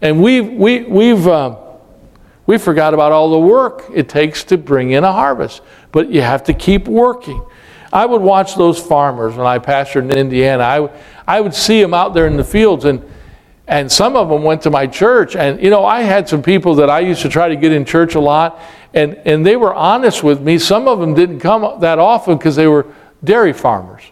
And 0.00 0.20
we've, 0.20 0.52
we, 0.52 0.82
we've, 0.82 1.28
uh, 1.28 1.56
we 2.46 2.58
forgot 2.58 2.92
about 2.92 3.12
all 3.12 3.30
the 3.30 3.38
work 3.38 3.84
it 3.94 4.08
takes 4.08 4.42
to 4.44 4.58
bring 4.58 4.90
in 4.90 5.04
a 5.04 5.12
harvest. 5.12 5.62
But 5.92 6.10
you 6.10 6.22
have 6.22 6.42
to 6.44 6.54
keep 6.54 6.88
working. 6.88 7.40
I 7.92 8.06
would 8.06 8.20
watch 8.20 8.56
those 8.56 8.80
farmers 8.80 9.36
when 9.36 9.46
I 9.46 9.58
pastored 9.58 10.10
in 10.10 10.16
Indiana. 10.16 10.64
I, 10.64 10.90
I 11.26 11.40
would 11.40 11.54
see 11.54 11.80
them 11.80 11.94
out 11.94 12.14
there 12.14 12.26
in 12.26 12.36
the 12.36 12.44
fields, 12.44 12.84
and, 12.84 13.04
and 13.68 13.90
some 13.92 14.16
of 14.16 14.28
them 14.28 14.42
went 14.42 14.62
to 14.62 14.70
my 14.70 14.86
church. 14.86 15.36
And, 15.36 15.62
you 15.62 15.70
know, 15.70 15.84
I 15.84 16.02
had 16.02 16.28
some 16.28 16.42
people 16.42 16.74
that 16.76 16.90
I 16.90 17.00
used 17.00 17.22
to 17.22 17.28
try 17.28 17.48
to 17.48 17.56
get 17.56 17.70
in 17.70 17.84
church 17.84 18.14
a 18.14 18.20
lot, 18.20 18.60
and, 18.94 19.14
and 19.24 19.46
they 19.46 19.56
were 19.56 19.74
honest 19.74 20.24
with 20.24 20.40
me. 20.40 20.58
Some 20.58 20.88
of 20.88 20.98
them 20.98 21.14
didn't 21.14 21.40
come 21.40 21.80
that 21.80 21.98
often 21.98 22.38
because 22.38 22.56
they 22.56 22.66
were 22.66 22.86
dairy 23.22 23.52
farmers, 23.52 24.02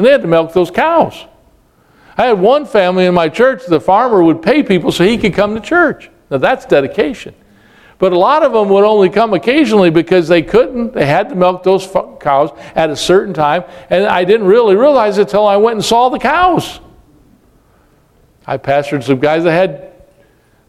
and 0.00 0.06
they 0.06 0.12
had 0.12 0.22
to 0.22 0.28
milk 0.28 0.54
those 0.54 0.70
cows. 0.70 1.26
I 2.16 2.24
had 2.24 2.40
one 2.40 2.64
family 2.64 3.04
in 3.04 3.12
my 3.12 3.28
church, 3.28 3.66
the 3.66 3.80
farmer 3.80 4.22
would 4.22 4.40
pay 4.40 4.62
people 4.62 4.92
so 4.92 5.04
he 5.04 5.18
could 5.18 5.34
come 5.34 5.54
to 5.54 5.60
church. 5.60 6.10
Now, 6.30 6.38
that's 6.38 6.64
dedication. 6.64 7.34
But 7.98 8.14
a 8.14 8.18
lot 8.18 8.42
of 8.42 8.54
them 8.54 8.70
would 8.70 8.84
only 8.84 9.10
come 9.10 9.34
occasionally 9.34 9.90
because 9.90 10.26
they 10.26 10.40
couldn't. 10.40 10.94
They 10.94 11.04
had 11.04 11.28
to 11.28 11.34
milk 11.34 11.64
those 11.64 11.86
cows 12.18 12.50
at 12.74 12.88
a 12.88 12.96
certain 12.96 13.34
time. 13.34 13.64
And 13.90 14.06
I 14.06 14.24
didn't 14.24 14.46
really 14.46 14.74
realize 14.74 15.18
it 15.18 15.22
until 15.22 15.46
I 15.46 15.58
went 15.58 15.76
and 15.76 15.84
saw 15.84 16.08
the 16.08 16.18
cows. 16.18 16.80
I 18.46 18.56
pastored 18.56 19.02
some 19.02 19.20
guys 19.20 19.44
that 19.44 19.52
had, 19.52 19.92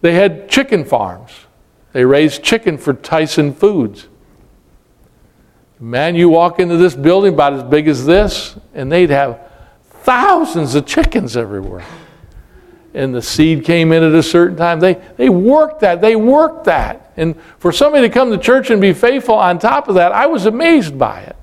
they 0.01 0.13
had 0.13 0.49
chicken 0.49 0.83
farms. 0.83 1.31
They 1.93 2.03
raised 2.03 2.43
chicken 2.43 2.77
for 2.77 2.93
Tyson 2.93 3.53
Foods. 3.53 4.09
Man, 5.81 6.13
you 6.15 6.29
walk 6.29 6.59
into 6.59 6.77
this 6.77 6.93
building 6.93 7.33
about 7.33 7.53
as 7.53 7.63
big 7.63 7.87
as 7.87 8.05
this, 8.05 8.55
and 8.75 8.91
they'd 8.91 9.09
have 9.09 9.39
thousands 10.03 10.75
of 10.75 10.85
chickens 10.85 11.35
everywhere. 11.35 11.83
And 12.93 13.15
the 13.15 13.21
seed 13.21 13.65
came 13.65 13.91
in 13.91 14.03
at 14.03 14.13
a 14.13 14.21
certain 14.21 14.55
time. 14.55 14.79
They, 14.79 15.01
they 15.17 15.29
worked 15.29 15.79
that. 15.79 15.99
They 15.99 16.15
worked 16.15 16.65
that. 16.65 17.11
And 17.17 17.35
for 17.57 17.71
somebody 17.71 18.07
to 18.07 18.13
come 18.13 18.29
to 18.29 18.37
church 18.37 18.69
and 18.69 18.79
be 18.79 18.93
faithful 18.93 19.33
on 19.33 19.57
top 19.57 19.87
of 19.87 19.95
that, 19.95 20.11
I 20.11 20.27
was 20.27 20.45
amazed 20.45 20.99
by 20.99 21.21
it. 21.21 21.35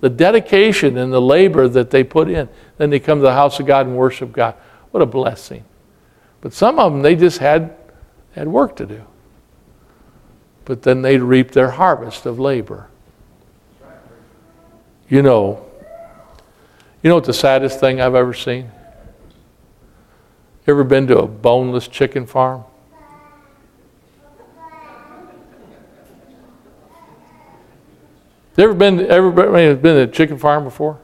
The 0.00 0.10
dedication 0.10 0.96
and 0.96 1.12
the 1.12 1.20
labor 1.20 1.68
that 1.68 1.90
they 1.90 2.02
put 2.02 2.28
in. 2.28 2.48
Then 2.76 2.90
they 2.90 2.98
come 2.98 3.18
to 3.18 3.22
the 3.22 3.34
house 3.34 3.60
of 3.60 3.66
God 3.66 3.86
and 3.86 3.96
worship 3.96 4.32
God. 4.32 4.56
What 4.90 5.00
a 5.00 5.06
blessing. 5.06 5.64
But 6.40 6.54
some 6.54 6.80
of 6.80 6.92
them, 6.92 7.02
they 7.02 7.14
just 7.14 7.38
had, 7.38 7.76
had 8.32 8.48
work 8.48 8.74
to 8.76 8.86
do. 8.86 9.04
But 10.64 10.82
then 10.82 11.02
they'd 11.02 11.20
reap 11.20 11.52
their 11.52 11.70
harvest 11.70 12.26
of 12.26 12.40
labor. 12.40 12.89
You 15.10 15.22
know, 15.22 15.66
you 17.02 17.08
know 17.08 17.16
what 17.16 17.24
the 17.24 17.34
saddest 17.34 17.80
thing 17.80 18.00
I've 18.00 18.14
ever 18.14 18.32
seen? 18.32 18.70
Ever 20.68 20.84
been 20.84 21.08
to 21.08 21.18
a 21.18 21.26
boneless 21.26 21.88
chicken 21.88 22.26
farm? 22.26 22.64
ever 28.56 28.74
been 28.74 28.98
has 28.98 29.78
been 29.78 29.96
to 29.96 30.02
a 30.02 30.06
chicken 30.06 30.38
farm 30.38 30.62
before? 30.64 31.00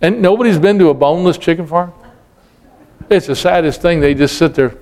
And 0.00 0.22
nobody's 0.22 0.58
been 0.58 0.78
to 0.78 0.90
a 0.90 0.94
boneless 0.94 1.36
chicken 1.36 1.66
farm? 1.66 1.92
It's 3.10 3.26
the 3.26 3.34
saddest 3.34 3.82
thing. 3.82 3.98
They 3.98 4.14
just 4.14 4.38
sit 4.38 4.54
there. 4.54 4.76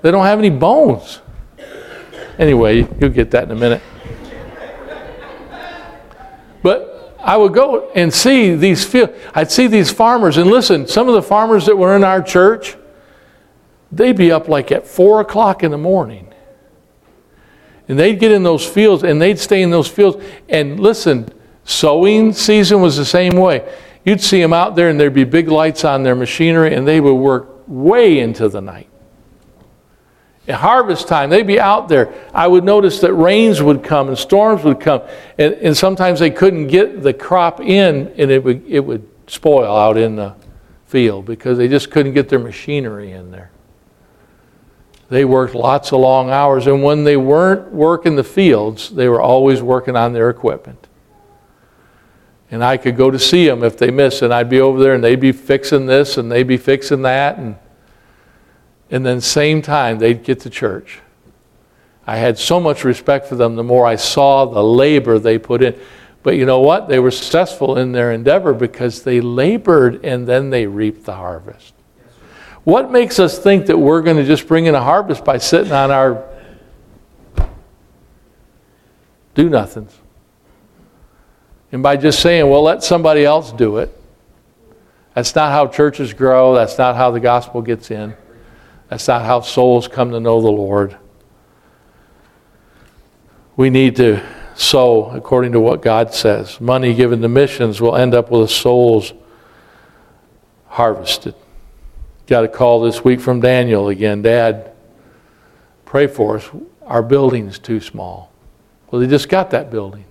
They 0.00 0.10
don't 0.10 0.24
have 0.24 0.40
any 0.40 0.50
bones. 0.50 1.20
Anyway, 2.42 2.88
you'll 2.98 3.08
get 3.10 3.30
that 3.30 3.44
in 3.44 3.52
a 3.52 3.54
minute. 3.54 3.80
But 6.60 7.16
I 7.20 7.36
would 7.36 7.54
go 7.54 7.92
and 7.94 8.12
see 8.12 8.56
these 8.56 8.84
fields. 8.84 9.12
I'd 9.32 9.52
see 9.52 9.68
these 9.68 9.92
farmers, 9.92 10.38
and 10.38 10.50
listen, 10.50 10.88
some 10.88 11.06
of 11.06 11.14
the 11.14 11.22
farmers 11.22 11.66
that 11.66 11.76
were 11.76 11.94
in 11.94 12.02
our 12.02 12.20
church, 12.20 12.76
they'd 13.92 14.16
be 14.16 14.32
up 14.32 14.48
like 14.48 14.72
at 14.72 14.88
four 14.88 15.20
o'clock 15.20 15.62
in 15.62 15.70
the 15.70 15.78
morning 15.78 16.32
and 17.86 17.96
they'd 17.96 18.18
get 18.18 18.32
in 18.32 18.42
those 18.42 18.66
fields 18.66 19.04
and 19.04 19.22
they'd 19.22 19.38
stay 19.38 19.62
in 19.62 19.70
those 19.70 19.86
fields. 19.86 20.24
And 20.48 20.80
listen, 20.80 21.28
sowing 21.62 22.32
season 22.32 22.80
was 22.80 22.96
the 22.96 23.04
same 23.04 23.36
way. 23.36 23.72
You'd 24.04 24.20
see 24.20 24.40
them 24.40 24.52
out 24.52 24.74
there 24.74 24.88
and 24.88 24.98
there'd 24.98 25.14
be 25.14 25.22
big 25.22 25.46
lights 25.46 25.84
on 25.84 26.02
their 26.02 26.16
machinery 26.16 26.74
and 26.74 26.88
they 26.88 27.00
would 27.00 27.14
work 27.14 27.62
way 27.68 28.18
into 28.18 28.48
the 28.48 28.60
night. 28.60 28.88
Harvest 30.54 31.08
time, 31.08 31.30
they'd 31.30 31.46
be 31.46 31.60
out 31.60 31.88
there. 31.88 32.12
I 32.34 32.46
would 32.46 32.64
notice 32.64 33.00
that 33.00 33.12
rains 33.14 33.62
would 33.62 33.82
come 33.82 34.08
and 34.08 34.18
storms 34.18 34.64
would 34.64 34.80
come. 34.80 35.02
And, 35.38 35.54
and 35.54 35.76
sometimes 35.76 36.20
they 36.20 36.30
couldn't 36.30 36.68
get 36.68 37.02
the 37.02 37.12
crop 37.12 37.60
in 37.60 38.12
and 38.16 38.30
it 38.30 38.42
would, 38.42 38.64
it 38.66 38.80
would 38.80 39.08
spoil 39.26 39.76
out 39.76 39.96
in 39.96 40.16
the 40.16 40.34
field 40.86 41.26
because 41.26 41.58
they 41.58 41.68
just 41.68 41.90
couldn't 41.90 42.12
get 42.12 42.28
their 42.28 42.38
machinery 42.38 43.12
in 43.12 43.30
there. 43.30 43.50
They 45.08 45.24
worked 45.26 45.54
lots 45.54 45.92
of 45.92 46.00
long 46.00 46.30
hours, 46.30 46.66
and 46.66 46.82
when 46.82 47.04
they 47.04 47.18
weren't 47.18 47.70
working 47.70 48.16
the 48.16 48.24
fields, 48.24 48.88
they 48.88 49.10
were 49.10 49.20
always 49.20 49.60
working 49.60 49.94
on 49.94 50.14
their 50.14 50.30
equipment. 50.30 50.88
And 52.50 52.64
I 52.64 52.78
could 52.78 52.96
go 52.96 53.10
to 53.10 53.18
see 53.18 53.46
them 53.46 53.62
if 53.62 53.76
they 53.76 53.90
missed, 53.90 54.22
and 54.22 54.32
I'd 54.32 54.48
be 54.48 54.60
over 54.60 54.82
there 54.82 54.94
and 54.94 55.04
they'd 55.04 55.20
be 55.20 55.32
fixing 55.32 55.86
this 55.86 56.18
and 56.18 56.30
they'd 56.30 56.42
be 56.46 56.58
fixing 56.58 57.02
that. 57.02 57.38
And, 57.38 57.56
and 58.92 59.04
then, 59.06 59.22
same 59.22 59.62
time, 59.62 59.98
they'd 59.98 60.22
get 60.22 60.40
to 60.40 60.50
church. 60.50 61.00
I 62.06 62.18
had 62.18 62.38
so 62.38 62.60
much 62.60 62.84
respect 62.84 63.26
for 63.26 63.36
them 63.36 63.56
the 63.56 63.64
more 63.64 63.86
I 63.86 63.96
saw 63.96 64.44
the 64.44 64.62
labor 64.62 65.18
they 65.18 65.38
put 65.38 65.62
in. 65.62 65.80
But 66.22 66.36
you 66.36 66.44
know 66.44 66.60
what? 66.60 66.88
They 66.88 66.98
were 66.98 67.10
successful 67.10 67.78
in 67.78 67.92
their 67.92 68.12
endeavor 68.12 68.52
because 68.52 69.02
they 69.02 69.22
labored 69.22 70.04
and 70.04 70.26
then 70.26 70.50
they 70.50 70.66
reaped 70.66 71.04
the 71.06 71.14
harvest. 71.14 71.72
What 72.64 72.92
makes 72.92 73.18
us 73.18 73.38
think 73.38 73.66
that 73.66 73.78
we're 73.78 74.02
going 74.02 74.18
to 74.18 74.24
just 74.24 74.46
bring 74.46 74.66
in 74.66 74.74
a 74.74 74.82
harvest 74.82 75.24
by 75.24 75.38
sitting 75.38 75.72
on 75.72 75.90
our 75.90 76.28
do 79.34 79.48
nothings? 79.48 79.98
And 81.72 81.82
by 81.82 81.96
just 81.96 82.20
saying, 82.20 82.46
well, 82.50 82.62
let 82.62 82.84
somebody 82.84 83.24
else 83.24 83.50
do 83.52 83.78
it. 83.78 83.98
That's 85.14 85.34
not 85.34 85.50
how 85.50 85.68
churches 85.68 86.12
grow. 86.12 86.54
That's 86.54 86.76
not 86.76 86.94
how 86.96 87.10
the 87.10 87.20
gospel 87.20 87.62
gets 87.62 87.90
in. 87.90 88.14
That's 88.92 89.08
not 89.08 89.22
how 89.22 89.40
souls 89.40 89.88
come 89.88 90.10
to 90.10 90.20
know 90.20 90.42
the 90.42 90.50
Lord. 90.50 90.98
We 93.56 93.70
need 93.70 93.96
to 93.96 94.22
sow 94.54 95.06
according 95.12 95.52
to 95.52 95.60
what 95.60 95.80
God 95.80 96.12
says. 96.12 96.60
Money 96.60 96.92
given 96.92 97.22
to 97.22 97.28
missions 97.30 97.80
will 97.80 97.96
end 97.96 98.14
up 98.14 98.30
with 98.30 98.50
souls 98.50 99.14
harvested. 100.66 101.34
Got 102.26 102.44
a 102.44 102.48
call 102.48 102.82
this 102.82 103.02
week 103.02 103.18
from 103.18 103.40
Daniel 103.40 103.88
again. 103.88 104.20
Dad, 104.20 104.72
pray 105.86 106.06
for 106.06 106.36
us. 106.36 106.50
Our 106.82 107.02
building's 107.02 107.58
too 107.58 107.80
small. 107.80 108.30
Well, 108.90 109.00
they 109.00 109.06
just 109.06 109.30
got 109.30 109.52
that 109.52 109.70
building. 109.70 110.04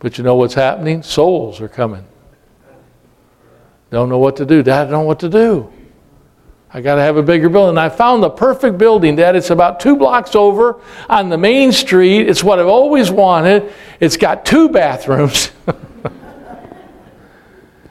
But 0.00 0.18
you 0.18 0.24
know 0.24 0.34
what's 0.34 0.54
happening? 0.54 1.04
Souls 1.04 1.60
are 1.60 1.68
coming. 1.68 2.04
Don't 3.90 4.08
know 4.08 4.18
what 4.18 4.34
to 4.38 4.44
do. 4.44 4.64
Dad, 4.64 4.88
I 4.88 4.90
don't 4.90 5.02
know 5.02 5.06
what 5.06 5.20
to 5.20 5.28
do. 5.28 5.72
I 6.74 6.80
got 6.80 6.94
to 6.94 7.02
have 7.02 7.18
a 7.18 7.22
bigger 7.22 7.50
building. 7.50 7.70
And 7.70 7.80
I 7.80 7.90
found 7.90 8.22
the 8.22 8.30
perfect 8.30 8.78
building, 8.78 9.16
Dad. 9.16 9.36
It's 9.36 9.50
about 9.50 9.78
two 9.78 9.94
blocks 9.94 10.34
over 10.34 10.80
on 11.08 11.28
the 11.28 11.36
main 11.36 11.70
street. 11.70 12.28
It's 12.28 12.42
what 12.42 12.58
I've 12.58 12.66
always 12.66 13.10
wanted. 13.10 13.72
It's 14.00 14.16
got 14.16 14.46
two 14.46 14.70
bathrooms. 14.70 15.50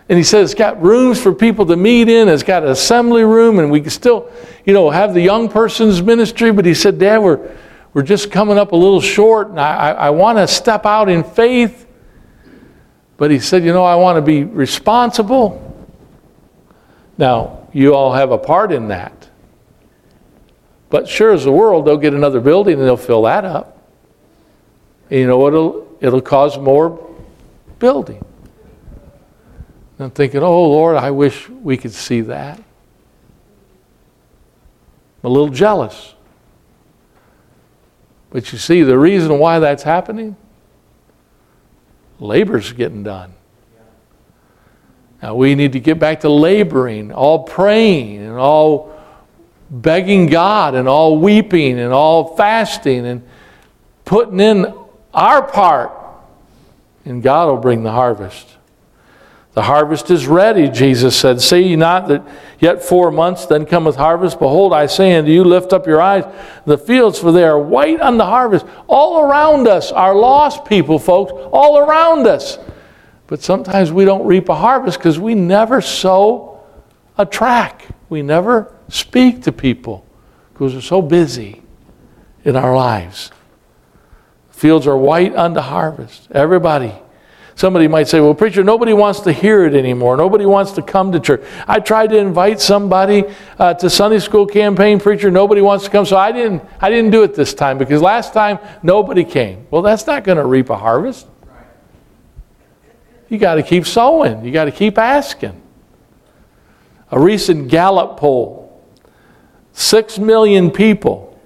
and 0.10 0.18
he 0.18 0.24
said 0.24 0.44
it's 0.44 0.56
got 0.56 0.82
rooms 0.82 1.22
for 1.22 1.32
people 1.32 1.68
to 1.68 1.76
meet 1.76 2.10
in. 2.10 2.28
It's 2.28 2.42
got 2.42 2.64
an 2.64 2.70
assembly 2.70 3.24
room, 3.24 3.60
and 3.60 3.70
we 3.70 3.82
can 3.82 3.92
still, 3.92 4.32
you 4.66 4.74
know, 4.74 4.90
have 4.90 5.14
the 5.14 5.22
young 5.22 5.48
person's 5.48 6.02
ministry. 6.02 6.52
But 6.52 6.66
he 6.66 6.74
said, 6.74 6.98
Dad, 6.98 7.20
we're, 7.20 7.56
we're 7.94 8.02
just 8.02 8.32
coming 8.32 8.58
up 8.58 8.72
a 8.72 8.76
little 8.76 9.02
short, 9.02 9.50
and 9.50 9.60
I, 9.60 9.76
I, 9.76 9.92
I 9.92 10.10
want 10.10 10.40
to 10.40 10.48
step 10.48 10.88
out 10.88 11.08
in 11.08 11.24
faith. 11.24 11.86
But 13.18 13.30
he 13.30 13.38
said, 13.38 13.64
you 13.64 13.74
know, 13.74 13.84
I 13.84 13.94
want 13.94 14.18
to 14.18 14.24
be 14.24 14.44
responsible. 14.44 15.68
Now, 17.20 17.61
you 17.74 17.93
all 17.93 18.13
have 18.13 18.32
a 18.32 18.38
part 18.38 18.72
in 18.72 18.89
that. 18.89 19.30
But 20.89 21.07
sure 21.07 21.32
as 21.32 21.45
the 21.45 21.51
world, 21.51 21.86
they'll 21.86 21.97
get 21.97 22.13
another 22.13 22.41
building 22.41 22.74
and 22.74 22.84
they'll 22.84 22.97
fill 22.97 23.24
that 23.24 23.45
up. 23.45 23.78
And 25.09 25.19
you 25.19 25.28
know 25.28 25.38
what? 25.38 25.53
It'll, 25.53 25.97
it'll 26.01 26.22
cause 26.22 26.57
more 26.57 27.15
building. 27.80 28.24
And 29.97 30.05
I'm 30.05 30.11
thinking, 30.11 30.41
oh 30.41 30.69
Lord, 30.69 30.97
I 30.97 31.11
wish 31.11 31.47
we 31.47 31.78
could 31.78 31.93
see 31.93 32.22
that. 32.22 32.57
I'm 32.57 32.63
a 35.24 35.30
little 35.30 35.49
jealous. 35.49 36.15
But 38.32 38.51
you 38.51 38.57
see, 38.57 38.82
the 38.84 38.97
reason 38.97 39.39
why 39.39 39.59
that's 39.59 39.84
happening, 39.84 40.36
labor's 42.19 42.74
getting 42.74 43.03
done. 43.03 43.34
Now 45.22 45.36
we 45.36 45.55
need 45.55 45.74
to 45.74 45.80
get 45.80 45.99
back 45.99 46.22
to 46.22 46.30
laboring, 46.30 47.11
all 47.11 47.43
praying 47.43 48.22
and 48.22 48.38
all 48.38 48.97
begging 49.69 50.28
God 50.28 50.76
and 50.76 50.88
all 50.88 51.17
weeping 51.17 51.80
and 51.80 51.93
all 51.93 52.36
fasting 52.36 53.05
and 53.05 53.24
putting 54.03 54.39
in 54.39 54.74
our 55.13 55.41
part. 55.41 55.91
And 57.05 57.24
God 57.24 57.47
will 57.47 57.57
bring 57.57 57.84
the 57.84 57.91
harvest. 57.91 58.47
The 59.53 59.63
harvest 59.63 60.09
is 60.09 60.28
ready, 60.28 60.69
Jesus 60.69 61.15
said. 61.15 61.41
See 61.41 61.69
ye 61.69 61.76
not 61.76 62.07
that 62.07 62.26
yet 62.59 62.82
four 62.82 63.11
months, 63.11 63.45
then 63.45 63.65
cometh 63.65 63.97
harvest? 63.97 64.39
Behold, 64.39 64.72
I 64.72 64.86
say 64.86 65.13
unto 65.15 65.30
you, 65.30 65.43
lift 65.43 65.74
up 65.74 65.86
your 65.86 66.01
eyes, 66.01 66.24
the 66.65 66.78
fields, 66.78 67.19
for 67.19 67.34
they 67.34 67.43
are 67.43 67.59
white 67.59 67.99
unto 67.99 68.24
harvest. 68.24 68.65
All 68.88 69.24
around 69.24 69.67
us 69.67 69.91
are 69.91 70.15
lost 70.15 70.63
people, 70.63 70.99
folks, 70.99 71.34
all 71.51 71.80
around 71.80 72.28
us. 72.28 72.59
But 73.32 73.42
sometimes 73.42 73.94
we 73.94 74.04
don't 74.04 74.26
reap 74.26 74.50
a 74.50 74.56
harvest 74.56 74.98
because 75.00 75.18
we 75.18 75.36
never 75.36 75.80
sow 75.80 76.60
a 77.18 77.26
track. 77.26 77.88
We 78.10 78.22
never 78.22 78.76
speak 78.90 79.44
to 79.44 79.54
people 79.54 80.06
because 80.52 80.76
we're 80.76 80.82
so 80.82 81.02
busy 81.02 81.62
in 82.44 82.58
our 82.58 82.76
lives. 82.76 83.32
Fields 84.50 84.86
are 84.86 84.98
white 84.98 85.34
unto 85.34 85.62
harvest. 85.62 86.28
Everybody. 86.32 86.94
Somebody 87.56 87.88
might 87.88 88.10
say, 88.10 88.20
Well, 88.20 88.36
preacher, 88.36 88.66
nobody 88.66 88.92
wants 88.92 89.22
to 89.22 89.32
hear 89.32 89.64
it 89.64 89.76
anymore. 89.76 90.18
Nobody 90.18 90.46
wants 90.46 90.74
to 90.74 90.82
come 90.82 91.14
to 91.14 91.20
church. 91.22 91.42
I 91.70 91.80
tried 91.80 92.10
to 92.10 92.18
invite 92.18 92.60
somebody 92.60 93.24
uh, 93.58 93.76
to 93.76 93.90
Sunday 93.90 94.20
school 94.20 94.46
campaign, 94.46 95.00
preacher, 95.00 95.32
nobody 95.32 95.62
wants 95.62 95.86
to 95.86 95.90
come. 95.90 96.06
So 96.06 96.18
I 96.18 96.34
didn't, 96.34 96.64
I 96.82 96.90
didn't 96.90 97.12
do 97.12 97.24
it 97.24 97.34
this 97.34 97.54
time 97.54 97.78
because 97.78 98.02
last 98.02 98.34
time 98.34 98.60
nobody 98.84 99.24
came. 99.24 99.68
Well, 99.72 99.84
that's 99.84 100.06
not 100.06 100.26
going 100.26 100.38
to 100.38 100.46
reap 100.46 100.70
a 100.70 100.76
harvest. 100.76 101.28
You 103.32 103.38
got 103.38 103.56
to 103.56 103.64
keep 103.64 103.86
sowing. 103.86 104.44
You 104.44 104.52
got 104.52 104.66
to 104.66 104.74
keep 104.74 104.98
asking. 104.98 105.60
A 107.12 107.20
recent 107.20 107.70
Gallup 107.70 108.18
poll, 108.18 108.84
six 109.72 110.20
million 110.20 110.70
people 110.70 111.40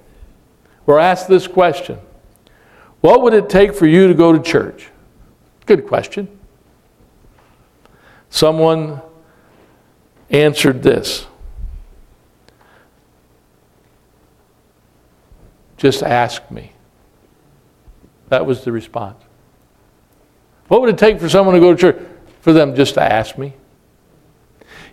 were 0.87 0.99
asked 0.99 1.27
this 1.27 1.45
question 1.45 1.99
What 3.01 3.21
would 3.21 3.35
it 3.35 3.49
take 3.49 3.75
for 3.75 3.85
you 3.85 4.07
to 4.07 4.15
go 4.15 4.33
to 4.33 4.41
church? 4.41 4.89
Good 5.67 5.85
question. 5.85 6.27
Someone 8.31 8.99
answered 10.31 10.81
this 10.81 11.27
Just 15.77 16.01
ask 16.01 16.49
me. 16.49 16.71
That 18.29 18.47
was 18.47 18.63
the 18.63 18.71
response. 18.71 19.24
What 20.67 20.81
would 20.81 20.89
it 20.89 20.97
take 20.97 21.19
for 21.19 21.29
someone 21.29 21.55
to 21.55 21.61
go 21.61 21.73
to 21.73 21.79
church? 21.79 22.03
For 22.41 22.53
them 22.53 22.75
just 22.75 22.95
to 22.95 23.01
ask 23.01 23.37
me. 23.37 23.53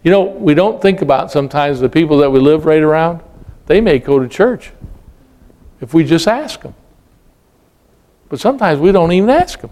You 0.03 0.11
know, 0.11 0.23
we 0.23 0.55
don't 0.55 0.83
think 0.83 1.01
about 1.01 1.31
sometimes 1.31 1.81
the 1.81 1.89
people 1.89 2.19
that 2.19 2.31
we 2.31 2.41
live 2.41 2.67
right 2.67 2.83
around, 2.83 3.23
they 3.67 3.81
may 3.81 3.99
go 3.99 4.19
to 4.19 4.29
church 4.29 4.73
if 5.81 5.95
we 5.95 6.05
just 6.05 6.27
ask 6.27 6.61
them. 6.63 6.75
But 8.29 8.41
sometimes 8.41 8.81
we 8.81 8.93
don't 8.93 9.13
even 9.13 9.31
ask 9.31 9.61
them. 9.61 9.71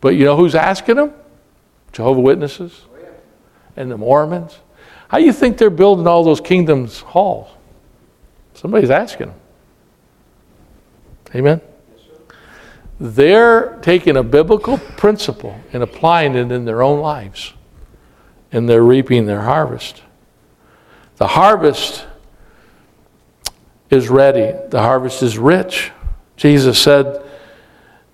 But 0.00 0.16
you 0.16 0.24
know 0.24 0.36
who's 0.36 0.54
asking 0.54 0.96
them? 0.96 1.12
Jehovah 1.92 2.20
Witnesses 2.20 2.82
oh, 2.92 2.98
and 3.76 3.90
the 3.90 3.96
Mormons. 3.96 4.58
How 5.08 5.18
do 5.18 5.24
you 5.24 5.32
think 5.32 5.56
they're 5.56 5.70
building 5.70 6.06
all 6.06 6.24
those 6.24 6.40
kingdoms 6.40 7.00
halls? 7.00 7.48
Somebody's 8.54 8.90
asking 8.90 9.28
them. 9.28 9.36
Amen. 11.34 11.60
They're 12.98 13.78
taking 13.82 14.16
a 14.16 14.22
biblical 14.22 14.78
principle 14.78 15.60
and 15.72 15.82
applying 15.82 16.34
it 16.34 16.50
in 16.50 16.64
their 16.64 16.82
own 16.82 17.00
lives, 17.00 17.52
and 18.50 18.68
they're 18.68 18.82
reaping 18.82 19.26
their 19.26 19.42
harvest. 19.42 20.02
The 21.16 21.26
harvest 21.28 22.06
is 23.90 24.08
ready, 24.08 24.58
the 24.70 24.80
harvest 24.80 25.22
is 25.22 25.38
rich. 25.38 25.92
Jesus 26.36 26.78
said, 26.78 27.22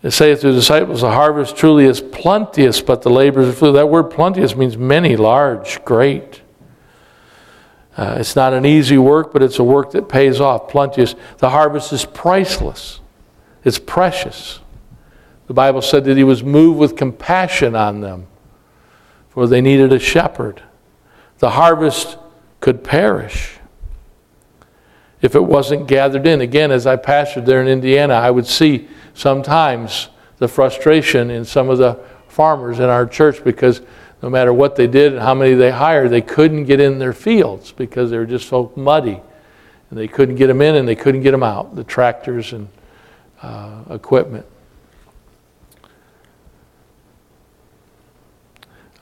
it 0.02 0.10
saith 0.10 0.40
to 0.40 0.48
the 0.48 0.54
disciples, 0.54 1.02
the 1.02 1.12
harvest 1.12 1.56
truly 1.56 1.84
is 1.84 2.00
plenteous, 2.00 2.80
but 2.80 3.02
the 3.02 3.10
laborers 3.10 3.48
are 3.48 3.52
few. 3.52 3.72
That 3.72 3.88
word 3.88 4.04
plenteous 4.10 4.56
means 4.56 4.76
many, 4.76 5.16
large, 5.16 5.84
great. 5.84 6.42
Uh, 7.96 8.16
it's 8.18 8.34
not 8.34 8.52
an 8.52 8.66
easy 8.66 8.98
work, 8.98 9.32
but 9.32 9.42
it's 9.42 9.60
a 9.60 9.64
work 9.64 9.92
that 9.92 10.08
pays 10.08 10.40
off. 10.40 10.68
Plenteous. 10.68 11.14
The 11.38 11.50
harvest 11.50 11.92
is 11.92 12.04
priceless, 12.04 13.00
it's 13.62 13.78
precious. 13.78 14.58
The 15.46 15.54
Bible 15.54 15.82
said 15.82 16.04
that 16.04 16.16
he 16.16 16.24
was 16.24 16.42
moved 16.42 16.78
with 16.78 16.96
compassion 16.96 17.74
on 17.74 18.00
them, 18.00 18.26
for 19.30 19.46
they 19.46 19.60
needed 19.60 19.92
a 19.92 19.98
shepherd. 19.98 20.62
The 21.38 21.50
harvest 21.50 22.16
could 22.60 22.84
perish 22.84 23.58
if 25.20 25.34
it 25.34 25.44
wasn't 25.44 25.86
gathered 25.86 26.26
in. 26.26 26.40
Again, 26.40 26.70
as 26.70 26.86
I 26.86 26.96
pastored 26.96 27.46
there 27.46 27.62
in 27.62 27.68
Indiana, 27.68 28.14
I 28.14 28.30
would 28.30 28.46
see 28.46 28.88
sometimes 29.14 30.08
the 30.38 30.48
frustration 30.48 31.30
in 31.30 31.44
some 31.44 31.70
of 31.70 31.78
the 31.78 31.98
farmers 32.28 32.80
in 32.80 32.86
our 32.86 33.06
church 33.06 33.42
because 33.44 33.82
no 34.22 34.30
matter 34.30 34.52
what 34.52 34.76
they 34.76 34.86
did 34.86 35.12
and 35.12 35.22
how 35.22 35.34
many 35.34 35.54
they 35.54 35.70
hired, 35.70 36.10
they 36.10 36.20
couldn't 36.20 36.64
get 36.64 36.80
in 36.80 36.98
their 36.98 37.12
fields 37.12 37.72
because 37.72 38.10
they 38.10 38.18
were 38.18 38.26
just 38.26 38.48
so 38.48 38.72
muddy. 38.76 39.20
And 39.90 39.98
they 39.98 40.08
couldn't 40.08 40.36
get 40.36 40.46
them 40.46 40.62
in 40.62 40.76
and 40.76 40.88
they 40.88 40.94
couldn't 40.94 41.22
get 41.22 41.32
them 41.32 41.42
out, 41.42 41.74
the 41.74 41.84
tractors 41.84 42.52
and 42.52 42.68
uh, 43.42 43.82
equipment. 43.90 44.46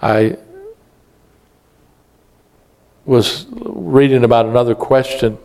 I 0.03 0.39
was 3.05 3.47
reading 3.51 4.25
about 4.25 4.47
another 4.47 4.75
question. 4.75 5.39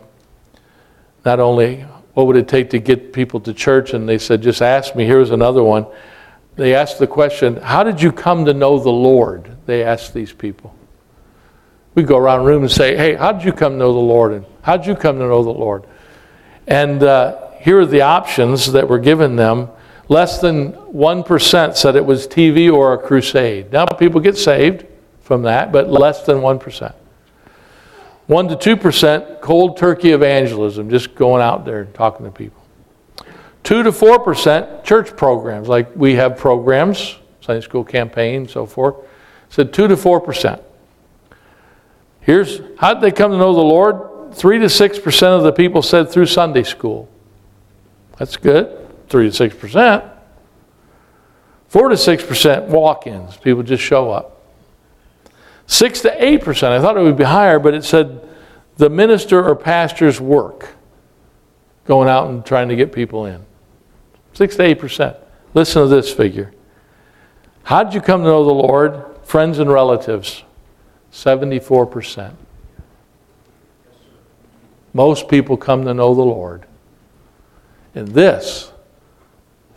Not 1.24 1.40
only 1.40 1.80
what 2.14 2.26
would 2.26 2.36
it 2.36 2.48
take 2.48 2.70
to 2.70 2.78
get 2.78 3.12
people 3.12 3.40
to 3.40 3.52
church, 3.52 3.92
and 3.92 4.08
they 4.08 4.18
said, 4.18 4.42
just 4.42 4.62
ask 4.62 4.96
me. 4.96 5.04
Here's 5.04 5.30
another 5.30 5.62
one. 5.62 5.86
They 6.54 6.74
asked 6.74 6.98
the 6.98 7.06
question, 7.06 7.56
How 7.56 7.82
did 7.82 8.00
you 8.00 8.10
come 8.10 8.46
to 8.46 8.54
know 8.54 8.78
the 8.78 8.90
Lord? 8.90 9.54
They 9.66 9.84
asked 9.84 10.14
these 10.14 10.32
people. 10.32 10.74
We 11.94 12.02
go 12.02 12.16
around 12.16 12.40
the 12.40 12.46
room 12.46 12.62
and 12.62 12.72
say, 12.72 12.96
Hey, 12.96 13.14
how 13.14 13.32
did 13.32 13.44
you 13.44 13.52
come 13.52 13.72
to 13.72 13.78
know 13.78 13.92
the 13.92 13.98
Lord? 13.98 14.32
And 14.32 14.46
how 14.62 14.78
did 14.78 14.86
you 14.86 14.94
come 14.94 15.18
to 15.18 15.26
know 15.26 15.42
the 15.42 15.50
Lord? 15.50 15.84
And 16.66 17.02
uh, 17.02 17.50
here 17.58 17.80
are 17.80 17.86
the 17.86 18.00
options 18.00 18.72
that 18.72 18.88
were 18.88 18.98
given 18.98 19.36
them 19.36 19.68
Less 20.08 20.40
than 20.40 20.72
1% 20.72 21.76
said 21.76 21.96
it 21.96 22.04
was 22.04 22.28
TV 22.28 22.72
or 22.72 22.94
a 22.94 22.98
crusade. 22.98 23.72
Now, 23.72 23.86
people 23.86 24.20
get 24.20 24.36
saved 24.36 24.86
from 25.20 25.42
that, 25.42 25.72
but 25.72 25.90
less 25.90 26.22
than 26.22 26.38
1%. 26.38 26.94
1 28.26 28.48
to 28.48 28.56
2% 28.56 29.40
cold 29.40 29.76
turkey 29.76 30.10
evangelism, 30.10 30.90
just 30.90 31.14
going 31.14 31.42
out 31.42 31.64
there 31.64 31.82
and 31.82 31.94
talking 31.94 32.24
to 32.24 32.32
people. 32.32 32.62
2 33.64 33.82
to 33.82 33.90
4% 33.90 34.84
church 34.84 35.16
programs, 35.16 35.68
like 35.68 35.94
we 35.96 36.14
have 36.14 36.36
programs, 36.36 37.16
Sunday 37.40 37.60
school 37.60 37.84
campaign, 37.84 38.46
so 38.46 38.64
forth. 38.64 38.96
Said 39.48 39.72
2 39.72 39.88
to 39.88 39.96
4%. 39.96 40.62
Here's 42.20 42.60
how 42.78 42.94
did 42.94 43.02
they 43.02 43.12
come 43.12 43.32
to 43.32 43.36
know 43.36 43.54
the 43.54 43.60
Lord? 43.60 44.34
3 44.34 44.58
to 44.60 44.66
6% 44.66 45.22
of 45.36 45.42
the 45.42 45.52
people 45.52 45.82
said 45.82 46.10
through 46.10 46.26
Sunday 46.26 46.64
school. 46.64 47.08
That's 48.18 48.36
good 48.36 48.85
three 49.08 49.28
to 49.28 49.32
six 49.34 49.54
percent. 49.54 50.04
Four 51.68 51.88
to 51.88 51.96
six 51.96 52.24
percent 52.24 52.66
walk-ins. 52.66 53.36
People 53.36 53.62
just 53.62 53.82
show 53.82 54.10
up. 54.10 54.36
6 55.66 56.02
to 56.02 56.10
8%. 56.10 56.68
I 56.68 56.80
thought 56.80 56.96
it 56.96 57.02
would 57.02 57.16
be 57.16 57.24
higher, 57.24 57.58
but 57.58 57.74
it 57.74 57.84
said 57.84 58.26
the 58.76 58.88
minister 58.88 59.44
or 59.44 59.56
pastor's 59.56 60.20
work 60.20 60.74
going 61.86 62.08
out 62.08 62.28
and 62.28 62.44
trying 62.44 62.68
to 62.68 62.76
get 62.76 62.92
people 62.92 63.26
in. 63.26 63.44
6 64.34 64.56
to 64.56 64.74
8%. 64.74 65.18
Listen 65.54 65.82
to 65.82 65.88
this 65.88 66.12
figure. 66.12 66.52
How 67.64 67.82
did 67.82 67.94
you 67.94 68.00
come 68.00 68.20
to 68.20 68.26
know 68.26 68.44
the 68.44 68.54
Lord? 68.54 69.04
Friends 69.24 69.58
and 69.58 69.70
relatives. 69.70 70.44
74%. 71.12 72.34
Most 74.92 75.28
people 75.28 75.56
come 75.56 75.84
to 75.84 75.94
know 75.94 76.14
the 76.14 76.22
Lord. 76.22 76.64
And 77.94 78.08
this 78.08 78.72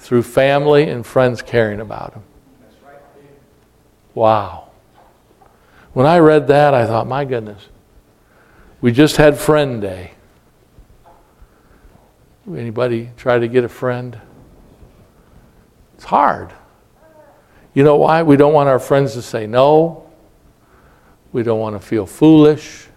through 0.09 0.23
family 0.23 0.89
and 0.89 1.05
friends 1.05 1.39
caring 1.39 1.79
about 1.79 2.15
him. 2.15 2.23
Wow. 4.15 4.69
When 5.93 6.07
I 6.07 6.17
read 6.17 6.47
that, 6.47 6.73
I 6.73 6.87
thought, 6.87 7.05
my 7.05 7.25
goodness, 7.25 7.67
we 8.81 8.91
just 8.91 9.17
had 9.17 9.37
Friend 9.37 9.79
Day. 9.79 10.13
Anybody 12.47 13.11
try 13.17 13.37
to 13.37 13.47
get 13.47 13.63
a 13.63 13.69
friend? 13.69 14.19
It's 15.93 16.05
hard. 16.05 16.53
You 17.75 17.83
know 17.83 17.97
why? 17.97 18.23
We 18.23 18.35
don't 18.35 18.53
want 18.53 18.67
our 18.67 18.79
friends 18.79 19.13
to 19.13 19.21
say 19.21 19.45
no. 19.45 20.09
We 21.33 21.43
don't 21.43 21.59
want 21.59 21.79
to 21.79 21.87
feel 21.87 22.07
foolish. 22.07 22.87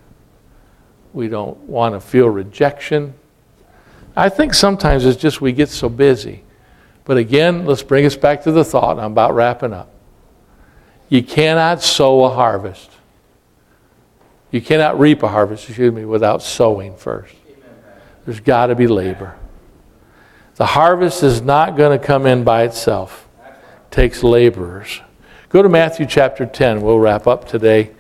We 1.12 1.28
don't 1.28 1.58
want 1.58 1.94
to 1.94 2.00
feel 2.00 2.30
rejection. 2.30 3.12
I 4.16 4.30
think 4.30 4.54
sometimes 4.54 5.04
it's 5.04 5.20
just 5.20 5.42
we 5.42 5.52
get 5.52 5.68
so 5.68 5.90
busy. 5.90 6.44
But 7.05 7.16
again, 7.16 7.66
let's 7.66 7.82
bring 7.82 8.07
us 8.07 8.16
back 8.16 8.42
to 8.42 8.53
the 8.53 8.64
thought. 8.64 8.98
I'm 8.98 9.12
about 9.12 9.34
wrapping 9.34 9.72
up. 9.72 9.90
You 11.09 11.22
cannot 11.22 11.82
sow 11.82 12.24
a 12.24 12.30
harvest. 12.30 12.90
You 14.50 14.61
cannot 14.61 14.98
reap 14.98 15.22
a 15.22 15.28
harvest, 15.28 15.68
excuse 15.68 15.92
me, 15.92 16.05
without 16.05 16.42
sowing 16.42 16.96
first. 16.96 17.34
There's 18.24 18.40
got 18.40 18.66
to 18.66 18.74
be 18.74 18.86
labor. 18.86 19.36
The 20.57 20.66
harvest 20.66 21.22
is 21.22 21.40
not 21.40 21.76
going 21.76 21.98
to 21.98 22.05
come 22.05 22.26
in 22.26 22.44
by 22.44 22.62
itself. 22.62 23.26
It 23.44 23.90
takes 23.90 24.22
laborers. 24.22 25.00
Go 25.48 25.62
to 25.62 25.68
Matthew 25.68 26.07
chapter 26.07 26.46
10. 26.46 26.82
We'll 26.82 26.98
wrap 26.98 27.26
up 27.26 27.48
today. 27.48 27.90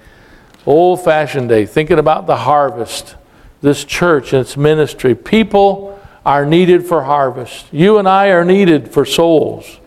Old 0.64 1.02
fashioned 1.02 1.48
day, 1.48 1.66
thinking 1.66 1.98
about 1.98 2.26
the 2.26 2.36
harvest, 2.36 3.16
this 3.62 3.84
church 3.84 4.32
and 4.32 4.40
its 4.40 4.56
ministry. 4.56 5.14
People 5.14 5.91
are 6.24 6.46
needed 6.46 6.86
for 6.86 7.02
harvest. 7.04 7.66
You 7.72 7.98
and 7.98 8.08
I 8.08 8.28
are 8.28 8.44
needed 8.44 8.92
for 8.92 9.04
souls. 9.04 9.78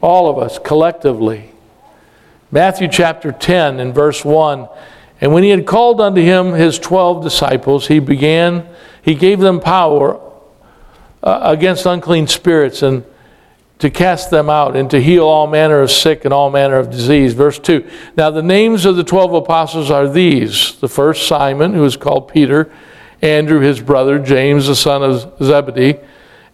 All 0.00 0.30
of 0.30 0.38
us 0.38 0.58
collectively. 0.58 1.50
Matthew 2.50 2.88
chapter 2.88 3.32
10 3.32 3.80
and 3.80 3.94
verse 3.94 4.24
1. 4.24 4.68
And 5.20 5.32
when 5.32 5.42
he 5.42 5.50
had 5.50 5.66
called 5.66 6.00
unto 6.00 6.20
him 6.20 6.52
his 6.52 6.78
twelve 6.78 7.24
disciples, 7.24 7.88
he 7.88 7.98
began, 7.98 8.68
he 9.02 9.14
gave 9.14 9.40
them 9.40 9.60
power 9.60 10.20
uh, 11.22 11.40
against 11.42 11.86
unclean 11.86 12.26
spirits 12.26 12.82
and 12.82 13.04
to 13.78 13.90
cast 13.90 14.30
them 14.30 14.48
out 14.48 14.76
and 14.76 14.90
to 14.90 15.00
heal 15.00 15.24
all 15.24 15.46
manner 15.46 15.80
of 15.80 15.90
sick 15.90 16.24
and 16.24 16.32
all 16.32 16.50
manner 16.50 16.76
of 16.76 16.90
disease. 16.90 17.34
Verse 17.34 17.58
2. 17.58 17.88
Now 18.16 18.30
the 18.30 18.42
names 18.42 18.84
of 18.86 18.96
the 18.96 19.04
twelve 19.04 19.34
apostles 19.34 19.90
are 19.90 20.08
these 20.08 20.76
the 20.76 20.88
first 20.88 21.26
Simon, 21.26 21.74
who 21.74 21.84
is 21.84 21.96
called 21.96 22.28
Peter, 22.28 22.70
Andrew 23.22 23.60
his 23.60 23.80
brother, 23.80 24.18
James 24.18 24.66
the 24.66 24.76
son 24.76 25.02
of 25.02 25.32
Zebedee, 25.42 25.98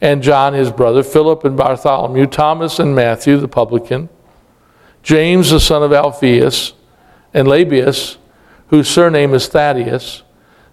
and 0.00 0.22
John 0.22 0.54
his 0.54 0.70
brother, 0.70 1.02
Philip 1.02 1.44
and 1.44 1.56
Bartholomew, 1.56 2.26
Thomas 2.26 2.78
and 2.78 2.94
Matthew 2.94 3.36
the 3.36 3.48
publican, 3.48 4.08
James 5.02 5.50
the 5.50 5.60
son 5.60 5.82
of 5.82 5.92
Alphaeus, 5.92 6.74
and 7.34 7.48
Lebbaeus, 7.48 8.16
whose 8.68 8.88
surname 8.88 9.34
is 9.34 9.48
Thaddaeus, 9.48 10.22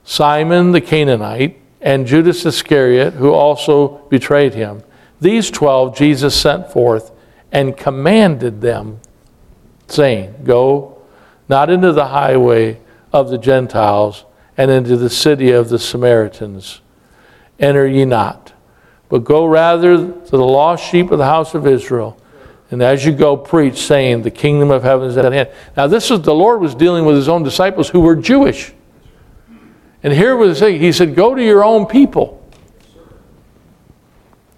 Simon 0.04 0.72
the 0.72 0.82
Canaanite, 0.82 1.60
and 1.82 2.06
Judas 2.06 2.46
Iscariot, 2.46 3.14
who 3.14 3.32
also 3.32 4.00
betrayed 4.10 4.54
him. 4.54 4.84
These 5.22 5.52
twelve 5.52 5.96
Jesus 5.96 6.40
sent 6.40 6.72
forth 6.72 7.12
and 7.52 7.78
commanded 7.78 8.62
them, 8.62 9.00
saying, 9.88 10.36
Go 10.44 11.02
not 11.48 11.70
into 11.70 11.92
the 11.92 12.08
highway 12.08 12.80
of 13.12 13.30
the 13.30 13.38
Gentiles 13.38 14.26
and 14.60 14.70
into 14.70 14.98
the 14.98 15.10
city 15.10 15.52
of 15.52 15.70
the 15.70 15.80
Samaritans. 15.80 16.82
Enter 17.60 17.88
ye 17.88 18.04
not, 18.04 18.52
but 19.08 19.20
go 19.20 19.46
rather 19.46 19.96
to 19.96 20.32
the 20.32 20.38
lost 20.38 20.84
sheep 20.92 21.12
of 21.12 21.18
the 21.18 21.26
house 21.26 21.56
of 21.56 21.66
Israel. 21.66 22.22
And 22.70 22.84
as 22.84 23.06
you 23.06 23.14
go, 23.14 23.38
preach, 23.38 23.78
saying, 23.78 24.24
The 24.24 24.32
kingdom 24.32 24.70
of 24.70 24.84
heaven 24.84 25.08
is 25.08 25.16
at 25.16 25.32
hand. 25.32 25.48
Now, 25.78 25.88
this 25.88 26.12
is 26.12 26.22
the 26.24 26.36
Lord 26.36 26.60
was 26.60 26.76
dealing 26.76 27.06
with 27.06 27.16
his 27.16 27.30
own 27.30 27.42
disciples 27.42 27.88
who 27.88 28.02
were 28.02 28.18
Jewish. 28.18 28.74
And 30.04 30.12
here 30.12 30.36
was 30.36 30.60
saying, 30.60 30.82
He 30.82 30.92
said, 30.92 31.16
Go 31.16 31.34
to 31.34 31.42
your 31.42 31.64
own 31.64 31.86
people. 31.86 32.46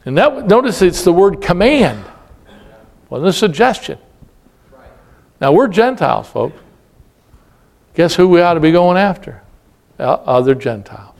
And 0.03 0.17
that, 0.17 0.47
notice 0.47 0.81
it's 0.81 1.03
the 1.03 1.13
word 1.13 1.41
command, 1.43 2.03
wasn't 3.07 3.29
a 3.29 3.33
suggestion. 3.33 3.99
Now, 5.39 5.51
we're 5.51 5.67
Gentiles, 5.67 6.27
folks. 6.27 6.59
Guess 7.93 8.15
who 8.15 8.27
we 8.27 8.41
ought 8.41 8.55
to 8.55 8.59
be 8.59 8.71
going 8.71 8.97
after? 8.97 9.43
Uh, 10.01 10.13
other 10.25 10.55
Gentiles, 10.55 11.15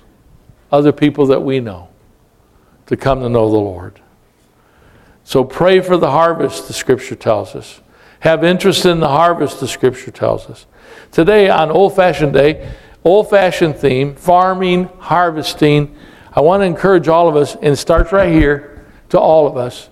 other 0.72 0.92
people 0.92 1.28
that 1.28 1.44
we 1.44 1.60
know 1.60 1.90
to 2.88 2.98
come 2.98 3.22
to 3.22 3.30
know 3.30 3.50
the 3.50 3.58
Lord. 3.58 4.02
So 5.24 5.44
pray 5.44 5.82
for 5.82 5.98
the 5.98 6.10
harvest, 6.10 6.68
the 6.68 6.74
scripture 6.74 7.16
tells 7.16 7.56
us. 7.56 7.80
Have 8.22 8.44
interest 8.44 8.86
in 8.86 9.00
the 9.00 9.08
harvest, 9.08 9.60
the 9.60 9.68
scripture 9.68 10.10
tells 10.10 10.48
us. 10.48 10.66
Today, 11.12 11.48
on 11.50 11.70
Old 11.70 11.96
Fashioned 11.96 12.34
Day, 12.34 12.72
old 13.04 13.30
fashioned 13.30 13.76
theme, 13.78 14.16
farming, 14.16 14.90
harvesting. 15.00 15.96
I 16.34 16.42
want 16.42 16.62
to 16.62 16.66
encourage 16.66 17.08
all 17.08 17.28
of 17.28 17.36
us, 17.36 17.56
and 17.62 17.78
starts 17.78 18.12
right 18.12 18.32
here 18.32 18.86
to 19.10 19.20
all 19.20 19.48
of 19.48 19.58
us. 19.58 19.90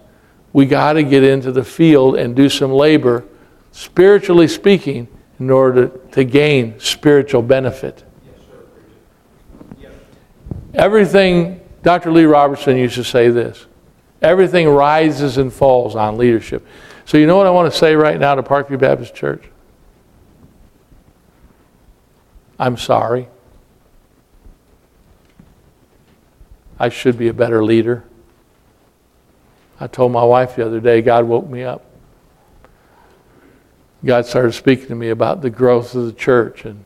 We 0.53 0.65
got 0.65 0.93
to 0.93 1.03
get 1.03 1.23
into 1.23 1.51
the 1.51 1.63
field 1.63 2.17
and 2.17 2.35
do 2.35 2.49
some 2.49 2.71
labor, 2.71 3.23
spiritually 3.71 4.47
speaking, 4.47 5.07
in 5.39 5.49
order 5.49 5.87
to 6.11 6.23
gain 6.23 6.79
spiritual 6.79 7.41
benefit. 7.41 8.03
Everything, 10.73 11.61
Dr. 11.81 12.11
Lee 12.11 12.25
Roberson 12.25 12.77
used 12.77 12.95
to 12.95 13.03
say 13.03 13.29
this 13.29 13.65
Everything 14.21 14.67
rises 14.67 15.37
and 15.37 15.51
falls 15.51 15.95
on 15.95 16.17
leadership. 16.17 16.65
So, 17.05 17.17
you 17.17 17.25
know 17.25 17.37
what 17.37 17.47
I 17.47 17.51
want 17.51 17.71
to 17.71 17.77
say 17.77 17.95
right 17.95 18.19
now 18.19 18.35
to 18.35 18.43
Parkview 18.43 18.79
Baptist 18.79 19.15
Church? 19.15 19.43
I'm 22.59 22.77
sorry. 22.77 23.27
I 26.77 26.89
should 26.89 27.17
be 27.17 27.29
a 27.29 27.33
better 27.33 27.63
leader. 27.63 28.03
I 29.79 29.87
told 29.87 30.11
my 30.11 30.23
wife 30.23 30.55
the 30.55 30.65
other 30.65 30.79
day, 30.79 31.01
God 31.01 31.25
woke 31.25 31.49
me 31.49 31.63
up. 31.63 31.85
God 34.03 34.25
started 34.25 34.53
speaking 34.53 34.87
to 34.87 34.95
me 34.95 35.09
about 35.09 35.41
the 35.41 35.49
growth 35.49 35.95
of 35.95 36.05
the 36.05 36.13
church 36.13 36.63
and 36.63 36.83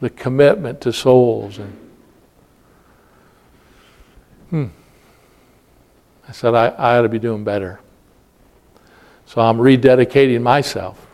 the 0.00 0.10
commitment 0.10 0.80
to 0.82 0.92
souls 0.92 1.58
and 1.58 1.76
hmm. 4.52 4.66
I 6.28 6.32
said, 6.32 6.54
I, 6.54 6.66
I 6.68 6.98
ought 6.98 7.02
to 7.02 7.08
be 7.08 7.18
doing 7.18 7.42
better. 7.42 7.80
So 9.24 9.40
I'm 9.40 9.56
rededicating 9.56 10.42
myself. 10.42 11.06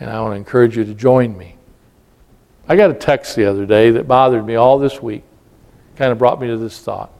And 0.00 0.10
I 0.10 0.20
want 0.22 0.32
to 0.32 0.36
encourage 0.36 0.76
you 0.76 0.84
to 0.84 0.94
join 0.94 1.36
me. 1.36 1.56
I 2.66 2.76
got 2.76 2.90
a 2.90 2.94
text 2.94 3.36
the 3.36 3.44
other 3.44 3.66
day 3.66 3.90
that 3.90 4.08
bothered 4.08 4.46
me 4.46 4.54
all 4.54 4.78
this 4.78 5.02
week. 5.02 5.22
Kind 5.96 6.10
of 6.10 6.18
brought 6.18 6.40
me 6.40 6.48
to 6.48 6.56
this 6.56 6.80
thought. 6.80 7.12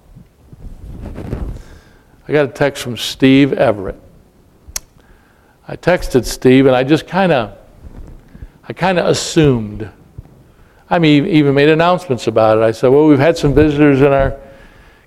I 2.26 2.32
got 2.32 2.46
a 2.46 2.52
text 2.52 2.82
from 2.82 2.96
Steve 2.96 3.52
Everett. 3.52 4.00
I 5.68 5.76
texted 5.76 6.24
Steve 6.24 6.66
and 6.66 6.74
I 6.74 6.84
just 6.84 7.06
kind 7.06 7.32
of 7.32 7.56
I 8.66 8.72
kind 8.72 8.98
of 8.98 9.06
assumed. 9.06 9.90
I 10.88 10.98
mean, 10.98 11.26
even 11.26 11.54
made 11.54 11.68
announcements 11.68 12.26
about 12.26 12.56
it. 12.56 12.62
I 12.62 12.70
said, 12.70 12.88
"Well, 12.88 13.06
we've 13.06 13.18
had 13.18 13.36
some 13.36 13.54
visitors 13.54 14.00
in 14.00 14.12
our 14.12 14.38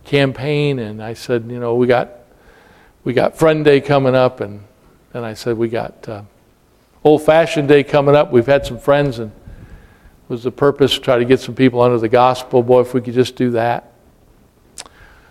campaign, 0.08 0.80
and 0.80 1.04
I 1.04 1.14
said, 1.14 1.52
you 1.52 1.60
know, 1.60 1.76
we 1.76 1.86
got 1.86 2.10
we 3.04 3.14
got 3.14 3.38
Friend 3.38 3.64
Day 3.64 3.80
coming 3.80 4.16
up, 4.16 4.42
and 4.42 4.64
and 5.14 5.24
I 5.24 5.34
said 5.34 5.58
we 5.58 5.70
got 5.70 6.10
uh, 6.10 6.24
Old 7.04 7.24
Fashioned 7.24 7.68
Day 7.68 7.84
coming 7.84 8.16
up. 8.16 8.32
We've 8.32 8.48
had 8.48 8.66
some 8.66 8.80
friends, 8.80 9.20
and 9.20 9.32
was 10.28 10.44
the 10.44 10.52
purpose 10.52 10.96
to 10.96 11.02
try 11.02 11.18
to 11.18 11.26
get 11.26 11.40
some 11.40 11.56
people 11.56 11.82
under 11.82 11.98
the 11.98 12.10
gospel. 12.10 12.62
Boy, 12.62 12.82
if 12.82 12.94
we 12.94 13.02
could 13.02 13.14
just 13.14 13.36
do 13.36 13.52
that. 13.52 13.94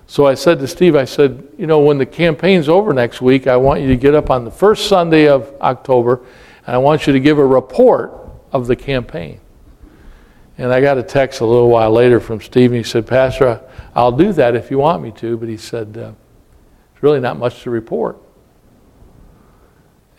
So 0.06 0.26
I 0.26 0.34
said 0.34 0.60
to 0.60 0.68
Steve, 0.68 0.94
I 0.94 1.04
said, 1.04 1.46
you 1.58 1.66
know, 1.66 1.80
when 1.80 1.98
the 1.98 2.06
campaign's 2.06 2.68
over 2.68 2.92
next 2.92 3.20
week, 3.20 3.46
I 3.46 3.56
want 3.56 3.80
you 3.80 3.88
to 3.88 3.96
get 3.96 4.14
up 4.14 4.30
on 4.30 4.44
the 4.44 4.50
first 4.50 4.88
Sunday 4.88 5.28
of 5.28 5.52
October, 5.60 6.20
and 6.66 6.76
I 6.76 6.78
want 6.78 7.06
you 7.06 7.12
to 7.12 7.20
give 7.20 7.38
a 7.38 7.46
report 7.46 8.12
of 8.52 8.68
the 8.68 8.76
campaign. 8.76 9.40
And 10.58 10.72
I 10.72 10.80
got 10.80 10.96
a 10.96 11.02
text 11.02 11.40
a 11.40 11.44
little 11.44 11.68
while 11.68 11.90
later 11.90 12.20
from 12.20 12.40
Steve, 12.40 12.70
and 12.70 12.78
he 12.78 12.84
said, 12.84 13.06
Pastor, 13.06 13.60
I'll 13.96 14.12
do 14.12 14.30
that 14.34 14.54
if 14.54 14.70
you 14.70 14.78
want 14.78 15.02
me 15.02 15.10
to, 15.12 15.38
but 15.38 15.48
he 15.48 15.56
said, 15.56 15.88
uh, 15.96 16.12
There's 16.92 17.02
really 17.02 17.18
not 17.18 17.38
much 17.38 17.62
to 17.62 17.70
report. 17.70 18.20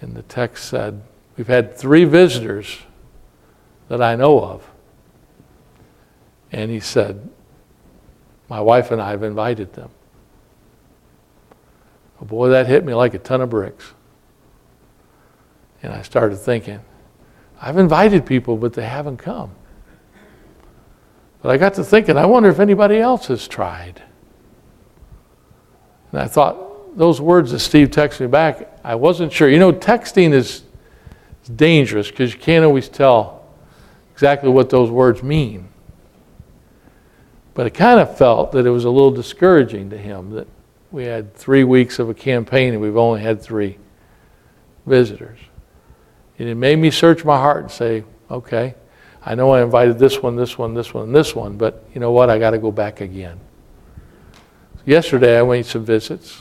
And 0.02 0.16
the 0.16 0.24
text 0.24 0.66
said, 0.66 1.04
We've 1.38 1.48
had 1.48 1.78
three 1.78 2.04
visitors 2.04 2.80
that 3.88 4.02
I 4.02 4.16
know 4.16 4.44
of. 4.44 4.68
And 6.52 6.72
he 6.72 6.80
said, 6.80 7.30
My 8.50 8.60
wife 8.60 8.90
and 8.90 9.00
I 9.00 9.12
have 9.12 9.22
invited 9.22 9.74
them. 9.74 9.92
Oh 12.20 12.26
boy, 12.26 12.50
that 12.50 12.66
hit 12.66 12.84
me 12.84 12.96
like 12.96 13.14
a 13.14 13.20
ton 13.20 13.42
of 13.42 13.52
bricks. 13.52 13.94
And 15.84 15.94
I 15.94 16.02
started 16.02 16.38
thinking, 16.38 16.80
I've 17.62 17.78
invited 17.78 18.26
people, 18.26 18.58
but 18.58 18.74
they 18.74 18.86
haven't 18.86 19.18
come. 19.18 19.52
But 21.42 21.52
I 21.52 21.58
got 21.58 21.76
to 21.76 21.84
thinking, 21.84 22.18
I 22.18 22.26
wonder 22.26 22.50
if 22.50 22.60
anybody 22.60 22.98
else 22.98 23.28
has 23.28 23.48
tried. 23.48 24.02
And 26.12 26.22
I 26.22 26.28
thought, 26.28 26.98
those 26.98 27.22
words 27.22 27.52
that 27.52 27.60
Steve 27.60 27.92
texted 27.92 28.22
me 28.22 28.28
back, 28.28 28.80
I 28.84 28.96
wasn't 28.96 29.32
sure. 29.32 29.48
You 29.48 29.60
know, 29.60 29.72
texting 29.72 30.34
is 30.34 30.64
dangerous 31.56 32.10
because 32.10 32.34
you 32.34 32.40
can't 32.40 32.66
always 32.66 32.90
tell 32.90 33.46
exactly 34.14 34.50
what 34.50 34.72
those 34.72 34.90
words 34.90 35.22
mean. 35.22 35.70
But 37.54 37.68
I 37.68 37.70
kind 37.70 38.00
of 38.00 38.18
felt 38.18 38.52
that 38.54 38.66
it 38.66 38.70
was 38.72 38.86
a 38.86 38.90
little 38.90 39.12
discouraging 39.12 39.92
to 39.92 39.98
him 39.98 40.32
that 40.32 40.48
we 40.92 41.04
had 41.06 41.36
three 41.36 41.64
weeks 41.64 42.00
of 42.00 42.10
a 42.10 42.14
campaign 42.14 42.74
and 42.74 42.82
we've 42.82 42.98
only 42.98 43.22
had 43.22 43.42
three 43.42 43.78
visitors. 44.88 45.40
And 46.40 46.50
it 46.50 46.56
made 46.56 46.78
me 46.78 46.90
search 46.90 47.24
my 47.24 47.38
heart 47.38 47.64
and 47.64 47.72
say, 47.72 48.04
okay, 48.30 48.74
I 49.28 49.36
know 49.36 49.52
I 49.52 49.62
invited 49.62 50.00
this 50.00 50.24
one, 50.24 50.38
this 50.38 50.58
one, 50.58 50.74
this 50.74 50.94
one, 50.94 51.08
and 51.08 51.14
this 51.16 51.36
one, 51.36 51.58
but 51.58 51.84
you 51.94 52.00
know 52.00 52.14
what? 52.14 52.30
I 52.30 52.40
got 52.40 52.52
to 52.52 52.58
go 52.58 52.72
back 52.72 53.02
again. 53.02 53.38
Yesterday 54.86 55.38
I 55.38 55.44
made 55.44 55.66
some 55.66 55.84
visits. 55.84 56.40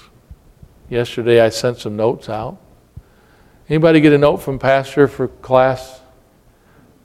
Yesterday 0.89 1.41
I 1.41 1.49
sent 1.49 1.79
some 1.79 1.97
notes 1.97 2.29
out. 2.29 2.59
Anybody 3.69 4.01
get 4.01 4.13
a 4.13 4.19
note 4.19 4.37
from 4.37 4.61
pastor 4.61 5.09
for 5.09 5.27
class 5.27 6.01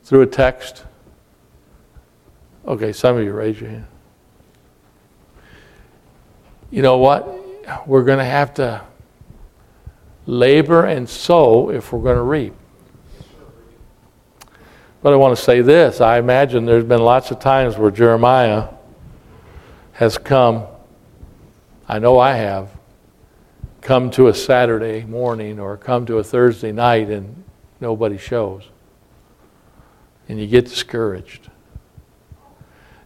through 0.03 0.21
a 0.21 0.27
text? 0.27 0.83
Okay, 2.67 2.93
some 2.93 3.17
of 3.17 3.23
you 3.23 3.33
raise 3.33 3.59
your 3.59 3.71
hand. 3.71 3.87
You 6.69 6.83
know 6.83 6.99
what? 6.99 7.87
We're 7.87 8.03
going 8.03 8.19
to 8.19 8.23
have 8.23 8.53
to 8.55 8.83
labor 10.27 10.85
and 10.85 11.09
sow 11.09 11.71
if 11.71 11.91
we're 11.91 12.03
going 12.03 12.17
to 12.17 12.21
reap. 12.21 12.53
But 15.01 15.13
I 15.13 15.15
want 15.15 15.35
to 15.35 15.43
say 15.43 15.61
this 15.61 16.01
I 16.01 16.17
imagine 16.19 16.65
there's 16.65 16.83
been 16.83 17.01
lots 17.01 17.31
of 17.31 17.39
times 17.39 17.77
where 17.77 17.91
Jeremiah 17.91 18.69
has 19.93 20.17
come, 20.17 20.65
I 21.87 21.99
know 21.99 22.19
I 22.19 22.33
have, 22.33 22.69
come 23.81 24.09
to 24.11 24.27
a 24.27 24.33
Saturday 24.33 25.03
morning 25.05 25.59
or 25.59 25.77
come 25.77 26.05
to 26.05 26.17
a 26.17 26.23
Thursday 26.23 26.71
night 26.71 27.09
and 27.09 27.43
nobody 27.79 28.17
shows. 28.17 28.63
And 30.29 30.39
you 30.39 30.47
get 30.47 30.65
discouraged. 30.65 31.49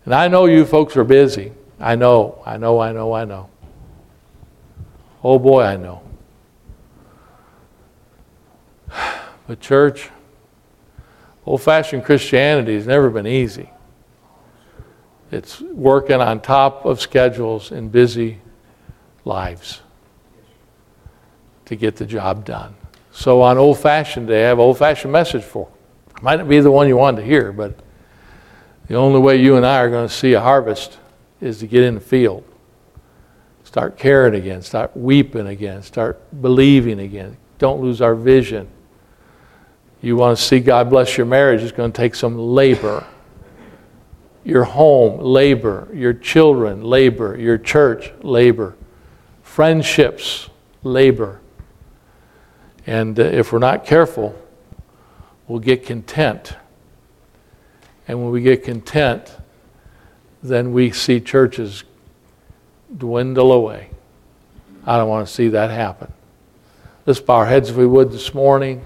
And 0.03 0.13
I 0.13 0.27
know 0.27 0.45
you 0.45 0.65
folks 0.65 0.95
are 0.95 1.03
busy. 1.03 1.53
I 1.79 1.95
know, 1.95 2.41
I 2.45 2.57
know, 2.57 2.79
I 2.79 2.91
know, 2.91 3.13
I 3.13 3.25
know. 3.25 3.49
Oh 5.23 5.39
boy, 5.39 5.63
I 5.63 5.77
know. 5.77 6.01
But, 9.47 9.59
church, 9.59 10.09
old 11.45 11.61
fashioned 11.61 12.03
Christianity 12.03 12.75
has 12.75 12.87
never 12.87 13.09
been 13.09 13.27
easy. 13.27 13.69
It's 15.31 15.61
working 15.61 16.21
on 16.21 16.41
top 16.41 16.85
of 16.85 17.01
schedules 17.01 17.71
in 17.71 17.89
busy 17.89 18.39
lives 19.25 19.81
to 21.65 21.75
get 21.75 21.95
the 21.95 22.05
job 22.05 22.45
done. 22.45 22.75
So 23.11 23.41
on 23.41 23.57
old 23.57 23.79
fashioned 23.79 24.27
day, 24.27 24.45
I 24.45 24.47
have 24.49 24.59
old 24.59 24.77
fashioned 24.77 25.11
message 25.11 25.43
for. 25.43 25.69
Might 26.21 26.37
not 26.37 26.47
be 26.47 26.59
the 26.59 26.71
one 26.71 26.87
you 26.87 26.97
wanted 26.97 27.21
to 27.21 27.27
hear, 27.27 27.51
but 27.51 27.79
the 28.87 28.95
only 28.95 29.19
way 29.19 29.37
you 29.37 29.55
and 29.55 29.65
I 29.65 29.79
are 29.79 29.89
going 29.89 30.07
to 30.07 30.13
see 30.13 30.33
a 30.33 30.41
harvest 30.41 30.97
is 31.41 31.59
to 31.59 31.67
get 31.67 31.83
in 31.83 31.95
the 31.95 32.01
field. 32.01 32.43
Start 33.63 33.97
caring 33.97 34.35
again, 34.35 34.61
start 34.61 34.95
weeping 34.95 35.47
again, 35.47 35.81
start 35.81 36.21
believing 36.41 36.99
again. 36.99 37.35
Don't 37.57 37.81
lose 37.81 38.01
our 38.01 38.15
vision. 38.15 38.69
You 40.05 40.15
want 40.15 40.37
to 40.37 40.43
see 40.43 40.59
God 40.59 40.91
bless 40.91 41.17
your 41.17 41.25
marriage, 41.25 41.63
it's 41.63 41.71
going 41.71 41.91
to 41.91 41.97
take 41.97 42.13
some 42.13 42.37
labor. 42.37 43.07
Your 44.43 44.63
home, 44.63 45.19
labor. 45.19 45.89
Your 45.95 46.13
children, 46.13 46.83
labor. 46.83 47.35
Your 47.35 47.57
church, 47.57 48.13
labor. 48.21 48.75
Friendships, 49.41 50.47
labor. 50.83 51.41
And 52.85 53.19
uh, 53.19 53.23
if 53.23 53.51
we're 53.51 53.57
not 53.57 53.83
careful, 53.83 54.39
we'll 55.47 55.57
get 55.57 55.87
content. 55.87 56.55
And 58.07 58.21
when 58.21 58.29
we 58.29 58.41
get 58.41 58.63
content, 58.63 59.35
then 60.43 60.71
we 60.71 60.91
see 60.91 61.19
churches 61.19 61.83
dwindle 62.95 63.51
away. 63.51 63.89
I 64.85 64.97
don't 64.99 65.09
want 65.09 65.27
to 65.27 65.33
see 65.33 65.47
that 65.47 65.71
happen. 65.71 66.13
Let's 67.07 67.19
bow 67.19 67.37
our 67.37 67.47
heads 67.47 67.71
if 67.71 67.75
we 67.75 67.87
would 67.87 68.11
this 68.11 68.35
morning. 68.35 68.85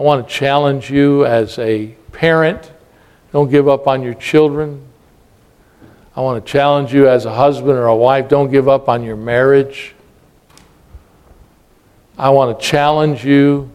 I 0.00 0.02
want 0.02 0.26
to 0.26 0.34
challenge 0.34 0.90
you 0.90 1.26
as 1.26 1.58
a 1.58 1.88
parent 2.12 2.72
don't 3.32 3.50
give 3.50 3.68
up 3.68 3.86
on 3.86 4.02
your 4.02 4.14
children. 4.14 4.82
I 6.16 6.22
want 6.22 6.42
to 6.42 6.50
challenge 6.50 6.94
you 6.94 7.06
as 7.06 7.26
a 7.26 7.34
husband 7.34 7.72
or 7.72 7.84
a 7.84 7.94
wife 7.94 8.26
don't 8.26 8.50
give 8.50 8.66
up 8.66 8.88
on 8.88 9.02
your 9.02 9.16
marriage. 9.16 9.94
I 12.16 12.30
want 12.30 12.58
to 12.58 12.66
challenge 12.66 13.26
you 13.26 13.70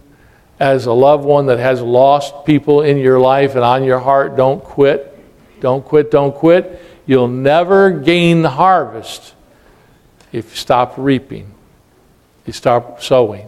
as 0.59 0.87
a 0.87 0.93
loved 0.93 1.25
one 1.25 1.45
that 1.45 1.59
has 1.59 1.79
lost 1.79 2.43
people 2.43 2.81
in 2.81 2.97
your 2.97 3.19
life 3.19 3.53
and 3.53 3.63
on 3.63 3.83
your 3.83 3.99
heart. 3.99 4.35
Don't 4.35 4.63
quit. 4.63 5.15
Don't 5.59 5.85
quit. 5.85 6.09
Don't 6.09 6.33
quit. 6.33 6.81
You'll 7.05 7.27
never 7.27 7.91
gain 7.91 8.41
the 8.41 8.49
harvest 8.49 9.35
if 10.31 10.49
you 10.49 10.55
stop 10.55 10.95
reaping, 10.97 11.53
you 12.47 12.51
stop 12.51 13.03
sowing. 13.03 13.47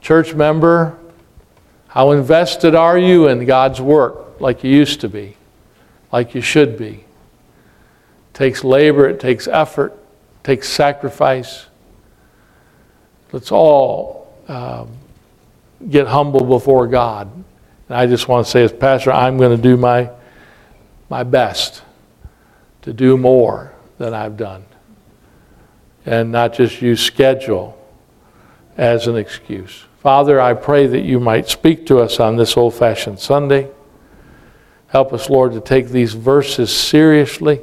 Church 0.00 0.34
member, 0.34 0.98
how 1.88 2.12
invested 2.12 2.74
are 2.74 2.98
you 2.98 3.28
in 3.28 3.44
God's 3.46 3.80
work 3.80 4.40
like 4.40 4.62
you 4.62 4.70
used 4.70 5.00
to 5.00 5.08
be, 5.08 5.36
like 6.12 6.34
you 6.34 6.42
should 6.42 6.78
be? 6.78 7.04
It 8.28 8.34
takes 8.34 8.62
labor, 8.62 9.08
it 9.08 9.18
takes 9.18 9.48
effort, 9.48 9.92
it 9.92 10.44
takes 10.44 10.68
sacrifice. 10.68 11.66
Let's 13.32 13.50
all 13.50 14.32
um, 14.48 14.90
get 15.90 16.06
humble 16.06 16.44
before 16.44 16.86
God. 16.86 17.32
And 17.88 17.96
I 17.96 18.06
just 18.06 18.28
want 18.28 18.44
to 18.44 18.50
say, 18.50 18.64
as 18.64 18.72
pastor, 18.72 19.10
I'm 19.10 19.38
going 19.38 19.56
to 19.56 19.62
do 19.62 19.78
my, 19.78 20.10
my 21.08 21.22
best 21.22 21.82
to 22.82 22.92
do 22.92 23.16
more 23.16 23.72
than 23.96 24.12
I've 24.12 24.36
done. 24.36 24.64
And 26.04 26.30
not 26.30 26.52
just 26.52 26.82
use 26.82 27.00
schedule 27.00 27.78
as 28.76 29.06
an 29.06 29.16
excuse. 29.16 29.84
Father, 30.08 30.40
I 30.40 30.54
pray 30.54 30.86
that 30.86 31.02
you 31.02 31.20
might 31.20 31.50
speak 31.50 31.84
to 31.88 31.98
us 31.98 32.18
on 32.18 32.36
this 32.36 32.56
old 32.56 32.72
fashioned 32.72 33.20
Sunday. 33.20 33.68
Help 34.86 35.12
us, 35.12 35.28
Lord, 35.28 35.52
to 35.52 35.60
take 35.60 35.90
these 35.90 36.14
verses 36.14 36.74
seriously. 36.74 37.60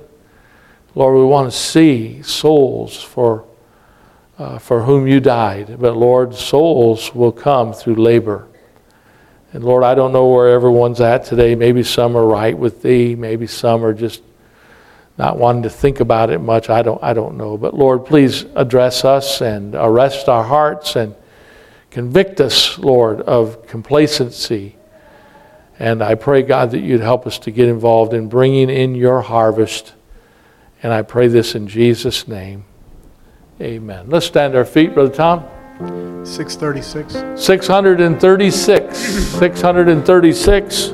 Lord, 0.93 1.17
we 1.17 1.25
want 1.25 1.51
to 1.51 1.57
see 1.57 2.21
souls 2.21 3.01
for 3.01 3.47
uh, 4.37 4.59
for 4.59 4.83
whom 4.83 5.07
you 5.07 5.19
died. 5.19 5.77
But 5.79 5.97
Lord, 5.97 6.35
souls 6.35 7.15
will 7.15 7.31
come 7.31 7.73
through 7.73 7.95
labor. 7.95 8.47
And 9.51 9.63
Lord, 9.63 9.83
I 9.83 9.95
don't 9.95 10.13
know 10.13 10.27
where 10.27 10.49
everyone's 10.49 11.01
at 11.01 11.25
today. 11.25 11.55
Maybe 11.55 11.81
some 11.81 12.15
are 12.15 12.27
right 12.27 12.55
with 12.55 12.83
thee. 12.83 13.15
Maybe 13.15 13.47
some 13.47 13.83
are 13.83 13.91
just 13.91 14.21
not 15.17 15.39
wanting 15.39 15.63
to 15.63 15.71
think 15.71 15.99
about 15.99 16.29
it 16.29 16.37
much. 16.37 16.69
I 16.69 16.83
don't, 16.83 17.01
I 17.01 17.13
don't 17.13 17.37
know. 17.37 17.57
But 17.57 17.73
Lord, 17.73 18.05
please 18.05 18.45
address 18.53 19.03
us 19.03 19.41
and 19.41 19.73
arrest 19.73 20.29
our 20.29 20.43
hearts 20.43 20.95
and 20.95 21.15
convict 21.95 22.39
us, 22.41 22.77
Lord, 22.77 23.21
of 23.21 23.65
complacency. 23.67 24.75
And 25.79 26.03
I 26.03 26.15
pray, 26.15 26.41
God, 26.41 26.71
that 26.71 26.81
you'd 26.81 26.99
help 26.99 27.25
us 27.25 27.39
to 27.39 27.51
get 27.51 27.69
involved 27.69 28.13
in 28.13 28.27
bringing 28.27 28.69
in 28.69 28.95
your 28.95 29.21
harvest. 29.21 29.93
And 30.83 30.91
I 30.91 31.03
pray 31.03 31.29
this 31.29 31.55
in 31.55 31.69
Jesus' 31.69 32.27
name. 32.27 32.65
Amen. 33.61 34.09
Let's 34.09 34.25
stand 34.25 34.57
our 34.57 34.65
feet, 34.65 34.93
Brother 34.93 35.15
Tom. 35.15 35.45
636. 36.25 37.13
636. 37.41 38.97
636. 38.97 40.87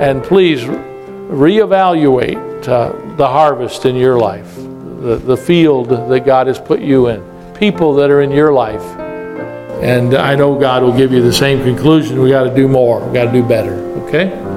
And 0.00 0.22
please 0.22 0.62
reevaluate 0.62 2.68
uh, 2.68 2.92
the 3.16 3.26
harvest 3.26 3.86
in 3.86 3.96
your 3.96 4.20
life, 4.20 4.54
the, 4.54 5.20
the 5.20 5.36
field 5.36 5.88
that 5.88 6.24
God 6.24 6.46
has 6.46 6.60
put 6.60 6.80
you 6.80 7.08
in, 7.08 7.24
people 7.54 7.92
that 7.94 8.08
are 8.08 8.22
in 8.22 8.30
your 8.30 8.52
life. 8.52 9.05
And 9.82 10.14
I 10.14 10.34
know 10.34 10.58
God 10.58 10.82
will 10.82 10.96
give 10.96 11.12
you 11.12 11.22
the 11.22 11.32
same 11.32 11.62
conclusion. 11.62 12.20
We 12.20 12.30
got 12.30 12.44
to 12.44 12.54
do 12.54 12.68
more, 12.68 13.06
we 13.06 13.12
got 13.12 13.26
to 13.26 13.32
do 13.32 13.42
better. 13.42 13.74
Okay? 14.04 14.55